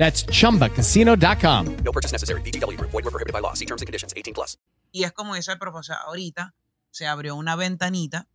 That's 0.00 0.24
chumbacasino.com. 0.24 1.76
No 1.84 1.92
purchase 1.92 2.12
necessary. 2.12 2.40
BGW. 2.40 2.80
Void 2.80 3.04
were 3.04 3.12
prohibited 3.12 3.34
by 3.34 3.40
law. 3.42 3.52
See 3.52 3.66
terms 3.66 3.82
and 3.82 3.86
conditions. 3.86 4.14
18 4.16 4.32
plus. 4.32 4.58
Y 4.92 5.04
es 5.04 5.12
como 5.12 5.34
dice 5.34 5.52
el 5.52 5.58
profesor, 5.58 5.96
ahorita 6.06 6.54
se 6.90 7.06
abrió 7.06 7.36
una 7.36 7.54
ventanita 7.54 8.26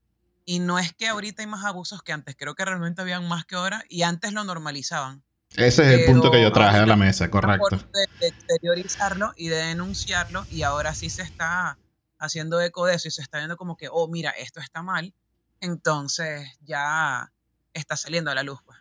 y 0.45 0.59
no 0.59 0.77
es 0.77 0.93
que 0.93 1.07
ahorita 1.07 1.41
hay 1.41 1.47
más 1.47 1.65
abusos 1.65 2.03
que 2.03 2.13
antes, 2.13 2.35
creo 2.37 2.55
que 2.55 2.63
realmente 2.63 3.01
habían 3.01 3.27
más 3.27 3.45
que 3.45 3.55
ahora 3.55 3.83
y 3.89 4.03
antes 4.03 4.31
lo 4.31 4.43
normalizaban. 4.43 5.23
Ese 5.57 5.83
es 5.83 5.99
el 5.99 6.05
punto 6.05 6.31
que 6.31 6.41
yo 6.41 6.51
traje 6.51 6.77
a 6.77 6.85
la 6.85 6.95
mesa, 6.95 7.29
correcto. 7.29 7.77
De, 7.77 8.27
exteriorizarlo 8.27 9.33
y 9.35 9.47
de 9.47 9.57
denunciarlo 9.57 10.45
y 10.49 10.61
ahora 10.61 10.93
sí 10.93 11.09
se 11.09 11.23
está 11.23 11.77
haciendo 12.19 12.61
eco 12.61 12.85
de 12.85 12.95
eso 12.95 13.07
y 13.07 13.11
se 13.11 13.21
está 13.21 13.39
viendo 13.39 13.57
como 13.57 13.75
que, 13.75 13.87
oh, 13.91 14.07
mira, 14.07 14.29
esto 14.31 14.59
está 14.59 14.81
mal, 14.81 15.13
entonces 15.59 16.47
ya 16.61 17.31
está 17.73 17.97
saliendo 17.97 18.31
a 18.31 18.35
la 18.35 18.43
luz. 18.43 18.59
Pues. 18.65 18.77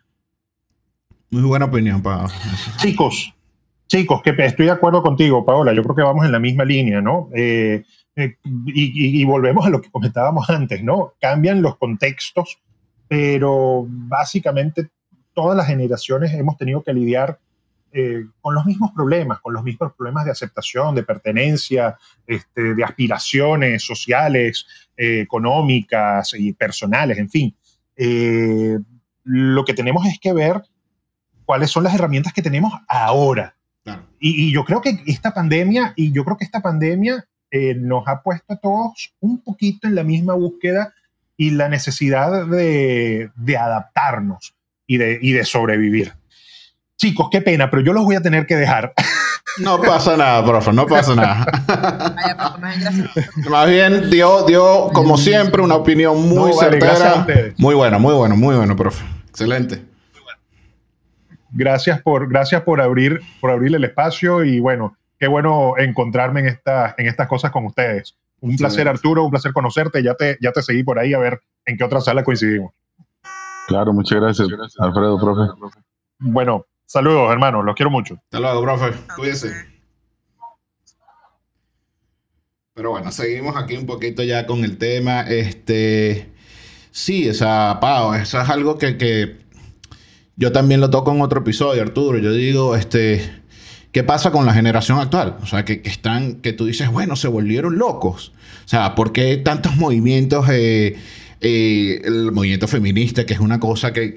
Muy 1.29 1.41
buena 1.43 1.65
opinión, 1.65 2.01
Paola. 2.01 2.31
Chicos, 2.77 3.35
chicos, 3.87 4.21
que 4.21 4.35
estoy 4.37 4.65
de 4.65 4.71
acuerdo 4.71 5.01
contigo, 5.01 5.45
Paola. 5.45 5.73
Yo 5.73 5.83
creo 5.83 5.95
que 5.95 6.01
vamos 6.01 6.25
en 6.25 6.31
la 6.31 6.39
misma 6.39 6.65
línea, 6.65 7.01
¿no? 7.01 7.29
Eh, 7.33 7.83
eh, 8.15 8.37
y, 8.43 9.23
volvemos 9.25 9.65
a 9.65 9.69
lo 9.69 9.81
que 9.81 9.91
comentábamos 9.91 10.49
antes, 10.49 10.83
¿no? 10.83 11.13
Cambian 11.19 11.61
los 11.61 11.77
contextos, 11.77 12.59
pero 13.07 13.85
básicamente 13.87 14.89
todas 15.33 15.57
las 15.57 15.67
generaciones 15.67 16.33
hemos 16.33 16.57
tenido 16.57 16.81
que 16.81 16.93
lidiar 16.93 17.39
eh, 17.91 18.25
con 18.41 18.55
los 18.55 18.65
mismos 18.65 18.91
problemas, 18.93 19.39
con 19.39 19.53
los 19.53 19.63
mismos 19.63 19.93
problemas 19.93 20.25
de 20.25 20.31
aceptación, 20.31 20.95
de 20.95 21.03
pertenencia, 21.03 21.97
este, 22.25 22.73
de 22.73 22.83
aspiraciones 22.83 23.85
sociales, 23.85 24.65
económicas 24.97 26.33
y 26.37 26.53
personales, 26.53 27.17
en 27.17 27.29
fin. 27.29 27.55
lo 29.25 29.65
que 29.65 29.73
tenemos 29.73 30.05
es 30.05 30.19
que 30.19 30.31
ver 30.31 30.61
cuáles 31.45 31.71
son 31.71 31.83
las 31.83 31.93
herramientas 31.93 32.33
que 32.33 32.41
tenemos 32.41 32.73
ahora. 32.87 33.55
Y, 34.19 34.51
yo 34.51 34.65
creo 34.65 34.81
que 34.81 35.03
esta 35.05 35.33
pandemia, 35.33 35.93
y 35.95 36.11
yo 36.11 36.25
creo 36.25 36.37
que 36.37 36.45
esta 36.45 36.61
pandemia 36.61 37.25
eh, 37.51 37.75
nos 37.75 38.07
ha 38.07 38.23
puesto 38.23 38.53
a 38.53 38.57
todos 38.57 39.13
un 39.19 39.43
poquito 39.43 39.87
en 39.87 39.93
la 39.93 40.03
misma 40.03 40.33
búsqueda 40.33 40.93
y 41.37 41.51
la 41.51 41.69
necesidad 41.69 42.47
de, 42.47 43.29
de 43.35 43.57
adaptarnos 43.57 44.55
y 44.87 44.97
de, 44.97 45.19
y 45.21 45.33
de 45.33 45.45
sobrevivir. 45.45 46.13
Chicos, 46.97 47.27
qué 47.29 47.41
pena, 47.41 47.69
pero 47.69 47.83
yo 47.83 47.93
los 47.93 48.05
voy 48.05 48.15
a 48.15 48.21
tener 48.21 48.47
que 48.47 48.55
dejar. 48.55 48.93
No 49.59 49.79
pasa 49.81 50.17
nada, 50.17 50.43
profe, 50.43 50.73
no 50.73 50.85
pasa 50.85 51.15
nada. 51.15 51.45
Más 53.49 53.69
bien 53.69 54.09
dio, 54.09 54.43
dio, 54.43 54.89
como 54.91 55.17
siempre, 55.17 55.61
una 55.61 55.75
opinión 55.75 56.27
muy 56.27 56.51
certera. 56.51 57.25
Muy 57.57 57.73
buena, 57.73 57.97
muy 57.97 58.13
bueno, 58.15 58.35
muy 58.35 58.53
bueno, 58.53 58.75
profe. 58.75 59.05
Excelente 59.29 59.94
gracias 61.55 62.01
por, 62.01 62.27
gracias 62.29 62.61
por 62.61 62.81
abrir, 62.81 63.21
por 63.39 63.49
abrir 63.49 63.73
el 63.73 63.83
espacio 63.83 64.43
y 64.43 64.59
bueno, 64.59 64.95
qué 65.17 65.27
bueno 65.27 65.73
encontrarme 65.77 66.41
en, 66.41 66.47
esta, 66.47 66.93
en 66.97 67.07
estas 67.07 67.27
cosas 67.27 67.51
con 67.51 67.65
ustedes. 67.65 68.15
Un 68.41 68.57
placer, 68.57 68.87
Arturo, 68.87 69.23
un 69.23 69.31
placer 69.31 69.53
conocerte. 69.53 70.03
Ya 70.03 70.13
te, 70.13 70.37
ya 70.39 70.51
te 70.51 70.61
seguí 70.61 70.83
por 70.83 70.99
ahí 70.99 71.13
a 71.13 71.19
ver 71.19 71.41
en 71.65 71.77
qué 71.77 71.83
otra 71.83 72.01
sala 72.01 72.23
coincidimos. 72.23 72.73
Claro, 73.67 73.93
muchas 73.93 74.21
gracias, 74.21 74.47
Alfredo, 74.77 75.19
profe. 75.19 75.51
Bueno, 76.19 76.65
saludos, 76.85 77.31
hermano, 77.31 77.63
los 77.63 77.75
quiero 77.75 77.89
mucho. 77.89 78.15
Hasta 78.15 78.39
luego, 78.39 78.61
profe. 78.61 78.91
Cuídese. 79.15 79.75
Pero 82.75 82.91
bueno, 82.91 83.11
seguimos 83.11 83.55
aquí 83.55 83.77
un 83.77 83.85
poquito 83.85 84.21
ya 84.21 84.45
con 84.45 84.63
el 84.63 84.77
tema. 84.77 85.21
Este, 85.21 86.29
sí, 86.91 87.27
esa 87.29 87.79
Pau, 87.79 88.13
eso 88.13 88.39
es 88.39 88.49
algo 88.49 88.77
que, 88.77 88.97
que 88.97 89.44
yo 90.37 90.51
también 90.51 90.81
lo 90.81 90.89
toco 90.89 91.11
en 91.11 91.21
otro 91.21 91.41
episodio, 91.41 91.81
Arturo. 91.81 92.17
Yo 92.19 92.33
digo, 92.33 92.75
este, 92.75 93.21
¿qué 93.91 94.03
pasa 94.03 94.31
con 94.31 94.45
la 94.45 94.53
generación 94.53 94.99
actual? 94.99 95.37
O 95.41 95.45
sea, 95.45 95.63
que, 95.63 95.81
están, 95.85 96.35
que 96.35 96.53
tú 96.53 96.65
dices, 96.65 96.91
bueno, 96.91 97.15
se 97.15 97.27
volvieron 97.27 97.77
locos. 97.77 98.33
O 98.65 98.67
sea, 98.67 98.95
¿por 98.95 99.11
qué 99.13 99.37
tantos 99.37 99.75
movimientos? 99.77 100.47
Eh, 100.49 100.97
eh, 101.41 102.01
el 102.03 102.31
movimiento 102.31 102.67
feminista, 102.67 103.25
que 103.25 103.33
es 103.33 103.39
una 103.39 103.59
cosa 103.59 103.93
que, 103.93 104.13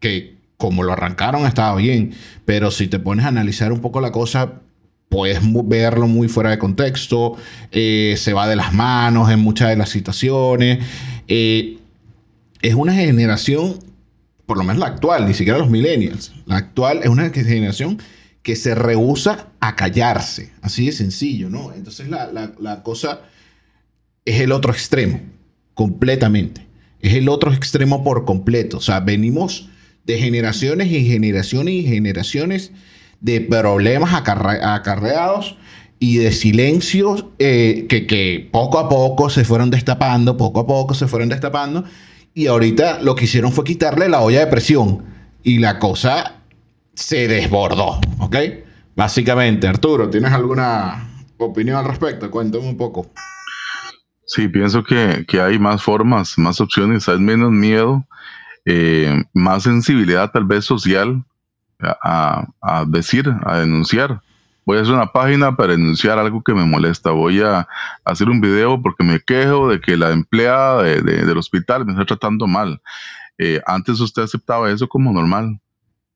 que, 0.00 0.36
como 0.56 0.82
lo 0.82 0.92
arrancaron 0.92 1.46
estaba 1.46 1.76
bien, 1.76 2.14
pero 2.44 2.70
si 2.70 2.86
te 2.86 2.98
pones 2.98 3.24
a 3.24 3.28
analizar 3.28 3.72
un 3.72 3.80
poco 3.80 4.00
la 4.00 4.12
cosa, 4.12 4.60
puedes 5.08 5.40
verlo 5.64 6.06
muy 6.06 6.28
fuera 6.28 6.50
de 6.50 6.58
contexto, 6.58 7.36
eh, 7.72 8.14
se 8.16 8.32
va 8.32 8.46
de 8.46 8.56
las 8.56 8.72
manos 8.72 9.30
en 9.30 9.40
muchas 9.40 9.70
de 9.70 9.76
las 9.76 9.90
situaciones. 9.90 10.84
es 11.28 12.74
una 12.74 12.94
generación 12.94 13.91
por 14.52 14.58
lo 14.58 14.64
menos 14.64 14.80
la 14.80 14.88
actual, 14.88 15.26
ni 15.26 15.32
siquiera 15.32 15.58
los 15.58 15.70
millennials, 15.70 16.30
la 16.44 16.58
actual 16.58 17.00
es 17.02 17.08
una 17.08 17.30
generación 17.30 18.02
que 18.42 18.54
se 18.54 18.74
rehúsa 18.74 19.48
a 19.60 19.76
callarse, 19.76 20.52
así 20.60 20.84
de 20.84 20.92
sencillo, 20.92 21.48
¿no? 21.48 21.72
Entonces 21.72 22.10
la, 22.10 22.82
cosa 22.82 23.22
es 24.26 24.42
el 24.42 24.52
otro 24.52 24.70
extremo, 24.74 25.20
completamente. 25.72 26.66
Es 27.00 27.14
el 27.14 27.30
otro 27.30 27.50
extremo 27.50 28.04
por 28.04 28.26
completo. 28.26 28.76
O 28.76 28.80
sea, 28.82 29.00
venimos 29.00 29.70
de 30.04 30.18
generaciones 30.18 30.92
y 30.92 31.06
generaciones 31.06 31.72
y 31.72 31.84
generaciones 31.84 32.72
de 33.22 33.40
problemas 33.40 34.12
acarreados 34.12 35.56
y 35.98 36.18
de 36.18 36.30
silencios 36.30 37.24
eh, 37.38 37.86
que, 37.88 38.06
que 38.06 38.50
poco 38.52 38.78
a 38.78 38.90
poco 38.90 39.30
se 39.30 39.46
fueron 39.46 39.70
destapando, 39.70 40.36
poco 40.36 40.60
a 40.60 40.66
poco 40.66 40.92
se 40.92 41.08
fueron 41.08 41.30
destapando 41.30 41.86
y 42.34 42.46
ahorita 42.46 43.00
lo 43.02 43.14
que 43.14 43.24
hicieron 43.24 43.52
fue 43.52 43.64
quitarle 43.64 44.08
la 44.08 44.20
olla 44.20 44.40
de 44.40 44.46
presión. 44.46 45.04
Y 45.42 45.58
la 45.58 45.78
cosa 45.78 46.40
se 46.94 47.26
desbordó, 47.28 48.00
¿ok? 48.20 48.36
Básicamente, 48.94 49.66
Arturo, 49.66 50.08
¿tienes 50.08 50.32
alguna 50.32 51.08
opinión 51.38 51.76
al 51.76 51.86
respecto? 51.86 52.30
Cuéntame 52.30 52.68
un 52.68 52.76
poco. 52.76 53.10
Sí, 54.26 54.48
pienso 54.48 54.84
que, 54.84 55.24
que 55.26 55.40
hay 55.40 55.58
más 55.58 55.82
formas, 55.82 56.38
más 56.38 56.60
opciones, 56.60 57.08
hay 57.08 57.18
menos 57.18 57.50
miedo, 57.50 58.06
eh, 58.64 59.22
más 59.34 59.64
sensibilidad 59.64 60.30
tal 60.30 60.44
vez 60.44 60.64
social 60.64 61.24
a, 61.80 62.46
a, 62.62 62.84
decir, 62.86 63.28
a 63.44 63.58
denunciar. 63.58 64.22
Voy 64.64 64.78
a 64.78 64.82
hacer 64.82 64.94
una 64.94 65.12
página 65.12 65.56
para 65.56 65.72
denunciar 65.72 66.18
algo 66.18 66.42
que 66.42 66.54
me 66.54 66.64
molesta. 66.64 67.10
Voy 67.10 67.40
a 67.40 67.66
hacer 68.04 68.28
un 68.28 68.40
video 68.40 68.80
porque 68.80 69.02
me 69.02 69.20
quejo 69.20 69.68
de 69.68 69.80
que 69.80 69.96
la 69.96 70.12
empleada 70.12 70.82
de, 70.82 71.02
de, 71.02 71.26
del 71.26 71.38
hospital 71.38 71.84
me 71.84 71.92
está 71.92 72.04
tratando 72.04 72.46
mal. 72.46 72.80
Eh, 73.38 73.60
antes 73.66 73.98
usted 74.00 74.22
aceptaba 74.22 74.70
eso 74.70 74.88
como 74.88 75.12
normal. 75.12 75.60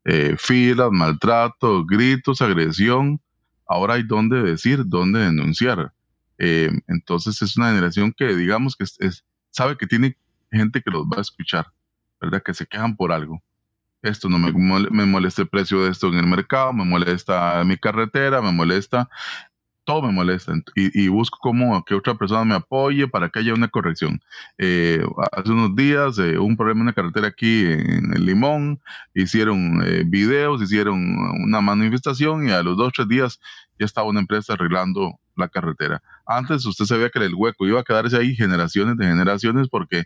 Eh, 0.05 0.37
filas, 0.39 0.91
maltrato, 0.93 1.85
gritos, 1.85 2.41
agresión. 2.41 3.21
Ahora 3.67 3.95
hay 3.95 4.05
dónde 4.05 4.41
decir, 4.43 4.83
dónde 4.87 5.21
denunciar. 5.21 5.93
Eh, 6.39 6.71
entonces 6.87 7.43
es 7.43 7.57
una 7.57 7.71
generación 7.71 8.15
que 8.17 8.37
digamos 8.37 8.77
que 8.77 8.85
es, 8.85 9.25
sabe 9.51 9.77
que 9.77 9.87
tiene 9.87 10.17
gente 10.53 10.83
que 10.83 10.91
los 10.91 11.05
va 11.07 11.19
a 11.19 11.23
escuchar, 11.23 11.67
¿verdad? 12.21 12.43
Que 12.45 12.55
se 12.55 12.67
quejan 12.67 12.95
por 12.95 13.11
algo. 13.11 13.43
Esto 14.03 14.29
no 14.29 14.39
me, 14.39 14.53
me 14.53 15.07
molesta 15.07 15.43
el 15.43 15.49
precio 15.49 15.83
de 15.83 15.91
esto 15.91 16.09
en 16.09 16.19
el 16.19 16.27
mercado, 16.27 16.73
me 16.73 16.85
molesta 16.85 17.63
mi 17.65 17.77
carretera, 17.77 18.41
me 18.41 18.53
molesta, 18.53 19.09
todo 19.87 20.03
me 20.03 20.13
molesta 20.13 20.53
y, 20.75 21.05
y 21.05 21.09
busco 21.09 21.39
como 21.41 21.83
que 21.85 21.95
otra 21.95 22.17
persona 22.17 22.45
me 22.45 22.57
apoye 22.57 23.09
para 23.09 23.31
que 23.31 23.39
haya 23.39 23.55
una 23.55 23.69
corrección. 23.69 24.21
Eh, 24.59 25.03
hace 25.33 25.53
unos 25.53 25.75
días 25.77 26.19
eh, 26.19 26.39
un 26.39 26.57
problema 26.57 26.81
en 26.81 26.87
la 26.87 26.93
carretera 26.93 27.29
aquí 27.29 27.65
en 27.65 28.13
el 28.13 28.27
Limón, 28.27 28.81
hicieron 29.15 29.83
eh, 29.87 30.03
videos, 30.05 30.61
hicieron 30.61 31.17
una 31.43 31.61
manifestación 31.61 32.49
y 32.49 32.53
a 32.53 32.63
los 32.63 32.77
dos 32.77 32.89
o 32.89 32.91
tres 32.91 33.09
días 33.09 33.41
ya 33.79 33.87
estaba 33.87 34.09
una 34.09 34.21
empresa 34.21 34.55
arreglando 34.55 35.19
la 35.37 35.49
carretera. 35.49 36.03
Antes 36.27 36.67
usted 36.67 36.85
sabía 36.85 37.09
que 37.09 37.21
el 37.21 37.35
hueco 37.35 37.67
iba 37.67 37.81
a 37.81 37.85
quedarse 37.85 38.17
ahí 38.17 38.35
generaciones 38.35 38.97
de 38.97 39.07
generaciones 39.07 39.69
porque 39.69 40.05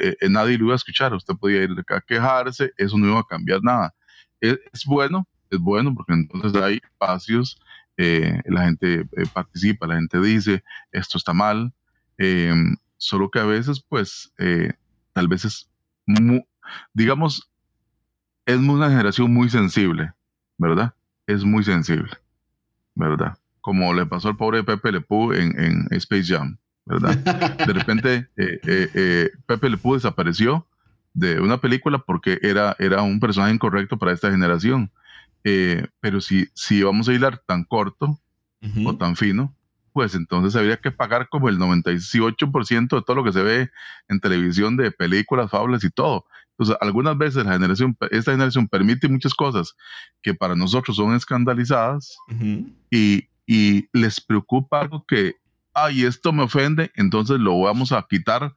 eh, 0.00 0.28
nadie 0.28 0.58
lo 0.58 0.66
iba 0.66 0.74
a 0.74 0.76
escuchar. 0.76 1.14
Usted 1.14 1.34
podía 1.34 1.62
ir 1.62 1.70
a 1.88 2.00
quejarse, 2.00 2.72
eso 2.76 2.96
no 2.98 3.06
iba 3.06 3.20
a 3.20 3.26
cambiar 3.26 3.60
nada. 3.62 3.94
Es, 4.40 4.58
bueno, 4.86 5.26
es 5.50 5.58
bueno 5.58 5.94
porque 5.94 6.12
entonces 6.12 6.60
hay 6.60 6.80
espacios, 6.82 7.60
eh, 7.96 8.40
la 8.46 8.64
gente 8.64 9.00
eh, 9.00 9.26
participa, 9.32 9.86
la 9.86 9.96
gente 9.96 10.20
dice, 10.20 10.62
esto 10.92 11.18
está 11.18 11.32
mal, 11.32 11.72
solo 12.96 13.30
que 13.30 13.38
a 13.38 13.44
veces 13.44 13.80
pues 13.80 14.32
tal 15.12 15.28
vez 15.28 15.44
es, 15.44 15.70
digamos, 16.92 17.48
es 18.44 18.56
una 18.56 18.88
generación 18.88 19.32
muy 19.32 19.48
sensible, 19.48 20.12
¿verdad? 20.56 20.94
Es 21.26 21.44
muy 21.44 21.62
sensible, 21.62 22.10
¿verdad? 22.94 23.38
como 23.68 23.92
le 23.92 24.06
pasó 24.06 24.28
al 24.28 24.36
pobre 24.38 24.64
Pepe 24.64 24.92
Le 24.92 25.02
Pew 25.02 25.34
en, 25.34 25.58
en 25.60 25.86
Space 25.90 26.24
Jam, 26.24 26.56
¿verdad? 26.88 27.16
De 27.66 27.72
repente 27.72 28.28
eh, 28.36 28.60
eh, 28.66 28.90
eh, 28.94 29.30
Pepe 29.46 29.70
Le 29.70 29.76
Pew 29.76 29.94
desapareció 29.94 30.66
de 31.14 31.40
una 31.40 31.58
película 31.58 31.98
porque 31.98 32.38
era, 32.42 32.76
era 32.78 33.02
un 33.02 33.20
personaje 33.20 33.54
incorrecto 33.54 33.98
para 33.98 34.12
esta 34.12 34.30
generación. 34.30 34.90
pero 36.00 36.20
si, 36.20 36.48
si 36.54 36.82
vamos 36.82 37.08
a 37.08 37.12
hilar 37.12 37.38
tan 37.46 37.64
corto 37.64 38.06
uh 38.62 38.66
-huh. 38.66 38.88
o 38.88 38.96
tan 38.96 39.16
fino, 39.16 39.54
pues 39.92 40.14
entonces 40.14 40.54
habría 40.54 40.76
que 40.76 40.90
pagar 40.90 41.28
como 41.28 41.48
el 41.48 41.58
98% 41.58 42.96
de 42.96 43.02
todo 43.02 43.16
lo 43.16 43.24
que 43.24 43.32
se 43.32 43.42
ve 43.42 43.70
en 44.08 44.20
televisión 44.20 44.76
de 44.76 44.90
películas, 44.90 45.50
fábulas 45.50 45.82
y 45.82 45.90
todo. 45.90 46.24
Entonces, 46.50 46.76
algunas 46.80 47.16
veces 47.16 47.44
la 47.44 47.52
generación, 47.52 47.96
esta 48.10 48.32
generación 48.32 48.68
permite 48.68 49.08
muchas 49.08 49.32
cosas 49.32 49.74
que 50.22 50.34
para 50.34 50.54
nosotros 50.54 50.96
son 50.96 51.14
escandalizadas 51.14 52.16
uh 52.28 52.32
-huh. 52.32 52.72
y, 52.90 53.28
y 53.46 53.88
les 53.92 54.20
preocupa 54.20 54.80
algo 54.80 55.04
que, 55.06 55.36
ay, 55.84 56.04
esto 56.04 56.32
me 56.32 56.42
ofende, 56.42 56.90
entonces 56.94 57.38
lo 57.38 57.60
vamos 57.60 57.92
a 57.92 58.04
quitar 58.08 58.54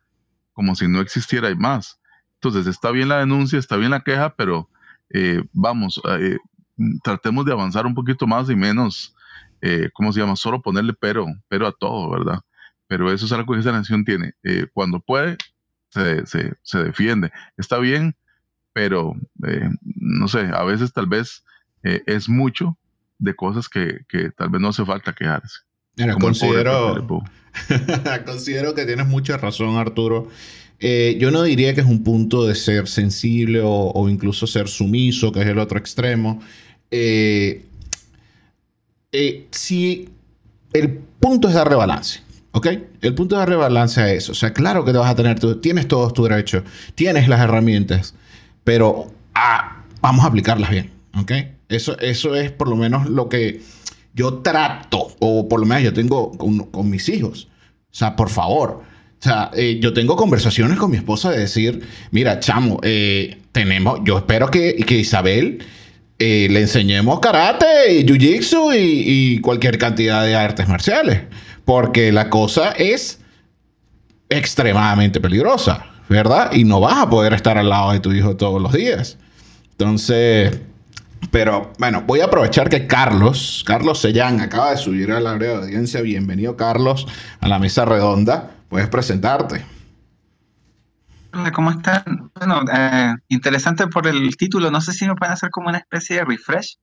como 0.53 0.75
si 0.75 0.87
no 0.87 1.01
existiera 1.01 1.49
y 1.49 1.55
más. 1.55 1.99
Entonces, 2.35 2.67
está 2.67 2.91
bien 2.91 3.09
la 3.09 3.19
denuncia, 3.19 3.59
está 3.59 3.77
bien 3.77 3.91
la 3.91 4.01
queja, 4.01 4.35
pero 4.35 4.69
eh, 5.09 5.43
vamos, 5.53 6.01
eh, 6.19 6.37
tratemos 7.03 7.45
de 7.45 7.51
avanzar 7.51 7.85
un 7.85 7.93
poquito 7.93 8.27
más 8.27 8.49
y 8.49 8.55
menos, 8.55 9.15
eh, 9.61 9.89
¿cómo 9.93 10.11
se 10.11 10.19
llama? 10.19 10.35
Solo 10.35 10.61
ponerle 10.61 10.93
pero, 10.93 11.25
pero 11.47 11.67
a 11.67 11.71
todo, 11.71 12.09
¿verdad? 12.09 12.39
Pero 12.87 13.11
eso 13.11 13.25
es 13.25 13.31
algo 13.31 13.53
que 13.53 13.59
esa 13.59 13.71
nación 13.71 14.03
tiene. 14.03 14.33
Eh, 14.43 14.67
cuando 14.73 14.99
puede, 14.99 15.37
se, 15.89 16.25
se, 16.25 16.53
se, 16.63 16.83
defiende. 16.83 17.31
Está 17.57 17.77
bien, 17.77 18.15
pero 18.73 19.13
eh, 19.47 19.69
no 19.81 20.27
sé, 20.27 20.49
a 20.53 20.63
veces 20.63 20.93
tal 20.93 21.07
vez 21.07 21.43
es 21.83 22.29
mucho 22.29 22.77
de 23.17 23.35
cosas 23.35 23.67
que, 23.67 24.05
que, 24.07 24.29
tal 24.29 24.49
vez 24.49 24.61
no 24.61 24.69
hace 24.69 24.85
falta 24.85 25.13
quejarse. 25.13 25.61
Mira, 25.97 26.15
considero, 26.15 27.07
considero 28.25 28.73
que 28.73 28.85
tienes 28.85 29.07
mucha 29.07 29.37
razón, 29.37 29.77
Arturo. 29.77 30.29
Eh, 30.79 31.17
yo 31.19 31.29
no 31.29 31.43
diría 31.43 31.75
que 31.75 31.81
es 31.81 31.87
un 31.87 32.03
punto 32.03 32.47
de 32.47 32.55
ser 32.55 32.87
sensible 32.87 33.61
o, 33.61 33.91
o, 33.93 34.09
incluso 34.09 34.47
ser 34.47 34.67
sumiso, 34.67 35.31
que 35.31 35.41
es 35.41 35.47
el 35.47 35.59
otro 35.59 35.77
extremo. 35.77 36.41
Eh, 36.89 37.63
eh, 39.11 39.47
si 39.51 40.09
el 40.73 40.89
punto 41.19 41.49
es 41.49 41.53
darle 41.53 41.75
balance, 41.75 42.21
¿ok? 42.53 42.67
El 43.01 43.13
punto 43.13 43.35
de 43.35 43.39
darle 43.39 43.57
balance 43.57 44.01
a 44.01 44.11
eso. 44.11 44.31
O 44.31 44.35
sea, 44.35 44.53
claro 44.53 44.85
que 44.85 44.91
te 44.91 44.97
vas 44.97 45.11
a 45.11 45.15
tener, 45.15 45.39
tú, 45.39 45.59
tienes 45.59 45.87
todos 45.87 46.13
tus 46.13 46.29
derechos, 46.29 46.63
tienes 46.95 47.27
las 47.27 47.41
herramientas, 47.41 48.15
pero 48.63 49.13
ah, 49.35 49.83
vamos 50.01 50.25
a 50.25 50.29
aplicarlas 50.29 50.71
bien, 50.71 50.91
¿ok? 51.15 51.31
Eso, 51.69 51.97
eso 51.99 52.35
es 52.35 52.51
por 52.51 52.67
lo 52.67 52.75
menos 52.75 53.09
lo 53.09 53.29
que 53.29 53.61
yo 54.13 54.39
trato, 54.39 55.09
o 55.19 55.47
por 55.47 55.59
lo 55.59 55.65
menos 55.65 55.83
yo 55.83 55.93
tengo 55.93 56.31
con, 56.31 56.89
mis 56.89 57.07
hijos. 57.09 57.47
O 57.91 57.95
sea, 57.95 58.15
por 58.15 58.29
favor. 58.29 58.81
O 59.19 59.23
sea, 59.23 59.51
eh, 59.53 59.79
yo 59.81 59.93
tengo 59.93 60.15
conversaciones 60.15 60.77
con 60.77 60.91
mi 60.91 60.97
esposa 60.97 61.31
de 61.31 61.39
decir, 61.39 61.87
mira, 62.11 62.39
chamo, 62.39 62.79
eh, 62.83 63.37
tenemos, 63.51 63.99
yo 64.03 64.17
espero 64.17 64.49
que, 64.49 64.75
que 64.77 64.97
Isabel 64.97 65.63
eh, 66.17 66.47
le 66.49 66.61
enseñemos 66.61 67.19
karate, 67.19 68.05
jiu-jitsu 68.05 68.75
y, 68.75 69.35
y, 69.35 69.39
cualquier 69.41 69.77
cantidad 69.77 70.25
de 70.25 70.35
artes 70.35 70.67
marciales. 70.67 71.21
Porque 71.65 72.11
la 72.11 72.29
cosa 72.29 72.71
es 72.71 73.19
extremadamente 74.29 75.19
peligrosa, 75.19 75.85
¿verdad? 76.09 76.51
Y 76.53 76.63
no 76.63 76.79
vas 76.79 76.97
a 76.97 77.09
poder 77.09 77.33
estar 77.33 77.57
al 77.57 77.69
lado 77.69 77.91
de 77.91 77.99
tu 77.99 78.11
hijo 78.11 78.35
todos 78.35 78.61
los 78.61 78.73
días. 78.73 79.17
Entonces, 79.71 80.59
pero 81.29 81.71
bueno, 81.77 82.01
voy 82.01 82.21
a 82.21 82.25
aprovechar 82.25 82.69
que 82.69 82.87
Carlos, 82.87 83.63
Carlos 83.65 84.01
Sellán, 84.01 84.39
acaba 84.39 84.71
de 84.71 84.77
subir 84.77 85.11
a 85.11 85.19
la 85.19 85.33
área 85.33 85.49
de 85.49 85.55
audiencia. 85.55 86.01
Bienvenido, 86.01 86.57
Carlos, 86.57 87.07
a 87.39 87.47
la 87.47 87.59
mesa 87.59 87.85
redonda. 87.85 88.51
Puedes 88.69 88.89
presentarte. 88.89 89.63
Hola, 91.33 91.51
¿cómo 91.51 91.71
están? 91.71 92.31
Bueno, 92.35 92.63
eh, 92.73 93.13
interesante 93.29 93.87
por 93.87 94.07
el 94.07 94.35
título. 94.35 94.71
No 94.71 94.81
sé 94.81 94.91
si 94.91 95.07
me 95.07 95.15
pueden 95.15 95.33
hacer 95.33 95.49
como 95.49 95.69
una 95.69 95.77
especie 95.77 96.17
de 96.17 96.25
refresh, 96.25 96.77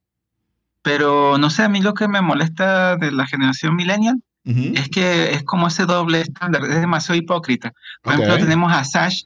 pero 0.82 1.36
no 1.36 1.50
sé, 1.50 1.64
a 1.64 1.68
mí 1.68 1.82
lo 1.82 1.92
que 1.92 2.08
me 2.08 2.22
molesta 2.22 2.96
de 2.96 3.12
la 3.12 3.26
generación 3.26 3.76
millennial 3.76 4.22
uh 4.46 4.50
-huh. 4.50 4.78
es 4.78 4.88
que 4.88 5.32
es 5.34 5.42
como 5.42 5.68
ese 5.68 5.84
doble 5.84 6.22
estándar, 6.22 6.62
es 6.64 6.80
demasiado 6.80 7.18
hipócrita. 7.18 7.72
Por 8.02 8.14
okay. 8.14 8.24
ejemplo, 8.24 8.44
tenemos 8.44 8.72
a 8.72 8.84
Sash, 8.84 9.24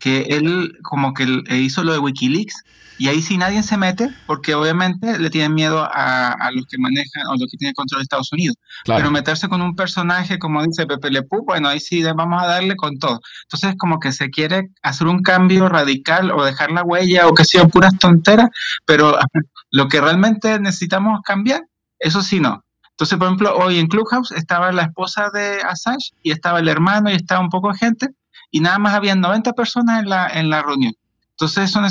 que 0.00 0.22
él 0.22 0.76
como 0.82 1.14
que 1.14 1.22
él 1.22 1.44
hizo 1.48 1.84
lo 1.84 1.92
de 1.92 2.00
Wikileaks, 2.00 2.64
y 2.98 3.08
ahí 3.08 3.20
sí 3.20 3.36
nadie 3.36 3.62
se 3.62 3.76
mete, 3.76 4.10
porque 4.26 4.54
obviamente 4.54 5.18
le 5.18 5.30
tienen 5.30 5.54
miedo 5.54 5.80
a, 5.80 6.32
a 6.32 6.50
los 6.50 6.66
que 6.66 6.78
manejan 6.78 7.26
o 7.28 7.36
los 7.38 7.50
que 7.50 7.58
tienen 7.58 7.74
control 7.74 8.00
de 8.00 8.04
Estados 8.04 8.32
Unidos. 8.32 8.56
Claro. 8.84 9.00
Pero 9.00 9.10
meterse 9.10 9.48
con 9.48 9.60
un 9.60 9.74
personaje, 9.74 10.38
como 10.38 10.62
dice 10.62 10.86
Pepe 10.86 11.10
Le 11.10 11.22
Pew, 11.22 11.44
bueno, 11.44 11.68
ahí 11.68 11.80
sí 11.80 12.02
vamos 12.02 12.42
a 12.42 12.46
darle 12.46 12.76
con 12.76 12.98
todo. 12.98 13.20
Entonces, 13.42 13.74
como 13.78 13.98
que 13.98 14.12
se 14.12 14.30
quiere 14.30 14.70
hacer 14.82 15.06
un 15.06 15.22
cambio 15.22 15.68
radical 15.68 16.30
o 16.30 16.44
dejar 16.44 16.70
la 16.70 16.82
huella 16.82 17.26
o 17.26 17.34
que 17.34 17.44
sea 17.44 17.66
puras 17.68 17.96
tonteras, 17.98 18.48
pero 18.84 19.18
lo 19.70 19.88
que 19.88 20.00
realmente 20.00 20.58
necesitamos 20.58 21.20
cambiar, 21.22 21.62
eso 21.98 22.22
sí 22.22 22.40
no. 22.40 22.62
Entonces, 22.90 23.18
por 23.18 23.26
ejemplo, 23.26 23.54
hoy 23.58 23.78
en 23.78 23.88
Clubhouse 23.88 24.32
estaba 24.32 24.72
la 24.72 24.84
esposa 24.84 25.28
de 25.30 25.60
Assange 25.60 26.12
y 26.22 26.30
estaba 26.30 26.60
el 26.60 26.68
hermano 26.68 27.10
y 27.10 27.14
estaba 27.14 27.42
un 27.42 27.50
poco 27.50 27.70
de 27.70 27.78
gente 27.78 28.08
y 28.50 28.60
nada 28.60 28.78
más 28.78 28.94
habían 28.94 29.20
90 29.20 29.52
personas 29.52 30.00
en 30.00 30.08
la, 30.08 30.28
en 30.28 30.48
la 30.48 30.62
reunión. 30.62 30.94
Entonces, 31.32 31.70
son 31.70 31.84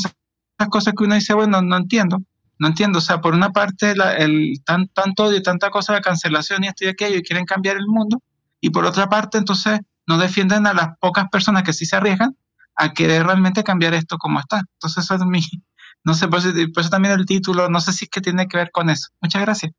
esas 0.58 0.70
cosas 0.70 0.94
que 0.98 1.04
uno 1.04 1.16
dice, 1.16 1.34
bueno, 1.34 1.62
no 1.62 1.78
entiendo, 1.78 2.22
no 2.60 2.68
entiendo, 2.68 3.00
o 3.00 3.02
sea, 3.02 3.22
por 3.22 3.34
una 3.34 3.52
parte 3.52 3.96
la, 3.96 4.14
el 4.14 4.62
tan, 4.66 4.88
tanto 4.90 5.26
odio, 5.26 5.42
tanta 5.42 5.70
cosa 5.70 5.94
de 5.94 6.02
cancelación 6.02 6.64
y 6.64 6.68
esto 6.68 6.86
y 6.86 6.88
aquello 6.88 7.18
y 7.18 7.24
quieren 7.24 7.46
cambiar 7.46 7.78
el 7.78 7.88
mundo, 7.88 8.22
y 8.62 8.70
por 8.70 8.86
otra 8.86 9.10
parte 9.10 9.38
entonces 9.38 9.80
no 10.08 10.18
defienden 10.18 10.68
a 10.68 10.74
las 10.74 10.98
pocas 11.00 11.26
personas 11.30 11.64
que 11.64 11.74
sí 11.74 11.86
se 11.86 11.96
arriesgan 11.96 12.36
a 12.76 12.94
querer 12.94 13.26
realmente 13.26 13.64
cambiar 13.64 13.94
esto 13.94 14.18
como 14.18 14.40
está. 14.40 14.64
Entonces 14.74 15.04
eso 15.04 15.16
es 15.16 15.22
mi, 15.26 15.42
no 16.04 16.14
sé, 16.14 16.28
por 16.28 16.40
eso, 16.40 16.50
por 16.74 16.82
eso 16.82 16.90
también 16.90 17.14
el 17.20 17.26
título, 17.26 17.70
no 17.70 17.82
sé 17.82 17.92
si 17.92 18.06
es 18.06 18.12
que 18.12 18.22
tiene 18.22 18.48
que 18.48 18.58
ver 18.58 18.72
con 18.72 18.90
eso. 18.90 19.10
Muchas 19.22 19.42
gracias. 19.42 19.72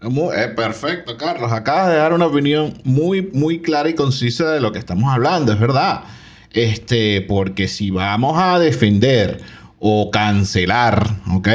Eh, 0.00 0.52
perfecto, 0.54 1.16
Carlos. 1.16 1.52
Acabas 1.52 1.88
de 1.88 1.96
dar 1.96 2.12
una 2.12 2.26
opinión 2.26 2.74
muy, 2.84 3.22
muy 3.32 3.60
clara 3.60 3.88
y 3.88 3.94
concisa 3.94 4.50
de 4.50 4.60
lo 4.60 4.72
que 4.72 4.78
estamos 4.78 5.12
hablando, 5.12 5.52
es 5.52 5.60
verdad. 5.60 6.04
Este, 6.50 7.22
porque 7.22 7.68
si 7.68 7.90
vamos 7.90 8.36
a 8.38 8.58
defender 8.58 9.42
o 9.86 10.10
cancelar, 10.10 11.20
¿ok? 11.30 11.48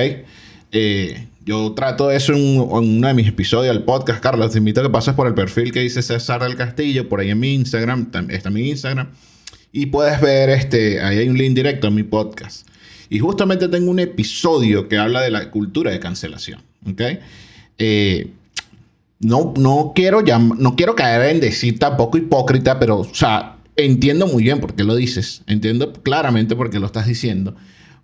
Eh, 0.71 1.27
yo 1.45 1.73
trato 1.73 2.11
eso 2.11 2.33
en, 2.33 2.59
uno 2.59 3.07
de 3.07 3.13
mis 3.15 3.27
episodios 3.27 3.73
del 3.73 3.83
podcast, 3.83 4.21
Carlos. 4.21 4.51
Te 4.51 4.59
invito 4.59 4.81
a 4.81 4.83
que 4.83 4.89
pases 4.91 5.15
por 5.15 5.25
el 5.25 5.33
perfil 5.33 5.71
que 5.71 5.79
dice 5.79 6.03
César 6.03 6.43
del 6.43 6.55
Castillo, 6.55 7.09
por 7.09 7.21
ahí 7.21 7.31
en 7.31 7.39
mi 7.39 7.55
Instagram, 7.55 8.11
está 8.29 8.51
mi 8.51 8.69
Instagram. 8.69 9.07
Y 9.71 9.87
puedes 9.87 10.21
ver, 10.21 10.51
este, 10.51 11.01
ahí 11.01 11.17
hay 11.17 11.27
un 11.27 11.39
link 11.39 11.55
directo 11.55 11.87
a 11.87 11.89
mi 11.89 12.03
podcast. 12.03 12.67
Y 13.09 13.17
justamente 13.17 13.67
tengo 13.67 13.89
un 13.89 13.97
episodio 13.97 14.87
que 14.87 14.99
habla 14.99 15.21
de 15.21 15.31
la 15.31 15.49
cultura 15.49 15.89
de 15.89 15.99
cancelación. 15.99 16.61
¿Ok? 16.87 17.01
Eh, 17.79 18.29
no, 19.21 19.55
no, 19.57 19.93
quiero 19.95 20.21
no 20.21 20.75
quiero 20.75 20.95
caer 20.95 21.31
en 21.31 21.39
decir 21.39 21.79
tampoco 21.79 22.19
hipócrita, 22.19 22.79
pero, 22.79 22.99
o 22.99 23.15
sea, 23.15 23.57
entiendo 23.75 24.27
muy 24.27 24.43
bien 24.43 24.59
por 24.59 24.75
qué 24.75 24.83
lo 24.83 24.95
dices. 24.95 25.41
Entiendo 25.47 25.93
claramente 25.93 26.55
por 26.55 26.69
qué 26.69 26.77
lo 26.77 26.85
estás 26.85 27.07
diciendo. 27.07 27.55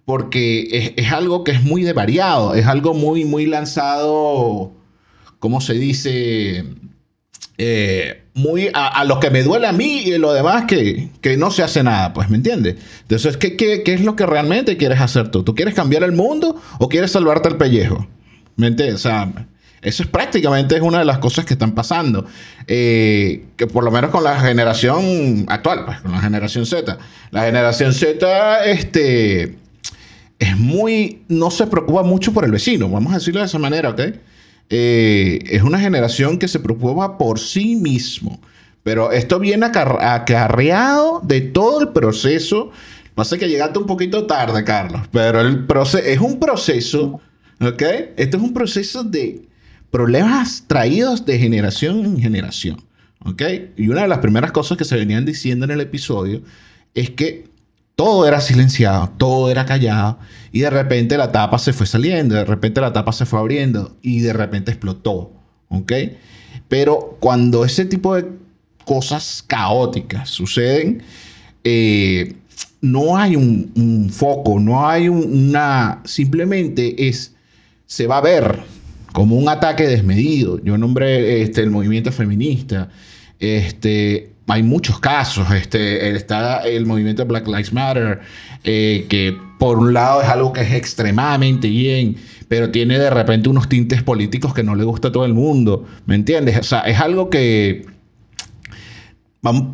Porque 0.05 0.93
es, 0.95 1.11
algo 1.11 1.43
que 1.43 1.51
es 1.51 1.63
muy 1.63 1.83
de 1.83 1.93
variado, 1.93 2.53
es 2.53 2.67
algo 2.67 2.93
muy, 2.93 3.25
muy 3.25 3.47
lanzado, 3.47 4.71
¿cómo 5.39 5.61
se 5.61 5.73
dice? 5.73 6.63
Eh, 7.57 8.21
muy 8.35 8.69
a, 8.73 9.03
lo 9.05 9.19
que 9.19 9.31
me 9.31 9.41
duele 9.41 9.65
a 9.65 9.71
mí 9.71 10.03
y 10.05 10.17
lo 10.17 10.33
demás 10.33 10.65
que, 10.65 11.09
que 11.21 11.37
no 11.37 11.49
se 11.49 11.63
hace 11.63 11.81
nada, 11.81 12.13
pues, 12.13 12.29
¿me 12.29 12.35
entiendes? 12.35 12.75
Entonces, 13.01 13.37
¿qué, 13.37 13.55
¿qué, 13.55 13.81
qué, 13.81 13.93
es 13.93 14.01
lo 14.01 14.15
que 14.15 14.25
realmente 14.25 14.77
quieres 14.77 14.99
hacer 15.01 15.31
tú? 15.31 15.43
¿Tú 15.43 15.55
quieres 15.55 15.73
cambiar 15.73 16.03
el 16.03 16.11
mundo 16.11 16.61
o 16.77 16.89
quieres 16.89 17.11
salvarte 17.11 17.49
el 17.49 17.57
pellejo? 17.57 18.07
¿Me 18.57 18.67
entiendes? 18.67 18.95
O 18.95 18.99
sea, 18.99 19.31
eso 19.85 20.01
es 20.01 20.09
prácticamente 20.09 20.75
es 20.75 20.81
una 20.81 20.99
de 20.99 21.05
las 21.05 21.19
cosas 21.19 21.45
que 21.45 21.53
están 21.53 21.73
pasando. 21.73 22.25
Eh, 22.67 23.45
que 23.55 23.67
por 23.67 23.83
lo 23.83 23.91
menos 23.91 24.09
con 24.09 24.23
la 24.23 24.39
generación 24.39 25.45
actual, 25.47 25.85
pues, 25.85 26.01
con 26.01 26.11
la 26.11 26.19
generación 26.19 26.65
Z. 26.65 26.97
La 27.29 27.43
generación 27.43 27.93
Z, 27.93 28.65
este, 28.65 29.55
es 30.39 30.57
muy, 30.57 31.23
no 31.27 31.51
se 31.51 31.67
preocupa 31.67 32.03
mucho 32.03 32.33
por 32.33 32.45
el 32.45 32.51
vecino, 32.51 32.89
vamos 32.89 33.13
a 33.13 33.17
decirlo 33.17 33.39
de 33.39 33.47
esa 33.47 33.59
manera, 33.59 33.89
¿ok? 33.89 34.01
Eh, 34.69 35.39
es 35.47 35.61
una 35.63 35.79
generación 35.79 36.39
que 36.39 36.47
se 36.47 36.59
preocupa 36.59 37.17
por 37.17 37.39
sí 37.39 37.75
mismo. 37.75 38.39
Pero 38.83 39.11
esto 39.11 39.39
viene 39.39 39.65
acarreado 39.65 41.19
de 41.23 41.41
todo 41.41 41.81
el 41.81 41.89
proceso. 41.89 42.71
Pasa 43.15 43.37
que 43.37 43.47
llegaste 43.47 43.79
un 43.79 43.87
poquito 43.87 44.27
tarde, 44.27 44.63
Carlos, 44.63 45.01
pero 45.11 45.41
el 45.41 45.65
es 46.03 46.19
un 46.19 46.39
proceso, 46.39 47.19
¿ok? 47.61 47.81
Esto 48.17 48.37
es 48.37 48.43
un 48.43 48.53
proceso 48.53 49.03
de 49.03 49.41
problemas 49.89 50.65
traídos 50.67 51.25
de 51.25 51.39
generación 51.39 52.05
en 52.05 52.19
generación, 52.19 52.83
¿ok? 53.23 53.41
Y 53.77 53.87
una 53.87 54.03
de 54.03 54.07
las 54.07 54.19
primeras 54.19 54.51
cosas 54.51 54.77
que 54.77 54.85
se 54.85 54.97
venían 54.97 55.25
diciendo 55.25 55.65
en 55.65 55.71
el 55.71 55.81
episodio 55.81 56.43
es 56.93 57.09
que 57.09 57.45
todo 57.95 58.27
era 58.27 58.41
silenciado, 58.41 59.09
todo 59.17 59.49
era 59.49 59.65
callado 59.65 60.19
y 60.51 60.61
de 60.61 60.69
repente 60.69 61.17
la 61.17 61.31
tapa 61.31 61.57
se 61.59 61.73
fue 61.73 61.87
saliendo, 61.87 62.35
de 62.35 62.45
repente 62.45 62.81
la 62.81 62.93
tapa 62.93 63.11
se 63.11 63.25
fue 63.25 63.39
abriendo 63.39 63.95
y 64.01 64.19
de 64.19 64.33
repente 64.33 64.71
explotó, 64.71 65.31
¿ok? 65.69 65.91
Pero 66.67 67.17
cuando 67.19 67.63
ese 67.65 67.85
tipo 67.85 68.15
de 68.15 68.25
cosas 68.85 69.43
caóticas 69.47 70.29
suceden, 70.29 71.03
eh, 71.63 72.35
no 72.81 73.17
hay 73.17 73.35
un, 73.35 74.09
foco, 74.11 74.59
no 74.59 74.87
hay 74.87 75.09
una, 75.09 76.01
simplemente 76.05 77.07
es, 77.07 77.33
se 77.85 78.07
va 78.07 78.19
a 78.19 78.21
ver 78.21 78.59
como 79.11 79.37
un 79.37 79.49
ataque 79.49 79.87
desmedido. 79.87 80.63
Yo 80.63 80.77
nombré 80.77 81.41
este, 81.41 81.61
el 81.61 81.71
movimiento 81.71 82.11
feminista, 82.11 82.89
este, 83.39 84.34
hay 84.47 84.63
muchos 84.63 84.99
casos. 84.99 85.49
Este, 85.51 86.15
está 86.15 86.59
el 86.63 86.85
movimiento 86.85 87.25
Black 87.25 87.47
Lives 87.47 87.73
Matter, 87.73 88.21
eh, 88.63 89.05
que 89.09 89.37
por 89.59 89.77
un 89.79 89.93
lado 89.93 90.21
es 90.21 90.29
algo 90.29 90.53
que 90.53 90.61
es 90.61 90.71
extremadamente 90.73 91.67
bien, 91.67 92.17
pero 92.47 92.69
tiene 92.71 92.99
de 92.99 93.09
repente 93.09 93.49
unos 93.49 93.69
tintes 93.69 94.03
políticos 94.03 94.53
que 94.53 94.63
no 94.63 94.75
le 94.75 94.83
gusta 94.83 95.07
a 95.09 95.11
todo 95.11 95.25
el 95.25 95.33
mundo. 95.33 95.87
¿Me 96.05 96.15
entiendes? 96.15 96.57
O 96.59 96.63
sea, 96.63 96.81
es 96.81 96.99
algo 96.99 97.29
que... 97.29 97.85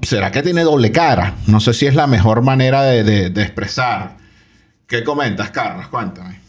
¿Será 0.02 0.32
que 0.32 0.44
tiene 0.44 0.64
doble 0.64 0.92
cara? 0.92 1.36
No 1.48 1.62
sé 1.62 1.74
si 1.74 1.86
es 1.86 1.96
la 1.96 2.06
mejor 2.06 2.42
manera 2.42 2.84
de, 2.84 3.30
de 3.30 3.42
expresar. 3.42 4.18
¿Qué 4.86 5.02
comentas, 5.06 5.50
Carlos? 5.52 5.88
Cuéntame. 5.88 6.42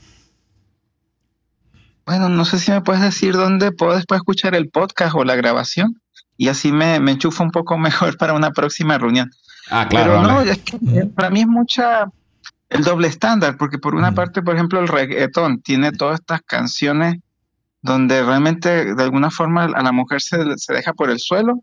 Bueno, 2.05 2.29
no 2.29 2.45
sé 2.45 2.59
si 2.59 2.73
me 2.73 2.81
puedes 2.81 3.01
decir 3.01 3.35
dónde 3.35 3.71
puedo 3.71 3.95
después 3.95 4.19
escuchar 4.19 4.57
el 4.57 4.69
podcast 4.71 5.15
o 5.15 5.25
la 5.25 5.37
grabación 5.37 6.02
y 6.43 6.49
así 6.49 6.73
me, 6.73 6.99
me 6.99 7.13
enchufo 7.13 7.45
un 7.45 7.53
poco 7.53 7.79
mejor 7.79 8.17
para 8.17 8.33
una 8.33 8.51
próxima 8.51 8.99
reunión. 8.99 9.31
Ah, 9.71 9.87
claro. 9.89 10.21
Pero 10.21 10.23
no, 10.23 10.41
es 10.41 10.59
que 10.59 10.77
para 11.15 11.31
mí 11.31 11.43
es 11.43 11.47
mucha 11.47 12.07
el 12.69 12.83
doble 12.83 13.07
estándar, 13.07 13.57
porque 13.57 13.79
por 13.79 13.95
una 13.95 14.13
parte, 14.13 14.43
por 14.43 14.57
ejemplo, 14.57 14.81
el 14.81 14.89
reggaetón 14.89 15.63
tiene 15.63 15.93
todas 15.93 16.19
estas 16.19 16.41
canciones 16.43 17.17
donde 17.81 18.25
realmente 18.25 18.93
de 18.93 19.03
alguna 19.03 19.31
forma 19.31 19.65
a 19.65 19.83
la 19.83 19.93
mujer 19.93 20.21
se, 20.21 20.39
se 20.57 20.73
deja 20.73 20.95
por 20.95 21.11
el 21.11 21.21
suelo, 21.21 21.61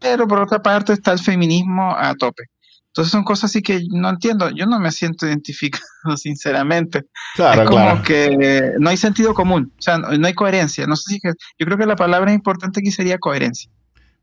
pero 0.00 0.28
por 0.28 0.40
otra 0.40 0.62
parte 0.62 0.92
está 0.92 1.12
el 1.12 1.18
feminismo 1.18 1.92
a 1.96 2.14
tope. 2.14 2.44
Entonces 2.88 3.12
son 3.12 3.24
cosas 3.24 3.50
así 3.50 3.60
que 3.60 3.82
no 3.90 4.08
entiendo, 4.08 4.50
yo 4.50 4.66
no 4.66 4.78
me 4.78 4.90
siento 4.90 5.26
identificado, 5.26 5.84
sinceramente. 6.16 7.02
Claro, 7.34 7.62
es 7.64 7.68
como 7.68 8.02
que 8.02 8.72
no 8.78 8.88
hay 8.88 8.96
sentido 8.96 9.34
común, 9.34 9.72
o 9.78 9.82
sea, 9.82 9.98
no, 9.98 10.26
hay 10.26 10.34
coherencia. 10.34 10.86
No 10.86 10.96
sé 10.96 11.14
si 11.14 11.20
yo 11.22 11.66
creo 11.66 11.76
que 11.76 11.86
la 11.86 11.96
palabra 11.96 12.32
importante 12.32 12.80
aquí 12.80 12.90
sería 12.90 13.18
coherencia. 13.18 13.70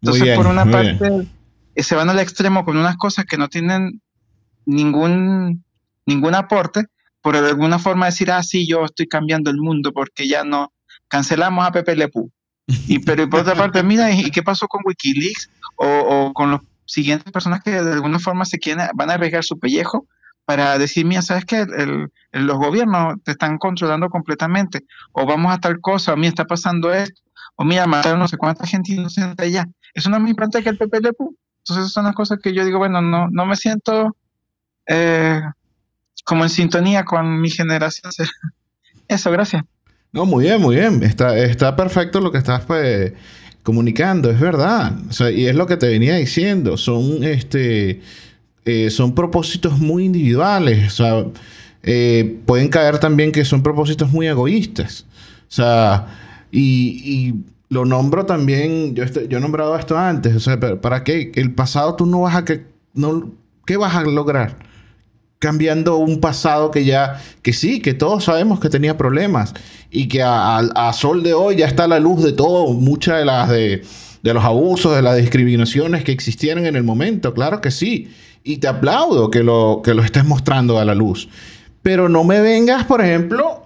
Entonces, 0.03 0.35
por 0.35 0.47
una 0.47 0.65
parte, 0.65 1.29
eh, 1.75 1.83
se 1.83 1.95
van 1.95 2.09
al 2.09 2.19
extremo 2.19 2.65
con 2.65 2.75
unas 2.77 2.97
cosas 2.97 3.23
que 3.23 3.37
no 3.37 3.47
tienen 3.47 4.01
ningún, 4.65 5.63
ningún 6.05 6.35
aporte, 6.35 6.85
por 7.21 7.37
alguna 7.37 7.79
forma 7.79 8.07
decir, 8.07 8.29
ah, 8.29 8.43
sí, 8.43 8.67
yo 8.67 8.83
estoy 8.83 9.07
cambiando 9.07 9.49
el 9.49 9.57
mundo 9.57 9.93
porque 9.93 10.27
ya 10.27 10.43
no 10.43 10.73
cancelamos 11.07 11.65
a 11.65 11.71
Pepe 11.71 11.95
Le 11.95 12.09
Y, 12.67 12.99
pero 12.99 13.29
por 13.29 13.39
otra 13.39 13.55
parte, 13.55 13.81
mira, 13.83 14.11
¿y 14.11 14.29
qué 14.29 14.43
pasó 14.43 14.67
con 14.67 14.81
Wikileaks 14.85 15.49
o, 15.77 15.87
o 15.87 16.33
con 16.33 16.51
los 16.51 16.61
siguientes 16.85 17.31
personas 17.31 17.63
que 17.63 17.71
de 17.71 17.93
alguna 17.93 18.19
forma 18.19 18.43
se 18.43 18.59
quieren, 18.59 18.85
van 18.95 19.09
a 19.09 19.13
arriesgar 19.13 19.45
su 19.45 19.57
pellejo 19.57 20.05
para 20.43 20.77
decir, 20.77 21.05
mira, 21.05 21.21
¿sabes 21.21 21.45
qué? 21.45 21.65
los 22.33 22.57
gobiernos 22.57 23.15
te 23.23 23.31
están 23.31 23.57
controlando 23.57 24.09
completamente, 24.09 24.81
o 25.13 25.25
vamos 25.25 25.53
a 25.53 25.59
tal 25.59 25.79
cosa, 25.79 26.11
o 26.11 26.17
mira, 26.17 26.27
está 26.27 26.43
pasando 26.43 26.93
esto, 26.93 27.21
o 27.55 27.63
mira, 27.63 27.85
mataron 27.85 28.19
no 28.19 28.27
sé 28.27 28.37
cuánta 28.37 28.65
gente 28.65 28.93
inocente 28.93 29.43
allá. 29.43 29.67
Es 29.93 30.07
más 30.07 30.19
importante 30.19 30.63
que 30.63 30.69
el 30.69 30.77
PPLP. 30.77 31.19
Entonces, 31.19 31.85
esas 31.85 31.93
son 31.93 32.05
las 32.05 32.15
cosas 32.15 32.39
que 32.41 32.53
yo 32.53 32.65
digo, 32.65 32.77
bueno, 32.77 33.01
no, 33.01 33.29
no 33.29 33.45
me 33.45 33.55
siento 33.55 34.15
eh, 34.87 35.41
como 36.25 36.43
en 36.43 36.49
sintonía 36.49 37.05
con 37.05 37.39
mi 37.39 37.49
generación. 37.49 38.11
Eso, 39.07 39.31
gracias. 39.31 39.63
No, 40.11 40.25
muy 40.25 40.45
bien, 40.45 40.61
muy 40.61 40.75
bien. 40.75 41.01
Está, 41.03 41.37
está 41.37 41.75
perfecto 41.75 42.19
lo 42.19 42.31
que 42.31 42.37
estás 42.37 42.65
pues, 42.65 43.13
comunicando, 43.63 44.29
es 44.29 44.39
verdad. 44.39 44.93
Y 45.33 45.45
es 45.45 45.55
lo 45.55 45.65
que 45.65 45.77
te 45.77 45.87
venía 45.87 46.15
diciendo. 46.15 46.77
Son, 46.77 47.23
este, 47.23 48.01
eh, 48.65 48.89
son 48.89 49.15
propósitos 49.15 49.79
muy 49.79 50.05
individuales. 50.05 50.87
O 50.87 50.95
sea, 50.95 51.25
eh, 51.83 52.39
pueden 52.45 52.69
caer 52.69 52.99
también 52.99 53.31
que 53.31 53.45
son 53.45 53.63
propósitos 53.63 54.11
muy 54.11 54.27
egoístas. 54.27 55.05
O 55.47 55.55
sea, 55.55 56.07
y, 56.53 57.33
lo 57.69 57.85
nombro 57.85 58.27
también, 58.27 58.93
yo, 58.93 59.03
he 59.03 59.39
nombrado 59.39 59.75
esto 59.75 59.97
antes. 59.97 60.47
¿para 60.79 61.03
qué? 61.03 61.31
El 61.33 61.55
pasado 61.55 61.95
tú 61.95 62.05
no 62.05 62.21
vas 62.21 62.35
a 62.35 62.45
que... 62.45 62.67
No, 62.93 63.31
¿Qué 63.65 63.77
vas 63.77 63.95
a 63.95 64.03
lograr? 64.03 64.57
cambiando 65.39 65.97
un 65.97 66.21
pasado 66.21 66.71
que 66.71 66.85
ya, 66.85 67.21
que 67.41 67.51
sí, 67.51 67.81
que 67.81 67.93
todos 67.93 68.23
sabemos 68.23 68.61
que 68.61 68.69
tenía 68.69 68.95
problemas 68.95 69.53
y 69.91 70.07
que 70.07 70.21
a, 70.23 70.91
sol 70.93 71.21
de 71.21 71.33
hoy 71.33 71.57
ya 71.57 71.65
está 71.65 71.83
a 71.83 71.87
la 71.89 71.99
luz 71.99 72.23
de 72.23 72.31
todo, 72.31 72.71
muchas 72.71 73.17
de 73.17 73.25
las 73.25 73.49
de, 73.49 73.83
de, 74.21 74.33
los 74.33 74.41
abusos, 74.45 74.95
de 74.95 75.01
las 75.01 75.17
discriminaciones 75.17 76.05
que 76.05 76.13
existieron 76.13 76.65
en 76.65 76.77
el 76.77 76.83
momento, 76.83 77.33
claro 77.33 77.59
que 77.59 77.71
sí. 77.71 78.07
Y 78.45 78.57
te 78.57 78.69
aplaudo 78.69 79.29
que 79.29 79.43
lo, 79.43 79.81
que 79.83 79.93
lo 79.93 80.01
estés 80.01 80.23
mostrando 80.23 80.79
a 80.79 80.85
la 80.85 80.95
luz. 80.95 81.27
Pero 81.81 82.07
no 82.07 82.23
me 82.23 82.39
vengas, 82.39 82.85
por 82.85 83.01
ejemplo, 83.01 83.62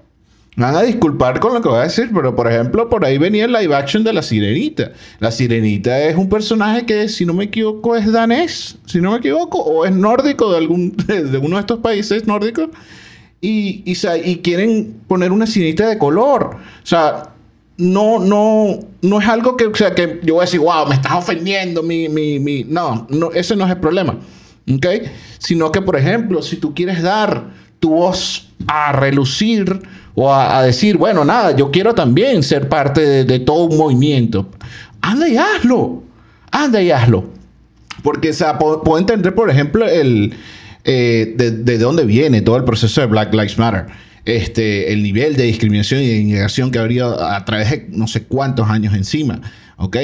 van 0.57 0.75
a 0.75 0.81
disculpar 0.81 1.39
con 1.39 1.53
lo 1.53 1.61
que 1.61 1.69
voy 1.69 1.77
a 1.77 1.83
decir, 1.83 2.09
pero 2.13 2.35
por 2.35 2.51
ejemplo, 2.51 2.89
por 2.89 3.05
ahí 3.05 3.19
venía 3.19 3.45
el 3.45 3.53
live 3.53 3.75
action 3.75 4.03
de 4.03 4.11
la 4.11 4.23
Sirenita. 4.23 4.91
La 5.19 5.29
Sirenita 5.29 6.01
es 6.01 6.15
un 6.15 6.27
personaje 6.27 6.83
que, 6.85 7.07
si 7.07 7.25
no 7.25 7.33
me 7.35 7.45
equivoco, 7.45 7.95
es 7.95 8.11
danés, 8.11 8.75
si 8.87 8.99
no 8.99 9.11
me 9.11 9.17
equivoco, 9.17 9.59
o 9.59 9.85
es 9.85 9.91
nórdico 9.91 10.51
de 10.51 10.57
algún 10.57 10.97
de 11.07 11.37
uno 11.37 11.57
de 11.57 11.61
estos 11.61 11.79
países 11.79 12.25
nórdicos. 12.25 12.69
Y, 13.39 13.83
y, 13.85 14.37
quieren 14.37 14.99
poner 15.07 15.31
una 15.31 15.45
sirenita 15.45 15.87
de 15.87 15.99
color. 15.99 16.55
O 16.55 16.85
sea, 16.85 17.29
no, 17.77 18.17
no, 18.17 18.79
no 19.03 19.21
es 19.21 19.27
algo 19.27 19.55
que, 19.55 19.67
o 19.67 19.75
sea, 19.75 19.93
que 19.93 20.19
yo 20.23 20.33
voy 20.33 20.41
a 20.41 20.45
decir, 20.45 20.59
wow, 20.59 20.87
me 20.87 20.95
estás 20.95 21.13
ofendiendo, 21.13 21.83
mi, 21.83 22.09
mi, 22.09 22.39
mi. 22.39 22.63
No, 22.63 23.05
no, 23.11 23.31
ese 23.31 23.55
no 23.55 23.65
es 23.65 23.71
el 23.71 23.77
problema. 23.77 24.17
¿Ok? 24.73 24.87
Sino 25.37 25.71
que, 25.71 25.83
por 25.83 25.95
ejemplo, 25.95 26.41
si 26.41 26.55
tú 26.55 26.73
quieres 26.73 27.03
dar 27.03 27.51
tu 27.79 27.91
voz 27.91 28.49
a 28.67 28.91
relucir 28.91 29.81
o 30.19 30.33
a, 30.33 30.63
decir, 30.63 30.97
bueno, 30.97 31.23
nada, 31.23 31.55
yo 31.55 31.69
quiero 31.69 31.93
también 31.93 32.41
ser 32.41 32.67
parte 32.69 33.23
de, 33.23 33.39
todo 33.39 33.65
un 33.65 33.77
movimiento. 33.77 34.49
Anda 34.99 35.29
y 35.29 35.37
hazlo, 35.37 36.01
anda 36.51 36.81
y 36.81 36.89
hazlo. 36.89 37.29
Porque 38.01 38.31
o 38.31 38.33
sea, 38.33 38.57
puedo, 38.57 38.97
entender, 38.97 39.35
por 39.35 39.47
ejemplo, 39.51 39.87
el, 39.87 40.33
eh, 40.85 41.35
de, 41.37 41.77
dónde 41.77 42.03
viene 42.05 42.41
todo 42.41 42.57
el 42.57 42.63
proceso 42.63 42.99
de 43.01 43.05
Black 43.05 43.31
Lives 43.31 43.59
Matter. 43.59 43.85
este, 44.25 44.91
el 44.91 45.03
nivel 45.03 45.35
de 45.35 45.43
discriminación 45.43 46.01
y 46.01 46.07
de 46.07 46.17
inmigración 46.17 46.71
que 46.71 46.79
habría 46.79 47.35
a 47.35 47.45
través 47.45 47.69
de 47.69 47.85
no 47.91 48.07
sé 48.07 48.23
cuántos 48.23 48.67
años 48.71 48.95
encima, 48.95 49.39
¿ok? 49.77 49.97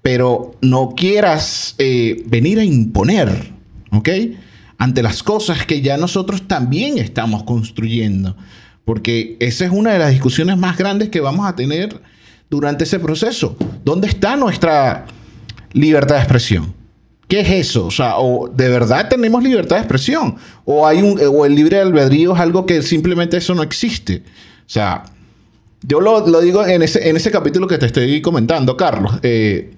Pero 0.00 0.52
no 0.62 0.94
quieras 0.96 1.74
eh, 1.78 2.22
venir 2.26 2.60
a 2.60 2.64
imponer, 2.64 3.50
¿ok? 3.90 4.10
Ante 4.78 5.02
las 5.02 5.24
cosas 5.24 5.66
que 5.66 5.80
ya 5.80 5.96
nosotros 5.96 6.46
también 6.46 6.98
estamos 6.98 7.42
construyendo, 7.42 8.36
porque 8.86 9.36
esa 9.40 9.64
es 9.64 9.72
una 9.72 9.92
de 9.92 9.98
las 9.98 10.12
discusiones 10.12 10.56
más 10.56 10.78
grandes 10.78 11.08
que 11.08 11.20
vamos 11.20 11.44
a 11.44 11.56
tener 11.56 12.00
durante 12.48 12.84
ese 12.84 13.00
proceso. 13.00 13.56
¿Dónde 13.84 14.06
está 14.06 14.36
nuestra 14.36 15.06
libertad 15.72 16.14
de 16.14 16.20
expresión? 16.20 16.72
¿Qué 17.26 17.40
es 17.40 17.50
eso? 17.50 17.86
O 17.86 17.90
sea, 17.90 18.18
o 18.18 18.48
de 18.48 18.68
verdad 18.68 19.08
tenemos 19.08 19.42
libertad 19.42 19.76
de 19.76 19.82
expresión, 19.82 20.36
o 20.64 20.86
hay 20.86 21.02
un, 21.02 21.18
o 21.20 21.44
el 21.44 21.56
libre 21.56 21.80
albedrío 21.80 22.32
es 22.34 22.40
algo 22.40 22.64
que 22.64 22.80
simplemente 22.80 23.36
eso 23.36 23.56
no 23.56 23.64
existe. 23.64 24.22
O 24.60 24.70
sea, 24.70 25.02
yo 25.82 26.00
lo, 26.00 26.40
digo 26.40 26.64
en 26.64 26.82
ese, 26.82 27.08
en 27.08 27.16
ese 27.16 27.32
capítulo 27.32 27.66
que 27.66 27.78
te 27.78 27.86
estoy 27.86 28.22
comentando, 28.22 28.76
Carlos, 28.76 29.18
eh, 29.24 29.74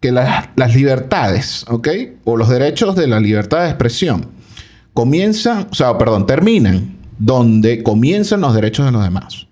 que 0.00 0.12
las 0.12 0.74
libertades, 0.74 1.64
¿ok? 1.70 1.88
O 2.24 2.36
los 2.36 2.50
derechos 2.50 2.94
de 2.94 3.06
la 3.06 3.20
libertad 3.20 3.62
de 3.62 3.68
expresión 3.70 4.26
comienzan, 4.92 5.66
o 5.70 5.74
sea, 5.74 5.96
perdón, 5.96 6.26
terminan 6.26 6.93
donde 7.18 7.82
comienzan 7.82 8.40
los 8.40 8.54
derechos 8.54 8.86
de 8.86 8.92
los 8.92 9.04
demás. 9.04 9.46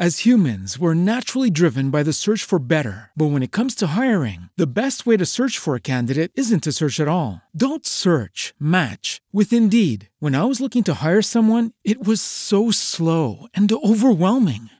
As 0.00 0.24
humans, 0.24 0.78
we're 0.78 0.94
naturally 0.94 1.50
driven 1.50 1.90
by 1.90 2.02
the 2.02 2.14
search 2.14 2.42
for 2.42 2.58
better. 2.58 3.10
But 3.14 3.32
when 3.32 3.42
it 3.42 3.52
comes 3.52 3.74
to 3.74 3.88
hiring, 3.88 4.48
the 4.56 4.80
best 4.80 5.04
way 5.04 5.18
to 5.18 5.26
search 5.26 5.58
for 5.58 5.74
a 5.74 5.88
candidate 5.92 6.32
isn't 6.36 6.62
to 6.62 6.72
search 6.72 7.00
at 7.00 7.08
all. 7.08 7.42
Don't 7.54 7.84
search, 7.84 8.54
match 8.58 9.20
with 9.30 9.52
Indeed. 9.52 10.08
When 10.18 10.34
I 10.34 10.44
was 10.44 10.58
looking 10.58 10.84
to 10.84 11.04
hire 11.04 11.20
someone, 11.20 11.72
it 11.84 12.02
was 12.02 12.22
so 12.22 12.70
slow 12.70 13.46
and 13.52 13.70
overwhelming. 13.70 14.70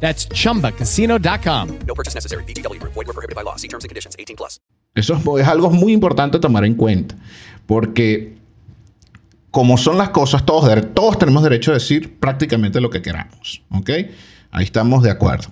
That's 0.00 0.28
chumbacasino.com. 0.28 1.78
No 1.86 1.94
purchase 1.94 2.14
necessary. 2.14 2.44
BGW. 2.44 2.80
Void 2.82 2.94
were 2.94 3.12
prohibited 3.12 3.34
by 3.34 3.42
law. 3.42 3.56
See 3.56 3.68
terms 3.68 3.84
and 3.84 3.90
conditions 3.90 4.14
18 4.18 4.36
plus. 4.36 4.60
Eso 4.94 5.38
es 5.38 5.46
algo 5.46 5.70
muy 5.70 5.92
importante 5.92 6.38
tomar 6.38 6.64
en 6.64 6.74
cuenta. 6.74 7.14
Porque 7.66 8.36
como 9.50 9.76
son 9.76 9.98
las 9.98 10.10
cosas, 10.10 10.44
todos, 10.44 10.70
todos 10.94 11.18
tenemos 11.18 11.42
derecho 11.42 11.70
a 11.70 11.74
decir 11.74 12.18
prácticamente 12.18 12.80
lo 12.80 12.90
que 12.90 13.02
queramos. 13.02 13.62
¿Ok? 13.70 13.90
Ahí 14.50 14.64
estamos 14.64 15.02
de 15.02 15.10
acuerdo. 15.10 15.48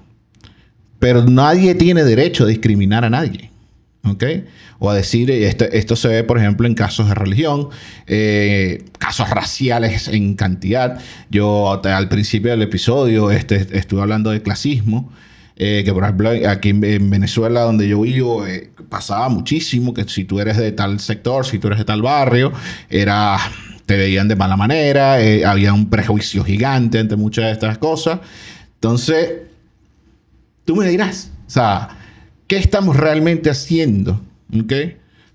Pero 0.98 1.24
nadie 1.24 1.74
tiene 1.74 2.04
derecho 2.04 2.44
a 2.44 2.46
discriminar 2.46 3.04
a 3.04 3.10
nadie. 3.10 3.50
¿Ok? 4.04 4.24
O 4.78 4.90
a 4.90 4.94
decir, 4.94 5.30
esto, 5.30 5.64
esto 5.64 5.96
se 5.96 6.08
ve, 6.08 6.24
por 6.24 6.38
ejemplo, 6.38 6.66
en 6.66 6.74
casos 6.74 7.08
de 7.08 7.14
religión, 7.14 7.68
eh, 8.06 8.84
casos 8.98 9.30
raciales 9.30 10.08
en 10.08 10.34
cantidad. 10.34 11.00
Yo 11.30 11.80
al 11.82 12.08
principio 12.08 12.50
del 12.50 12.62
episodio 12.62 13.30
este, 13.30 13.66
estuve 13.76 14.02
hablando 14.02 14.30
de 14.30 14.42
clasismo, 14.42 15.12
eh, 15.56 15.82
que 15.84 15.92
por 15.92 16.02
ejemplo 16.02 16.30
aquí 16.48 16.70
en, 16.70 17.10
Venezuela, 17.10 17.62
donde 17.62 17.88
yo 17.88 18.00
vivo, 18.00 18.46
eh, 18.46 18.70
pasaba 18.88 19.28
muchísimo 19.28 19.94
que 19.94 20.04
si 20.04 20.24
tú 20.24 20.40
eres 20.40 20.56
de 20.56 20.72
tal 20.72 21.00
sector, 21.00 21.46
si 21.46 21.58
tú 21.58 21.68
eres 21.68 21.78
de 21.78 21.84
tal 21.84 22.02
barrio, 22.02 22.52
era 22.90 23.38
te 23.86 23.96
veían 23.96 24.28
de 24.28 24.36
mala 24.36 24.56
manera, 24.56 25.18
había 25.46 25.74
un 25.74 25.90
prejuicio 25.90 26.42
gigante 26.42 26.98
entre 26.98 27.18
muchas 27.18 27.44
de 27.44 27.52
estas 27.52 27.76
cosas. 27.76 28.20
Entonces, 28.76 29.42
tú 30.64 30.74
me 30.74 30.88
dirás, 30.88 31.30
o 31.46 31.50
sea, 31.50 32.03
¿qué 32.46 32.56
estamos 32.56 32.96
realmente 32.96 33.50
haciendo? 33.50 34.20
¿Ok? 34.54 34.72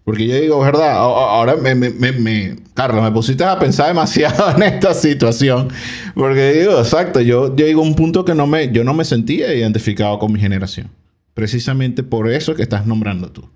Porque 0.04 0.26
yo 0.26 0.36
digo, 0.40 0.60
¿verdad? 0.60 0.94
Ahora 0.94 1.56
me, 1.56 1.76
me, 1.76 1.92
me, 1.92 2.56
Carlos, 2.74 3.04
me 3.04 3.12
pusiste 3.12 3.44
a 3.44 3.60
pensar 3.60 3.90
demasiado 3.90 4.50
en 4.56 4.64
esta 4.64 4.94
situación. 4.94 5.70
Porque 6.16 6.54
digo, 6.54 6.80
exacto, 6.80 7.22
yo, 7.22 7.56
yo 7.56 7.66
digo 7.66 7.82
un 7.82 7.94
punto 7.94 8.26
que 8.26 8.34
no 8.34 8.48
me, 8.48 8.72
yo 8.72 8.84
no 8.84 8.96
me 8.96 9.06
sentía 9.06 9.54
identificado 9.54 10.18
con 10.18 10.34
mi 10.34 10.40
generación. 10.40 10.90
Precisamente 11.36 12.02
por 12.02 12.28
eso 12.28 12.56
que 12.56 12.64
estás 12.64 12.88
nombrando 12.88 13.32
tú. 13.32 13.48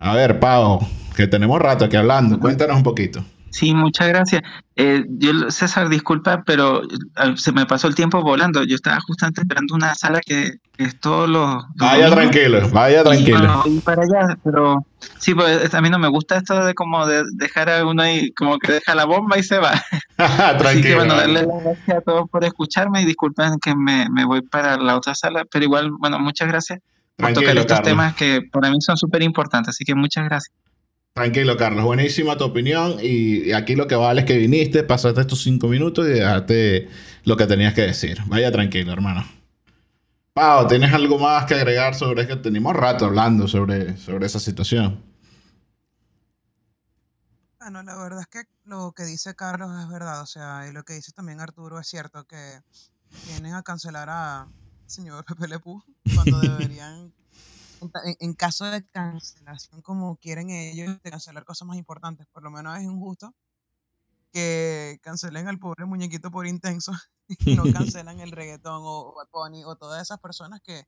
A 0.00 0.16
ver, 0.16 0.40
Pau, 0.40 0.80
que 1.16 1.28
tenemos 1.28 1.60
rato 1.60 1.84
aquí 1.84 1.96
hablando, 1.96 2.40
cuéntanos 2.40 2.76
un 2.76 2.82
poquito. 2.82 3.24
Sí, 3.50 3.74
muchas 3.74 4.08
gracias. 4.08 4.42
Eh, 4.76 5.04
yo, 5.08 5.50
César, 5.50 5.88
disculpa, 5.88 6.42
pero 6.46 6.82
se 7.36 7.52
me 7.52 7.66
pasó 7.66 7.88
el 7.88 7.94
tiempo 7.94 8.22
volando. 8.22 8.62
Yo 8.64 8.76
estaba 8.76 9.00
justamente 9.00 9.40
esperando 9.40 9.74
una 9.74 9.94
sala 9.94 10.20
que, 10.24 10.58
es 10.76 11.00
todos 11.00 11.28
los... 11.28 11.64
Vaya 11.76 12.10
tranquilo, 12.10 12.68
vaya 12.70 13.02
tranquilo. 13.02 13.64
Y, 13.66 13.80
para 13.80 14.02
allá, 14.02 14.38
pero 14.44 14.84
sí, 15.18 15.34
pues 15.34 15.74
a 15.74 15.80
mí 15.80 15.90
no 15.90 15.98
me 15.98 16.08
gusta 16.08 16.36
esto 16.36 16.64
de 16.64 16.74
como 16.74 17.06
de 17.06 17.24
dejar 17.34 17.68
a 17.68 17.84
uno 17.84 18.02
ahí, 18.02 18.30
como 18.32 18.58
que 18.58 18.72
deja 18.72 18.94
la 18.94 19.04
bomba 19.04 19.38
y 19.38 19.42
se 19.42 19.58
va. 19.58 19.72
tranquilo. 20.16 20.68
Así 20.68 20.82
que 20.82 20.94
bueno, 20.94 21.16
darle 21.16 21.42
las 21.42 21.64
gracias 21.64 21.96
a 21.96 22.00
todos 22.02 22.30
por 22.30 22.44
escucharme 22.44 23.02
y 23.02 23.06
disculpen 23.06 23.58
que 23.60 23.74
me, 23.74 24.08
me 24.10 24.24
voy 24.24 24.42
para 24.42 24.76
la 24.76 24.96
otra 24.96 25.14
sala, 25.14 25.44
pero 25.50 25.64
igual, 25.64 25.90
bueno, 25.98 26.20
muchas 26.20 26.46
gracias 26.46 26.78
por 27.16 27.32
tocar 27.32 27.58
estos 27.58 27.82
temas 27.82 28.14
que 28.14 28.42
para 28.52 28.70
mí 28.70 28.80
son 28.80 28.96
súper 28.96 29.22
importantes, 29.22 29.70
así 29.70 29.84
que 29.84 29.94
muchas 29.96 30.24
gracias. 30.24 30.54
Tranquilo, 31.18 31.56
Carlos. 31.56 31.84
Buenísima 31.84 32.38
tu 32.38 32.44
opinión. 32.44 32.98
Y 33.02 33.50
aquí 33.50 33.74
lo 33.74 33.88
que 33.88 33.96
vale 33.96 34.20
es 34.20 34.26
que 34.28 34.38
viniste, 34.38 34.84
pasaste 34.84 35.22
estos 35.22 35.42
cinco 35.42 35.66
minutos 35.66 36.06
y 36.06 36.10
dejaste 36.10 36.88
lo 37.24 37.36
que 37.36 37.48
tenías 37.48 37.74
que 37.74 37.80
decir. 37.80 38.20
Vaya 38.26 38.52
tranquilo, 38.52 38.92
hermano. 38.92 39.28
Pau, 40.32 40.68
¿tienes 40.68 40.94
algo 40.94 41.18
más 41.18 41.46
que 41.46 41.54
agregar 41.54 41.96
sobre 41.96 42.28
que 42.28 42.36
tenemos 42.36 42.72
rato 42.76 43.06
hablando 43.06 43.48
sobre, 43.48 43.96
sobre 43.96 44.26
esa 44.26 44.38
situación? 44.38 45.02
Bueno, 47.58 47.82
la 47.82 48.00
verdad 48.00 48.20
es 48.20 48.28
que 48.28 48.42
lo 48.64 48.92
que 48.92 49.02
dice 49.02 49.34
Carlos 49.34 49.70
es 49.82 49.88
verdad. 49.88 50.22
O 50.22 50.26
sea, 50.26 50.68
y 50.70 50.72
lo 50.72 50.84
que 50.84 50.92
dice 50.92 51.10
también 51.10 51.40
Arturo 51.40 51.80
es 51.80 51.88
cierto 51.88 52.28
que 52.28 52.60
vienen 53.26 53.54
a 53.54 53.64
cancelar 53.64 54.08
a 54.08 54.46
señor 54.86 55.24
Pepe 55.26 55.48
Lepú 55.48 55.82
cuando 56.14 56.38
deberían 56.42 57.12
en, 58.20 58.34
caso 58.34 58.64
de 58.66 58.86
cancelación, 58.88 59.82
como 59.82 60.16
quieren 60.16 60.50
ellos, 60.50 61.00
de 61.02 61.10
cancelar 61.10 61.44
cosas 61.44 61.66
más 61.66 61.76
importantes, 61.76 62.26
por 62.32 62.42
lo 62.42 62.50
menos 62.50 62.76
es 62.78 62.84
injusto 62.84 63.34
que 64.32 64.98
cancelen 65.02 65.48
al 65.48 65.58
pobre 65.58 65.86
muñequito 65.86 66.30
por 66.30 66.46
intenso 66.46 66.92
y 67.28 67.56
no 67.56 67.62
cancelan 67.72 68.20
el 68.20 68.32
reggaetón 68.32 68.82
o 68.84 69.14
Bunny 69.32 69.64
o 69.64 69.76
todas 69.76 70.02
esas 70.02 70.18
personas 70.20 70.60
que 70.62 70.84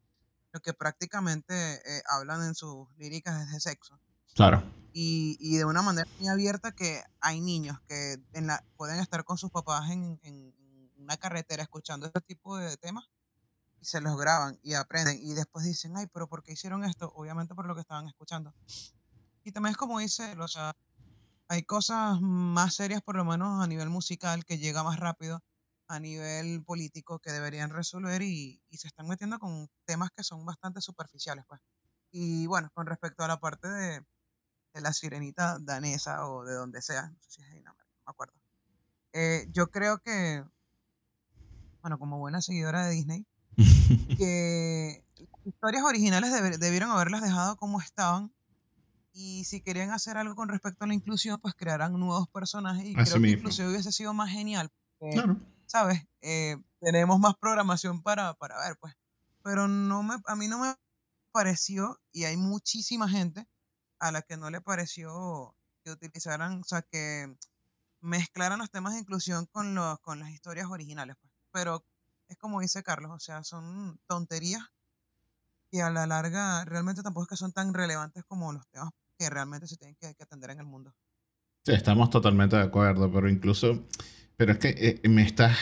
lo 0.52 0.60
que 0.60 0.74
prácticamente 0.74 1.54
eh, 1.54 2.02
hablan 2.08 2.44
en 2.44 2.54
sus 2.54 2.88
líricas 2.96 3.40
es 3.42 3.52
de 3.52 3.60
sexo. 3.60 3.98
Claro. 4.34 4.62
Y, 4.92 5.36
y, 5.38 5.56
de 5.56 5.64
una 5.64 5.82
manera 5.82 6.08
muy 6.18 6.28
abierta 6.28 6.72
que 6.72 7.02
hay 7.20 7.40
niños 7.40 7.78
que 7.86 8.16
en 8.32 8.48
la, 8.48 8.64
pueden 8.76 8.98
estar 8.98 9.24
con 9.24 9.38
sus 9.38 9.50
papás 9.50 9.90
en, 9.90 10.18
en 10.24 10.52
una 10.96 11.16
carretera 11.16 11.62
escuchando 11.62 12.06
este 12.06 12.20
tipo 12.20 12.56
de 12.56 12.76
temas 12.76 13.08
y 13.80 13.84
se 13.84 14.00
los 14.00 14.16
graban 14.16 14.58
y 14.62 14.74
aprenden 14.74 15.18
y 15.20 15.34
después 15.34 15.64
dicen, 15.64 15.96
ay, 15.96 16.06
pero 16.12 16.28
¿por 16.28 16.42
qué 16.42 16.52
hicieron 16.52 16.84
esto? 16.84 17.12
Obviamente 17.14 17.54
por 17.54 17.66
lo 17.66 17.74
que 17.74 17.80
estaban 17.80 18.06
escuchando. 18.06 18.54
Y 19.44 19.52
también 19.52 19.72
es 19.72 19.76
como 19.76 19.98
dice, 19.98 20.36
o 20.38 20.48
sea, 20.48 20.76
hay 21.48 21.62
cosas 21.64 22.20
más 22.20 22.74
serias 22.74 23.02
por 23.02 23.16
lo 23.16 23.24
menos 23.24 23.62
a 23.62 23.66
nivel 23.66 23.88
musical 23.88 24.44
que 24.44 24.58
llega 24.58 24.84
más 24.84 24.98
rápido 25.00 25.42
a 25.88 25.98
nivel 25.98 26.62
político 26.62 27.18
que 27.18 27.32
deberían 27.32 27.70
resolver 27.70 28.22
y, 28.22 28.62
y 28.68 28.76
se 28.76 28.86
están 28.86 29.08
metiendo 29.08 29.38
con 29.40 29.68
temas 29.84 30.10
que 30.14 30.22
son 30.22 30.46
bastante 30.46 30.80
superficiales, 30.80 31.44
pues. 31.48 31.60
Y 32.12 32.46
bueno, 32.46 32.70
con 32.74 32.86
respecto 32.86 33.24
a 33.24 33.28
la 33.28 33.40
parte 33.40 33.68
de, 33.68 34.04
de 34.74 34.80
la 34.80 34.92
sirenita 34.92 35.58
danesa 35.60 36.28
o 36.28 36.44
de 36.44 36.54
donde 36.54 36.82
sea, 36.82 37.08
no 37.08 37.20
sé 37.20 37.30
si 37.30 37.42
es 37.42 37.52
Dinamarca, 37.54 37.84
no 37.98 38.04
me 38.06 38.10
acuerdo. 38.10 38.34
Eh, 39.12 39.46
yo 39.50 39.68
creo 39.68 39.98
que, 39.98 40.44
bueno, 41.82 41.98
como 41.98 42.18
buena 42.18 42.40
seguidora 42.40 42.86
de 42.86 42.92
Disney, 42.92 43.26
que 44.18 45.04
las 45.18 45.46
historias 45.46 45.84
originales 45.84 46.32
debe- 46.32 46.58
debieron 46.58 46.90
haberlas 46.90 47.22
dejado 47.22 47.56
como 47.56 47.80
estaban. 47.80 48.32
Y 49.12 49.44
si 49.44 49.60
querían 49.60 49.90
hacer 49.90 50.16
algo 50.16 50.34
con 50.36 50.48
respecto 50.48 50.84
a 50.84 50.86
la 50.86 50.94
inclusión, 50.94 51.40
pues 51.40 51.54
crearán 51.54 51.98
nuevos 51.98 52.28
personajes. 52.28 52.84
Y 52.84 52.94
Así 52.98 53.10
creo 53.10 53.22
que 53.22 53.30
inclusive 53.30 53.68
hubiese 53.68 53.90
sido 53.92 54.14
más 54.14 54.30
genial. 54.30 54.70
porque, 54.98 55.14
Claro. 55.16 55.36
¿Sabes? 55.66 56.02
Eh, 56.20 56.56
tenemos 56.80 57.18
más 57.18 57.34
programación 57.36 58.02
para, 58.02 58.34
para 58.34 58.58
ver, 58.60 58.76
pues. 58.80 58.94
Pero 59.42 59.68
no 59.68 60.02
me, 60.02 60.16
a 60.26 60.36
mí 60.36 60.48
no 60.48 60.58
me 60.58 60.74
pareció, 61.32 61.98
y 62.12 62.24
hay 62.24 62.36
muchísima 62.36 63.08
gente 63.08 63.46
a 63.98 64.10
la 64.12 64.22
que 64.22 64.36
no 64.36 64.50
le 64.50 64.60
pareció 64.60 65.54
que 65.84 65.90
utilizaran, 65.92 66.60
o 66.60 66.64
sea, 66.64 66.82
que 66.82 67.34
mezclaran 68.00 68.58
los 68.58 68.70
temas 68.70 68.94
de 68.94 69.00
inclusión 69.00 69.46
con, 69.46 69.74
los, 69.74 69.98
con 70.00 70.18
las 70.20 70.30
historias 70.30 70.66
originales. 70.68 71.16
Pues. 71.20 71.32
Pero 71.52 71.84
es 72.30 72.38
como 72.38 72.60
dice 72.60 72.82
Carlos, 72.82 73.10
o 73.12 73.18
sea, 73.18 73.42
son 73.42 73.98
tonterías 74.06 74.62
que 75.70 75.82
a 75.82 75.90
la 75.90 76.06
larga 76.06 76.64
realmente 76.64 77.02
tampoco 77.02 77.24
es 77.24 77.28
que 77.30 77.36
son 77.36 77.52
tan 77.52 77.74
relevantes 77.74 78.24
como 78.26 78.52
los 78.52 78.66
temas 78.68 78.90
que 79.18 79.28
realmente 79.28 79.66
se 79.66 79.76
tienen 79.76 79.96
que, 80.00 80.06
atender 80.06 80.50
en 80.50 80.60
el 80.60 80.66
mundo. 80.66 80.94
Sí, 81.64 81.72
estamos 81.72 82.08
totalmente 82.08 82.56
de 82.56 82.62
acuerdo, 82.62 83.12
pero 83.12 83.28
incluso, 83.28 83.84
pero 84.36 84.52
es 84.52 84.58
que 84.58 85.00
eh, 85.04 85.08
me 85.08 85.22
está, 85.22 85.54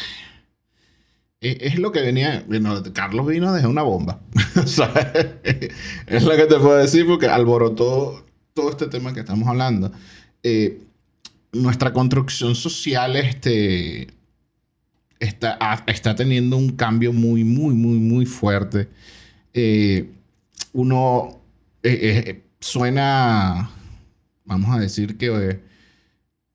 eh, 1.41 1.59
es 1.61 1.79
lo 1.79 1.91
que 1.91 2.03
venía, 2.03 2.45
bueno, 2.47 2.83
Carlos 2.93 3.27
vino 3.27 3.53
desde 3.53 3.67
una 3.67 3.83
bomba, 3.83 4.21
es 6.07 6.23
lo 6.23 6.37
que 6.37 6.47
te 6.47 6.59
puedo 6.59 6.77
decir 6.77 7.07
porque 7.07 7.27
alborotó 7.27 8.25
todo 8.55 8.71
este 8.71 8.87
tema 8.87 9.13
que 9.13 9.21
estamos 9.21 9.49
hablando. 9.49 9.91
Eh, 10.43 10.85
nuestra 11.53 11.93
construcción 11.93 12.55
social 12.55 13.17
este, 13.17 14.18
está, 15.21 15.59
está 15.87 16.15
teniendo 16.15 16.57
un 16.57 16.71
cambio 16.71 17.13
muy, 17.13 17.45
muy, 17.45 17.75
muy, 17.75 17.99
muy 17.99 18.27
fuerte. 18.27 18.89
Eh, 19.55 20.11
uno 20.73 21.41
eh, 21.83 22.25
eh, 22.27 22.45
suena, 22.61 23.71
vamos 24.45 24.77
a 24.77 24.81
decir 24.81 25.17
que 25.19 25.61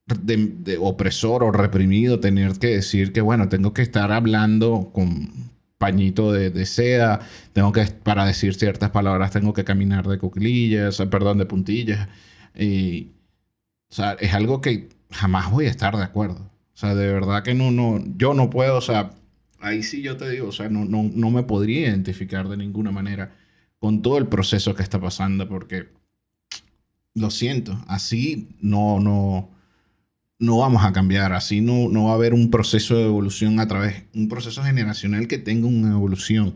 de, 0.06 0.78
opresor 0.80 1.44
o 1.44 1.52
reprimido 1.52 2.20
tener 2.20 2.60
que 2.60 2.68
decir 2.68 3.14
que, 3.14 3.22
bueno, 3.22 3.50
tengo 3.50 3.74
que 3.74 3.82
estar 3.82 4.12
hablando 4.12 4.92
con 4.94 5.52
pañito 5.78 6.32
de, 6.32 6.66
seda, 6.66 7.22
tengo 7.54 7.72
que, 7.72 7.86
para 7.86 8.26
decir 8.26 8.56
ciertas 8.56 8.92
palabras, 8.92 9.32
tengo 9.32 9.54
que 9.54 9.64
caminar 9.66 10.08
de 10.08 10.18
cuclillas, 10.20 11.02
perdón, 11.12 11.40
de 11.40 11.46
puntillas. 11.46 12.08
Y, 12.56 13.12
o 13.90 13.96
sea, 13.96 14.14
es 14.14 14.34
algo 14.34 14.62
que 14.62 14.90
jamás 15.12 15.52
voy 15.52 15.66
a 15.68 15.70
estar 15.70 15.96
de 15.98 16.04
acuerdo. 16.04 16.53
O 16.74 16.78
sea, 16.78 16.96
de 16.96 17.12
verdad 17.12 17.44
que 17.44 17.54
no, 17.54 17.72
no, 17.72 18.04
yo 18.18 18.34
no 18.34 18.50
puedo, 18.50 18.78
o 18.78 18.82
sea, 18.82 19.12
ahí 19.60 19.84
sí 19.84 20.02
yo 20.02 20.18
te 20.18 20.30
digo, 20.30 20.48
o 20.48 20.52
sea, 20.52 20.70
no, 20.70 20.86
no, 20.86 21.04
no 21.04 21.30
me 21.30 21.44
podría 21.44 21.90
identificar 21.90 22.50
de 22.50 22.58
ninguna 22.58 22.92
manera 22.92 23.36
con 23.80 24.02
todo 24.02 24.18
el 24.18 24.28
proceso 24.28 24.76
que 24.76 24.84
está 24.84 25.00
pasando, 25.00 25.48
porque 25.48 25.90
lo 27.14 27.30
siento, 27.30 27.84
así 27.88 28.50
no, 28.60 29.00
no, 29.00 29.50
no 30.40 30.58
vamos 30.58 30.84
a 30.84 30.94
cambiar, 30.94 31.34
así 31.34 31.62
no, 31.62 31.90
no 31.90 32.06
va 32.06 32.12
a 32.12 32.16
haber 32.16 32.34
un 32.34 32.50
proceso 32.50 32.96
de 32.96 33.06
evolución 33.06 33.60
a 33.60 33.68
través, 33.68 34.04
un 34.16 34.28
proceso 34.28 34.64
generacional 34.64 35.28
que 35.28 35.38
tenga 35.38 35.68
una 35.68 35.92
evolución, 35.92 36.56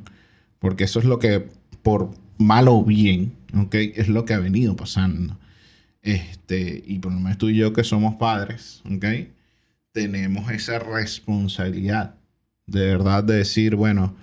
porque 0.60 0.86
eso 0.86 1.00
es 1.00 1.06
lo 1.06 1.20
que, 1.20 1.48
por 1.84 2.12
mal 2.38 2.68
o 2.68 2.84
bien, 2.84 3.34
¿ok? 3.56 3.76
Es 3.76 4.08
lo 4.08 4.26
que 4.26 4.34
ha 4.34 4.40
venido 4.40 4.76
pasando. 4.76 5.38
Este, 6.02 6.84
y 6.86 7.00
por 7.00 7.12
lo 7.12 7.20
menos 7.20 7.38
tú 7.38 7.50
y 7.50 7.58
yo 7.58 7.74
que 7.74 7.84
somos 7.84 8.16
padres, 8.16 8.82
¿ok? 8.86 9.06
Tenemos 9.98 10.52
esa 10.52 10.78
responsabilidad 10.78 12.16
de 12.68 12.82
verdad 12.86 13.24
de 13.24 13.38
decir, 13.38 13.76
bueno, 13.76 14.16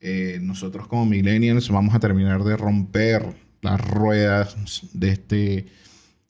eh, 0.00 0.38
nosotros 0.40 0.86
como 0.86 1.04
millennials 1.06 1.68
vamos 1.70 1.94
a 1.96 2.00
terminar 2.00 2.44
de 2.44 2.56
romper 2.56 3.34
las 3.60 3.80
ruedas 3.80 4.56
de 4.92 5.08
este 5.10 5.66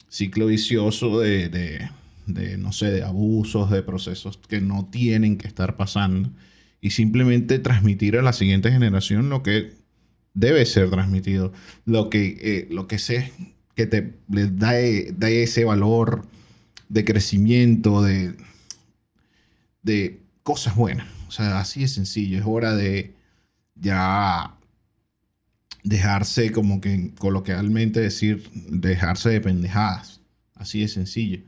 ciclo 0.09 0.47
vicioso 0.47 1.19
de, 1.19 1.49
de- 2.27 2.57
no 2.57 2.71
sé, 2.73 2.91
de 2.91 3.03
abusos, 3.03 3.71
de 3.71 3.83
procesos 3.83 4.37
que 4.37 4.61
no 4.61 4.87
tienen 4.91 5.37
que 5.37 5.47
estar 5.47 5.77
pasando 5.77 6.29
y 6.81 6.91
simplemente 6.91 7.59
transmitir 7.59 8.17
a 8.17 8.23
la 8.23 8.33
siguiente 8.33 8.71
generación 8.71 9.29
lo 9.29 9.43
que 9.43 9.73
debe 10.33 10.65
ser 10.65 10.89
transmitido, 10.89 11.53
lo 11.85 12.09
que, 12.09 12.37
eh, 12.41 12.67
lo 12.71 12.87
que 12.87 12.99
sé 12.99 13.31
que 13.75 13.87
te 13.87 14.13
les 14.29 14.57
da, 14.59 14.79
e- 14.79 15.13
da 15.17 15.29
ese 15.29 15.65
valor 15.65 16.25
de 16.89 17.05
crecimiento, 17.05 18.01
de, 18.01 18.33
de 19.87 20.21
cosas 20.43 20.75
buenas. 20.75 21.07
O 21.27 21.31
sea, 21.31 21.59
así 21.59 21.81
de 21.81 21.87
sencillo. 21.87 22.37
Es 22.39 22.45
hora 22.45 22.75
de 22.75 23.15
ya 23.75 24.55
dejarse, 25.83 26.51
como 26.51 26.81
que 26.81 27.13
coloquialmente 27.17 27.99
decir, 28.01 28.49
dejarse 28.69 29.29
de 29.29 29.41
pendejadas. 29.41 30.21
Así 30.55 30.81
de 30.81 30.87
sencillo. 30.87 31.39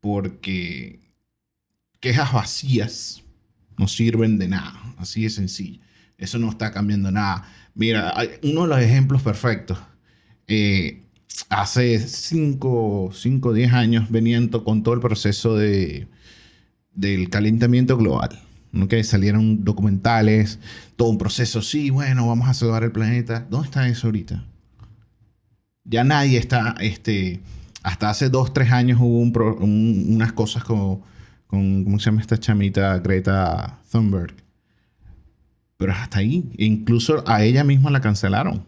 Porque 0.00 1.00
quejas 2.00 2.32
vacías 2.32 3.22
no 3.78 3.88
sirven 3.88 4.38
de 4.38 4.48
nada. 4.48 4.80
Así 4.98 5.22
de 5.22 5.30
sencillo. 5.30 5.80
Eso 6.18 6.38
no 6.38 6.50
está 6.50 6.72
cambiando 6.72 7.10
nada. 7.10 7.46
Mira, 7.74 8.14
uno 8.42 8.62
de 8.62 8.68
los 8.68 8.80
ejemplos 8.80 9.22
perfectos. 9.22 9.78
Eh, 10.48 11.02
hace 11.50 11.98
5 12.00 13.10
o 13.10 13.52
10 13.52 13.72
años 13.72 14.10
venían 14.10 14.48
to- 14.50 14.64
con 14.64 14.82
todo 14.82 14.94
el 14.94 15.00
proceso 15.00 15.56
de, 15.56 16.08
del 16.96 17.30
calentamiento 17.30 17.96
global. 17.96 18.30
salieron 19.04 19.64
documentales, 19.64 20.58
todo 20.96 21.10
un 21.10 21.18
proceso. 21.18 21.62
Sí, 21.62 21.90
bueno, 21.90 22.26
vamos 22.26 22.48
a 22.48 22.54
salvar 22.54 22.82
el 22.82 22.92
planeta. 22.92 23.46
¿Dónde 23.48 23.66
está 23.66 23.86
eso 23.86 24.08
ahorita? 24.08 24.44
Ya 25.84 26.02
nadie 26.02 26.38
está, 26.38 26.74
este, 26.80 27.40
hasta 27.84 28.10
hace 28.10 28.28
dos, 28.28 28.52
tres 28.52 28.72
años 28.72 28.98
hubo 29.00 29.20
unas 29.20 30.32
cosas 30.32 30.64
como, 30.64 31.04
con, 31.46 31.84
¿cómo 31.84 32.00
se 32.00 32.06
llama 32.06 32.22
esta 32.22 32.38
chamita? 32.38 32.98
Greta 32.98 33.78
Thunberg. 33.92 34.34
Pero 35.76 35.92
hasta 35.92 36.18
ahí, 36.18 36.50
incluso 36.56 37.22
a 37.28 37.44
ella 37.44 37.62
misma 37.62 37.90
la 37.90 38.00
cancelaron. 38.00 38.64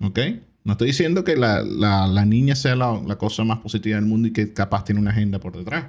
¿Ok? 0.00 0.18
No 0.62 0.72
estoy 0.72 0.88
diciendo 0.88 1.24
que 1.24 1.36
la, 1.36 2.24
niña 2.24 2.54
sea 2.54 2.76
la 2.76 3.16
cosa 3.18 3.44
más 3.44 3.58
positiva 3.58 3.96
del 3.96 4.06
mundo 4.06 4.28
y 4.28 4.32
que 4.32 4.54
capaz 4.54 4.84
tiene 4.84 5.00
una 5.00 5.10
agenda 5.10 5.38
por 5.40 5.56
detrás. 5.56 5.84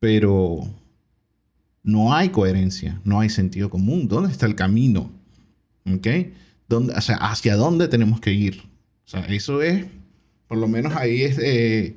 Pero 0.00 0.64
no 1.82 2.12
hay 2.14 2.28
coherencia, 2.30 3.00
no 3.04 3.20
hay 3.20 3.28
sentido 3.30 3.70
común. 3.70 4.08
¿Dónde 4.08 4.30
está 4.30 4.46
el 4.46 4.54
camino? 4.54 5.10
¿Ok? 5.92 6.06
¿Dónde, 6.68 6.92
o 6.94 6.98
¿hacia 7.20 7.56
dónde 7.56 7.88
tenemos 7.88 8.20
que 8.20 8.32
ir? 8.32 8.62
O 9.06 9.10
sea, 9.10 9.20
eso 9.26 9.62
es, 9.62 9.86
por 10.48 10.58
lo 10.58 10.68
menos 10.68 10.94
ahí 10.96 11.22
es, 11.22 11.38
eh, 11.38 11.96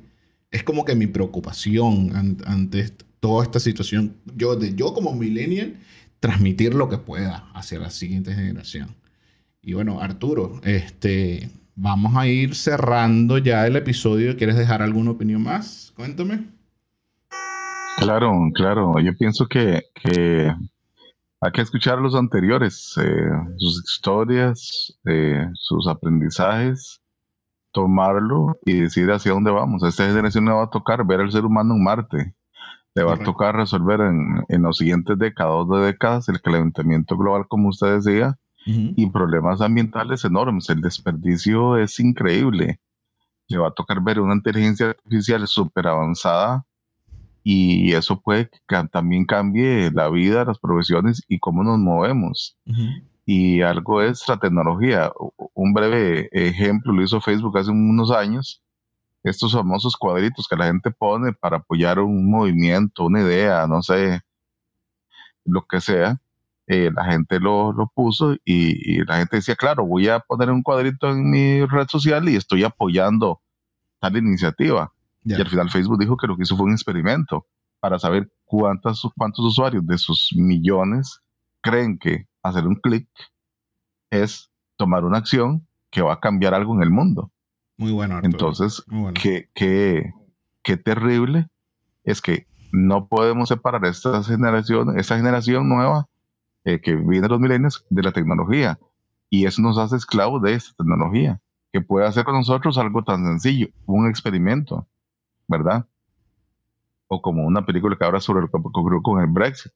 es 0.50 0.62
como 0.62 0.84
que 0.84 0.94
mi 0.94 1.06
preocupación 1.06 2.14
an- 2.16 2.38
ante 2.46 2.90
toda 3.20 3.44
esta 3.44 3.60
situación. 3.60 4.16
Yo, 4.36 4.56
de, 4.56 4.74
yo 4.74 4.94
como 4.94 5.14
millennial, 5.14 5.76
transmitir 6.20 6.74
lo 6.74 6.88
que 6.88 6.98
pueda 6.98 7.50
hacia 7.54 7.78
la 7.80 7.90
siguiente 7.90 8.34
generación. 8.34 8.96
Y 9.62 9.74
bueno, 9.74 10.00
Arturo, 10.00 10.60
este, 10.64 11.50
vamos 11.76 12.16
a 12.16 12.26
ir 12.28 12.54
cerrando 12.54 13.38
ya 13.38 13.66
el 13.66 13.76
episodio. 13.76 14.36
¿Quieres 14.36 14.56
dejar 14.56 14.82
alguna 14.82 15.12
opinión 15.12 15.42
más? 15.42 15.92
Cuéntame. 15.96 16.46
Claro, 17.98 18.32
claro. 18.54 18.98
Yo 19.00 19.14
pienso 19.16 19.46
que, 19.46 19.84
que 19.94 20.52
hay 21.40 21.52
que 21.52 21.60
escuchar 21.60 21.98
los 21.98 22.14
anteriores, 22.14 22.94
eh, 23.02 23.30
sus 23.56 23.82
historias, 23.84 24.96
eh, 25.04 25.46
sus 25.54 25.88
aprendizajes, 25.88 27.00
tomarlo 27.72 28.58
y 28.64 28.80
decir 28.80 29.10
hacia 29.10 29.32
dónde 29.32 29.50
vamos. 29.50 29.82
A 29.82 29.88
esta 29.88 30.06
generación 30.06 30.44
le 30.44 30.52
va 30.52 30.64
a 30.64 30.70
tocar 30.70 31.04
ver 31.06 31.20
al 31.20 31.32
ser 31.32 31.44
humano 31.44 31.74
en 31.74 31.82
Marte. 31.82 32.34
Le 32.94 33.02
va 33.04 33.14
a 33.14 33.18
tocar 33.18 33.56
resolver 33.56 34.00
en, 34.00 34.44
en 34.48 34.62
los 34.62 34.76
siguientes 34.76 35.18
décadas, 35.18 35.66
dos 35.66 35.84
décadas, 35.84 36.28
el 36.28 36.40
calentamiento 36.42 37.16
global, 37.16 37.46
como 37.48 37.70
usted 37.70 37.94
decía, 37.94 38.38
y 38.64 39.10
problemas 39.10 39.60
ambientales 39.60 40.24
enormes. 40.24 40.68
El 40.68 40.82
desperdicio 40.82 41.76
es 41.78 41.98
increíble. 41.98 42.80
Le 43.48 43.58
va 43.58 43.68
a 43.68 43.72
tocar 43.72 44.02
ver 44.02 44.20
una 44.20 44.34
inteligencia 44.34 44.90
artificial 44.90 45.46
súper 45.48 45.88
avanzada 45.88 46.64
y 47.44 47.92
eso 47.92 48.20
puede 48.20 48.48
que 48.68 48.88
también 48.90 49.24
cambie 49.24 49.90
la 49.90 50.08
vida, 50.08 50.44
las 50.44 50.58
profesiones 50.58 51.22
y 51.28 51.38
cómo 51.38 51.64
nos 51.64 51.78
movemos. 51.78 52.56
Y 53.26 53.62
algo 53.62 54.02
es 54.02 54.26
la 54.28 54.38
tecnología. 54.38 55.10
Un 55.54 55.72
breve 55.72 56.28
ejemplo 56.32 56.92
lo 56.92 57.02
hizo 57.02 57.20
Facebook 57.20 57.58
hace 57.58 57.70
unos 57.70 58.10
años. 58.10 58.62
Estos 59.24 59.52
famosos 59.52 59.96
cuadritos 59.96 60.46
que 60.48 60.56
la 60.56 60.66
gente 60.66 60.90
pone 60.90 61.32
para 61.32 61.58
apoyar 61.58 61.98
un 62.00 62.28
movimiento, 62.30 63.04
una 63.04 63.20
idea, 63.22 63.66
no 63.66 63.82
sé, 63.82 64.20
lo 65.44 65.64
que 65.66 65.80
sea. 65.80 66.18
eh, 66.68 66.90
la 66.94 67.04
gente 67.04 67.40
lo, 67.40 67.72
lo 67.72 67.88
puso 67.88 68.34
y, 68.44 68.94
y, 68.94 69.04
la 69.04 69.18
gente 69.18 69.36
decía, 69.36 69.56
claro, 69.56 69.84
voy 69.84 70.08
a 70.08 70.20
poner 70.20 70.50
un 70.50 70.62
cuadrito 70.62 71.10
en 71.10 71.28
mi 71.30 71.64
red 71.66 71.88
social 71.88 72.28
y 72.28 72.36
estoy 72.36 72.64
apoyando 72.64 73.40
tal 74.00 74.16
iniciativa. 74.16 74.92
Y 75.24 75.34
al 75.34 75.48
final 75.48 75.70
Facebook 75.70 75.98
dijo 75.98 76.16
que 76.16 76.26
lo 76.26 76.36
que 76.36 76.42
hizo 76.42 76.56
fue 76.56 76.66
un 76.66 76.72
experimento 76.72 77.46
para 77.80 77.98
saber 77.98 78.30
cuántas, 78.44 79.02
cuántos 79.16 79.44
usuarios 79.44 79.86
de 79.86 79.98
sus 79.98 80.30
millones 80.36 81.20
creen 81.60 81.98
que 81.98 82.26
hacer 82.42 82.66
un 82.66 82.76
clic 82.76 83.08
es 84.10 84.50
tomar 84.76 85.04
una 85.04 85.18
acción 85.18 85.66
que 85.90 86.02
va 86.02 86.14
a 86.14 86.20
cambiar 86.20 86.54
algo 86.54 86.74
en 86.74 86.82
el 86.82 86.90
mundo. 86.90 87.30
Muy 87.76 87.92
bueno. 87.92 88.20
Entonces, 88.22 88.84
Qué, 89.14 89.48
qué, 89.54 90.12
qué, 90.62 90.76
terrible 90.76 91.48
es 92.04 92.20
que 92.20 92.46
no 92.72 93.06
podemos 93.08 93.48
separar 93.48 93.84
esta 93.86 94.22
generación, 94.22 94.98
esta 94.98 95.16
generación 95.16 95.68
nueva 95.68 96.08
eh, 96.64 96.80
que 96.80 96.94
viene 96.94 97.22
de 97.22 97.28
los 97.28 97.40
milenios 97.40 97.84
de 97.90 98.02
la 98.02 98.12
tecnología. 98.12 98.78
Y 99.28 99.46
eso 99.46 99.62
nos 99.62 99.78
hace 99.78 99.96
esclavos 99.96 100.42
de 100.42 100.54
esta 100.54 100.72
tecnología, 100.76 101.40
que 101.72 101.80
puede 101.80 102.06
hacer 102.06 102.24
con 102.24 102.34
nosotros 102.34 102.76
algo 102.78 103.02
tan 103.02 103.24
sencillo, 103.24 103.68
un 103.86 104.08
experimento, 104.08 104.86
¿verdad? 105.48 105.86
O 107.08 107.20
como 107.20 107.44
una 107.44 107.64
película 107.64 107.96
que 107.96 108.04
habla 108.04 108.20
sobre 108.20 108.42
lo 108.42 108.48
que 108.48 108.56
ocurrió 108.56 109.02
con 109.02 109.20
el 109.20 109.28
Brexit. 109.28 109.72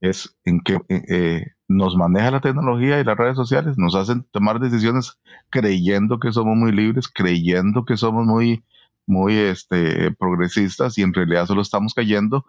Es 0.00 0.36
en 0.44 0.60
que 0.60 0.74
eh, 0.88 1.02
eh, 1.08 1.46
nos 1.68 1.96
maneja 1.96 2.30
la 2.30 2.40
tecnología 2.40 3.00
y 3.00 3.04
las 3.04 3.16
redes 3.16 3.36
sociales, 3.36 3.78
nos 3.78 3.94
hacen 3.94 4.24
tomar 4.30 4.60
decisiones 4.60 5.18
creyendo 5.50 6.18
que 6.18 6.32
somos 6.32 6.56
muy 6.56 6.72
libres, 6.72 7.08
creyendo 7.08 7.84
que 7.84 7.96
somos 7.96 8.26
muy, 8.26 8.64
muy 9.06 9.34
este, 9.36 10.10
progresistas 10.12 10.98
y 10.98 11.02
en 11.02 11.14
realidad 11.14 11.46
solo 11.46 11.62
estamos 11.62 11.94
cayendo 11.94 12.44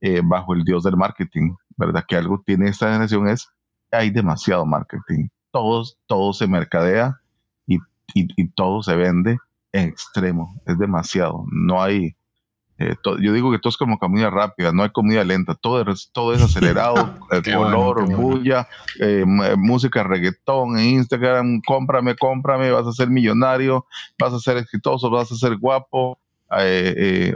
eh, 0.00 0.22
bajo 0.24 0.54
el 0.54 0.64
dios 0.64 0.82
del 0.82 0.96
marketing, 0.96 1.54
¿verdad? 1.76 2.04
Que 2.06 2.16
algo 2.16 2.42
tiene 2.44 2.68
esta 2.68 2.86
generación 2.86 3.28
es, 3.28 3.48
hay 3.90 4.10
demasiado 4.10 4.64
marketing, 4.64 5.28
todo, 5.50 5.84
todo 6.06 6.32
se 6.32 6.46
mercadea 6.46 7.20
y, 7.66 7.78
y 8.14 8.48
todo 8.48 8.82
se 8.82 8.96
vende 8.96 9.38
en 9.74 9.88
extremo, 9.88 10.60
es 10.66 10.78
demasiado, 10.78 11.44
no 11.50 11.82
hay 11.82 12.16
eh, 12.76 12.96
yo 13.20 13.32
digo 13.32 13.52
que 13.52 13.58
todo 13.60 13.70
es 13.70 13.76
como 13.76 13.98
comida 13.98 14.30
rápida, 14.30 14.72
no 14.72 14.82
hay 14.82 14.90
comida 14.90 15.22
lenta, 15.22 15.54
todo 15.54 15.80
es, 15.92 16.10
todo 16.12 16.34
es 16.34 16.42
acelerado, 16.42 17.14
el 17.30 17.42
color, 17.42 18.12
bulla, 18.16 18.66
eh, 19.00 19.24
eh, 19.24 19.56
música, 19.56 20.02
reggaetón, 20.02 20.78
Instagram, 20.78 21.60
cómprame, 21.64 22.16
cómprame, 22.16 22.72
vas 22.72 22.86
a 22.86 22.92
ser 22.92 23.10
millonario, 23.10 23.86
vas 24.18 24.32
a 24.32 24.40
ser 24.40 24.56
exitoso, 24.56 25.08
vas 25.08 25.30
a 25.30 25.36
ser 25.36 25.56
guapo, 25.56 26.18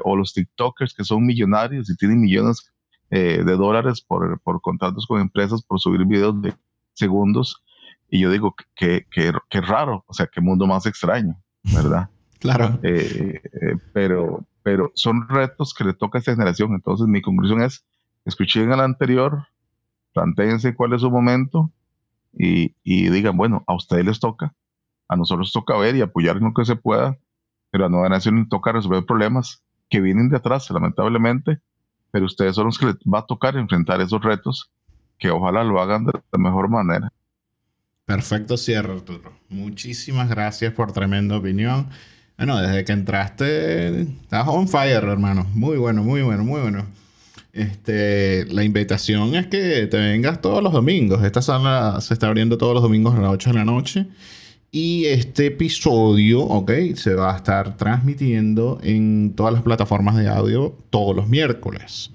o 0.05 0.17
los 0.17 0.33
TikTokers 0.33 0.95
que 0.95 1.05
son 1.05 1.25
millonarios 1.25 1.91
y 1.91 1.97
tienen 1.97 2.21
millones 2.21 2.73
de 3.11 3.43
dólares 3.43 4.01
por, 4.01 4.41
por 4.43 4.61
contratos 4.61 5.07
con 5.07 5.21
empresas 5.21 5.63
por 5.63 5.81
subir 5.81 6.05
videos 6.05 6.41
de 6.41 6.55
segundos. 6.95 7.65
Y 8.11 8.21
yo 8.21 8.31
digo 8.31 8.55
que, 8.77 9.07
que, 9.11 9.33
que 9.51 9.61
raro, 9.61 10.05
o 10.07 10.15
sea, 10.15 10.29
qué 10.33 10.41
mundo 10.41 10.67
más 10.67 10.87
extraño, 10.87 11.37
¿verdad? 11.65 12.11
Claro. 12.39 12.79
pero, 13.93 14.47
pero 14.63 14.93
son 14.95 15.29
retos 15.29 15.75
que 15.75 15.85
le 15.85 15.93
toca 15.93 16.19
a 16.19 16.21
esta 16.21 16.33
generación. 16.33 16.75
Entonces, 16.75 17.07
mi 17.07 17.21
conclusión 17.21 17.63
es: 17.63 17.85
escuchen 18.25 18.73
al 18.73 18.81
anterior, 18.81 19.47
planteense 20.13 20.75
cuál 20.75 20.93
es 20.93 21.01
su 21.01 21.11
momento 21.11 21.71
y, 22.33 22.75
y, 22.85 23.09
digan, 23.11 23.37
bueno, 23.37 23.65
a 23.67 23.75
ustedes 23.75 24.05
les 24.05 24.21
toca, 24.21 24.55
a 25.09 25.17
nosotros 25.17 25.53
toca 25.53 25.77
ver 25.77 25.97
y 25.97 26.03
apoyar 26.03 26.37
en 26.37 26.45
lo 26.45 26.55
que 26.55 26.65
se 26.65 26.77
pueda, 26.77 27.17
pero 27.71 27.87
a 27.87 27.89
Nueva 27.89 28.09
Nación 28.09 28.37
les 28.37 28.49
toca 28.49 28.73
resolver 28.73 29.05
problemas 29.05 29.63
que 29.89 30.01
vienen 30.01 30.29
de 30.29 30.37
atrás, 30.37 30.71
lamentablemente, 30.71 31.61
pero 32.11 32.27
ustedes 32.27 32.55
son 32.55 32.67
los 32.67 32.79
que 32.79 32.87
les 32.87 32.97
va 32.97 33.21
a 33.21 33.27
tocar 33.27 33.57
enfrentar 33.57 34.01
esos 34.01 34.23
retos, 34.23 34.71
que 35.19 35.31
ojalá 35.31 35.65
lo 35.65 35.81
hagan 35.81 36.05
de 36.05 36.13
la 36.31 36.39
mejor 36.39 36.69
manera. 36.69 37.13
Perfecto 38.05 38.57
cierre, 38.57 38.93
Arturo. 38.93 39.33
Muchísimas 39.49 40.29
gracias 40.29 40.73
por 40.73 40.93
tremenda 40.93 41.37
opinión. 41.37 41.89
Bueno, 42.39 42.61
desde 42.61 42.85
que 42.85 42.93
entraste, 42.93 44.03
estás 44.03 44.47
on 44.47 44.69
fire, 44.69 45.03
hermano. 45.03 45.45
Muy 45.55 45.77
bueno, 45.77 46.05
muy 46.05 46.23
bueno, 46.23 46.45
muy 46.45 46.61
bueno. 46.61 46.87
Este, 47.53 48.47
la 48.47 48.63
invitación 48.63 49.35
es 49.35 49.49
que 49.49 49.89
te 49.89 49.97
vengas 49.97 50.41
todos 50.41 50.63
los 50.63 50.73
domingos. 50.73 51.25
Esta 51.25 51.43
sala 51.43 52.01
se 52.01 52.15
está 52.15 52.29
abriendo 52.29 52.57
todos 52.57 52.75
los 52.75 52.83
domingos 52.85 53.17
a 53.17 53.23
las 53.23 53.33
8 53.33 53.51
de 53.51 53.57
la 53.57 53.65
noche. 53.65 54.07
Y 54.71 55.07
este 55.07 55.47
episodio, 55.47 56.43
ok, 56.43 56.71
se 56.95 57.15
va 57.15 57.35
a 57.35 57.37
estar 57.39 57.77
transmitiendo 57.77 58.79
en 58.85 59.33
todas 59.35 59.53
las 59.53 59.63
plataformas 59.63 60.15
de 60.15 60.29
audio 60.29 60.79
todos 60.91 61.17
los 61.17 61.29
miércoles. 61.29 62.13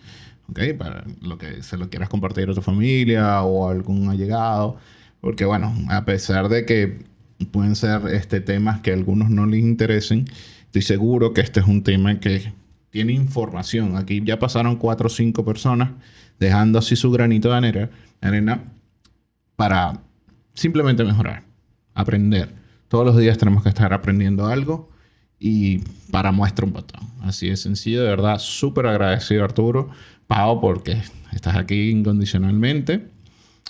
Ok, 0.49 0.59
para 0.77 1.03
lo 1.21 1.37
que 1.37 1.63
se 1.63 1.75
lo 1.75 1.89
quieras 1.89 2.07
compartir 2.07 2.49
a 2.49 2.53
tu 2.53 2.61
familia 2.61 3.43
o 3.43 3.67
a 3.67 3.73
algún 3.73 4.07
allegado. 4.07 4.77
Porque 5.19 5.43
bueno, 5.43 5.73
a 5.89 6.05
pesar 6.05 6.47
de 6.47 6.65
que 6.65 7.12
pueden 7.51 7.75
ser 7.75 8.07
este, 8.07 8.41
temas 8.41 8.81
que 8.81 8.91
a 8.91 8.93
algunos 8.93 9.29
no 9.29 9.45
les 9.45 9.61
interesen. 9.61 10.25
Estoy 10.65 10.81
seguro 10.81 11.33
que 11.33 11.41
este 11.41 11.59
es 11.59 11.67
un 11.67 11.83
tema 11.83 12.19
que 12.19 12.53
tiene 12.89 13.13
información. 13.13 13.97
Aquí 13.97 14.21
ya 14.23 14.39
pasaron 14.39 14.77
cuatro 14.77 15.07
o 15.07 15.09
cinco 15.09 15.43
personas 15.43 15.91
dejando 16.39 16.79
así 16.79 16.95
su 16.95 17.11
granito 17.11 17.49
de 17.49 17.89
arena, 18.21 18.63
para 19.55 20.01
simplemente 20.53 21.03
mejorar, 21.03 21.43
aprender. 21.93 22.49
Todos 22.87 23.05
los 23.05 23.17
días 23.17 23.37
tenemos 23.37 23.63
que 23.63 23.69
estar 23.69 23.93
aprendiendo 23.93 24.47
algo 24.47 24.89
y 25.39 25.79
para 26.11 26.31
muestra 26.31 26.65
un 26.65 26.73
botón. 26.73 27.01
Así 27.21 27.49
de 27.49 27.57
sencillo, 27.57 28.03
de 28.03 28.09
verdad, 28.09 28.39
súper 28.39 28.87
agradecido 28.87 29.43
Arturo, 29.43 29.89
Pau, 30.27 30.59
porque 30.61 31.01
estás 31.31 31.55
aquí 31.55 31.89
incondicionalmente. 31.89 33.12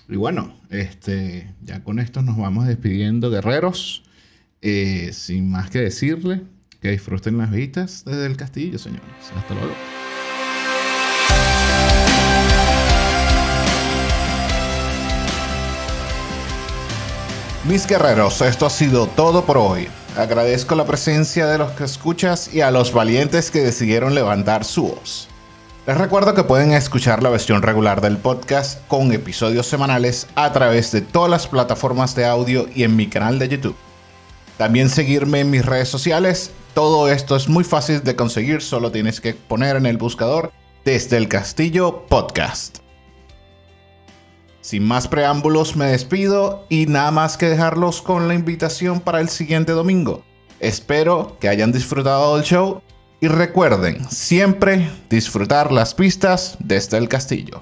Y 0.09 0.15
bueno, 0.15 0.53
este, 0.69 1.53
ya 1.61 1.83
con 1.83 1.99
esto 1.99 2.21
nos 2.21 2.37
vamos 2.37 2.67
despidiendo, 2.67 3.29
guerreros. 3.29 4.03
Eh, 4.61 5.11
sin 5.11 5.51
más 5.51 5.69
que 5.69 5.79
decirle, 5.79 6.41
que 6.81 6.91
disfruten 6.91 7.37
las 7.37 7.51
vistas 7.51 8.03
desde 8.05 8.25
el 8.25 8.37
castillo, 8.37 8.79
señores. 8.79 9.03
Hasta 9.35 9.53
luego. 9.53 9.73
Mis 17.67 17.87
guerreros, 17.87 18.41
esto 18.41 18.65
ha 18.65 18.69
sido 18.69 19.07
todo 19.07 19.45
por 19.45 19.57
hoy. 19.57 19.87
Agradezco 20.17 20.75
la 20.75 20.85
presencia 20.85 21.47
de 21.47 21.57
los 21.57 21.71
que 21.71 21.85
escuchas 21.85 22.53
y 22.53 22.61
a 22.61 22.71
los 22.71 22.93
valientes 22.93 23.51
que 23.51 23.61
decidieron 23.61 24.13
levantar 24.13 24.65
su 24.65 24.83
voz. 24.83 25.29
Les 25.85 25.97
recuerdo 25.97 26.33
que 26.33 26.45
pueden 26.45 26.71
escuchar 26.71 27.21
la 27.21 27.29
versión 27.29 27.61
regular 27.61 27.99
del 27.99 28.15
podcast 28.15 28.79
con 28.87 29.11
episodios 29.11 29.67
semanales 29.67 30.27
a 30.33 30.53
través 30.53 30.93
de 30.93 31.01
todas 31.01 31.29
las 31.29 31.45
plataformas 31.45 32.15
de 32.15 32.23
audio 32.23 32.69
y 32.73 32.83
en 32.83 32.95
mi 32.95 33.07
canal 33.07 33.37
de 33.37 33.49
YouTube. 33.49 33.75
También 34.57 34.87
seguirme 34.87 35.41
en 35.41 35.49
mis 35.49 35.65
redes 35.65 35.89
sociales. 35.89 36.51
Todo 36.73 37.09
esto 37.09 37.35
es 37.35 37.49
muy 37.49 37.65
fácil 37.65 38.01
de 38.01 38.15
conseguir, 38.15 38.61
solo 38.61 38.93
tienes 38.93 39.19
que 39.19 39.33
poner 39.33 39.75
en 39.75 39.85
el 39.85 39.97
buscador 39.97 40.53
desde 40.85 41.17
el 41.17 41.27
castillo 41.27 42.05
podcast. 42.07 42.77
Sin 44.61 44.85
más 44.85 45.09
preámbulos 45.09 45.75
me 45.75 45.87
despido 45.87 46.65
y 46.69 46.85
nada 46.85 47.11
más 47.11 47.35
que 47.35 47.49
dejarlos 47.49 48.01
con 48.01 48.29
la 48.29 48.35
invitación 48.35 49.01
para 49.01 49.19
el 49.19 49.27
siguiente 49.27 49.73
domingo. 49.73 50.23
Espero 50.61 51.35
que 51.41 51.49
hayan 51.49 51.73
disfrutado 51.73 52.37
del 52.37 52.45
show 52.45 52.81
y 53.23 53.29
recuerden 53.29 54.03
siempre 54.09 54.91
disfrutar 55.09 55.71
las 55.71 55.93
pistas 55.93 56.57
desde 56.59 56.97
el 56.97 57.07
castillo. 57.07 57.61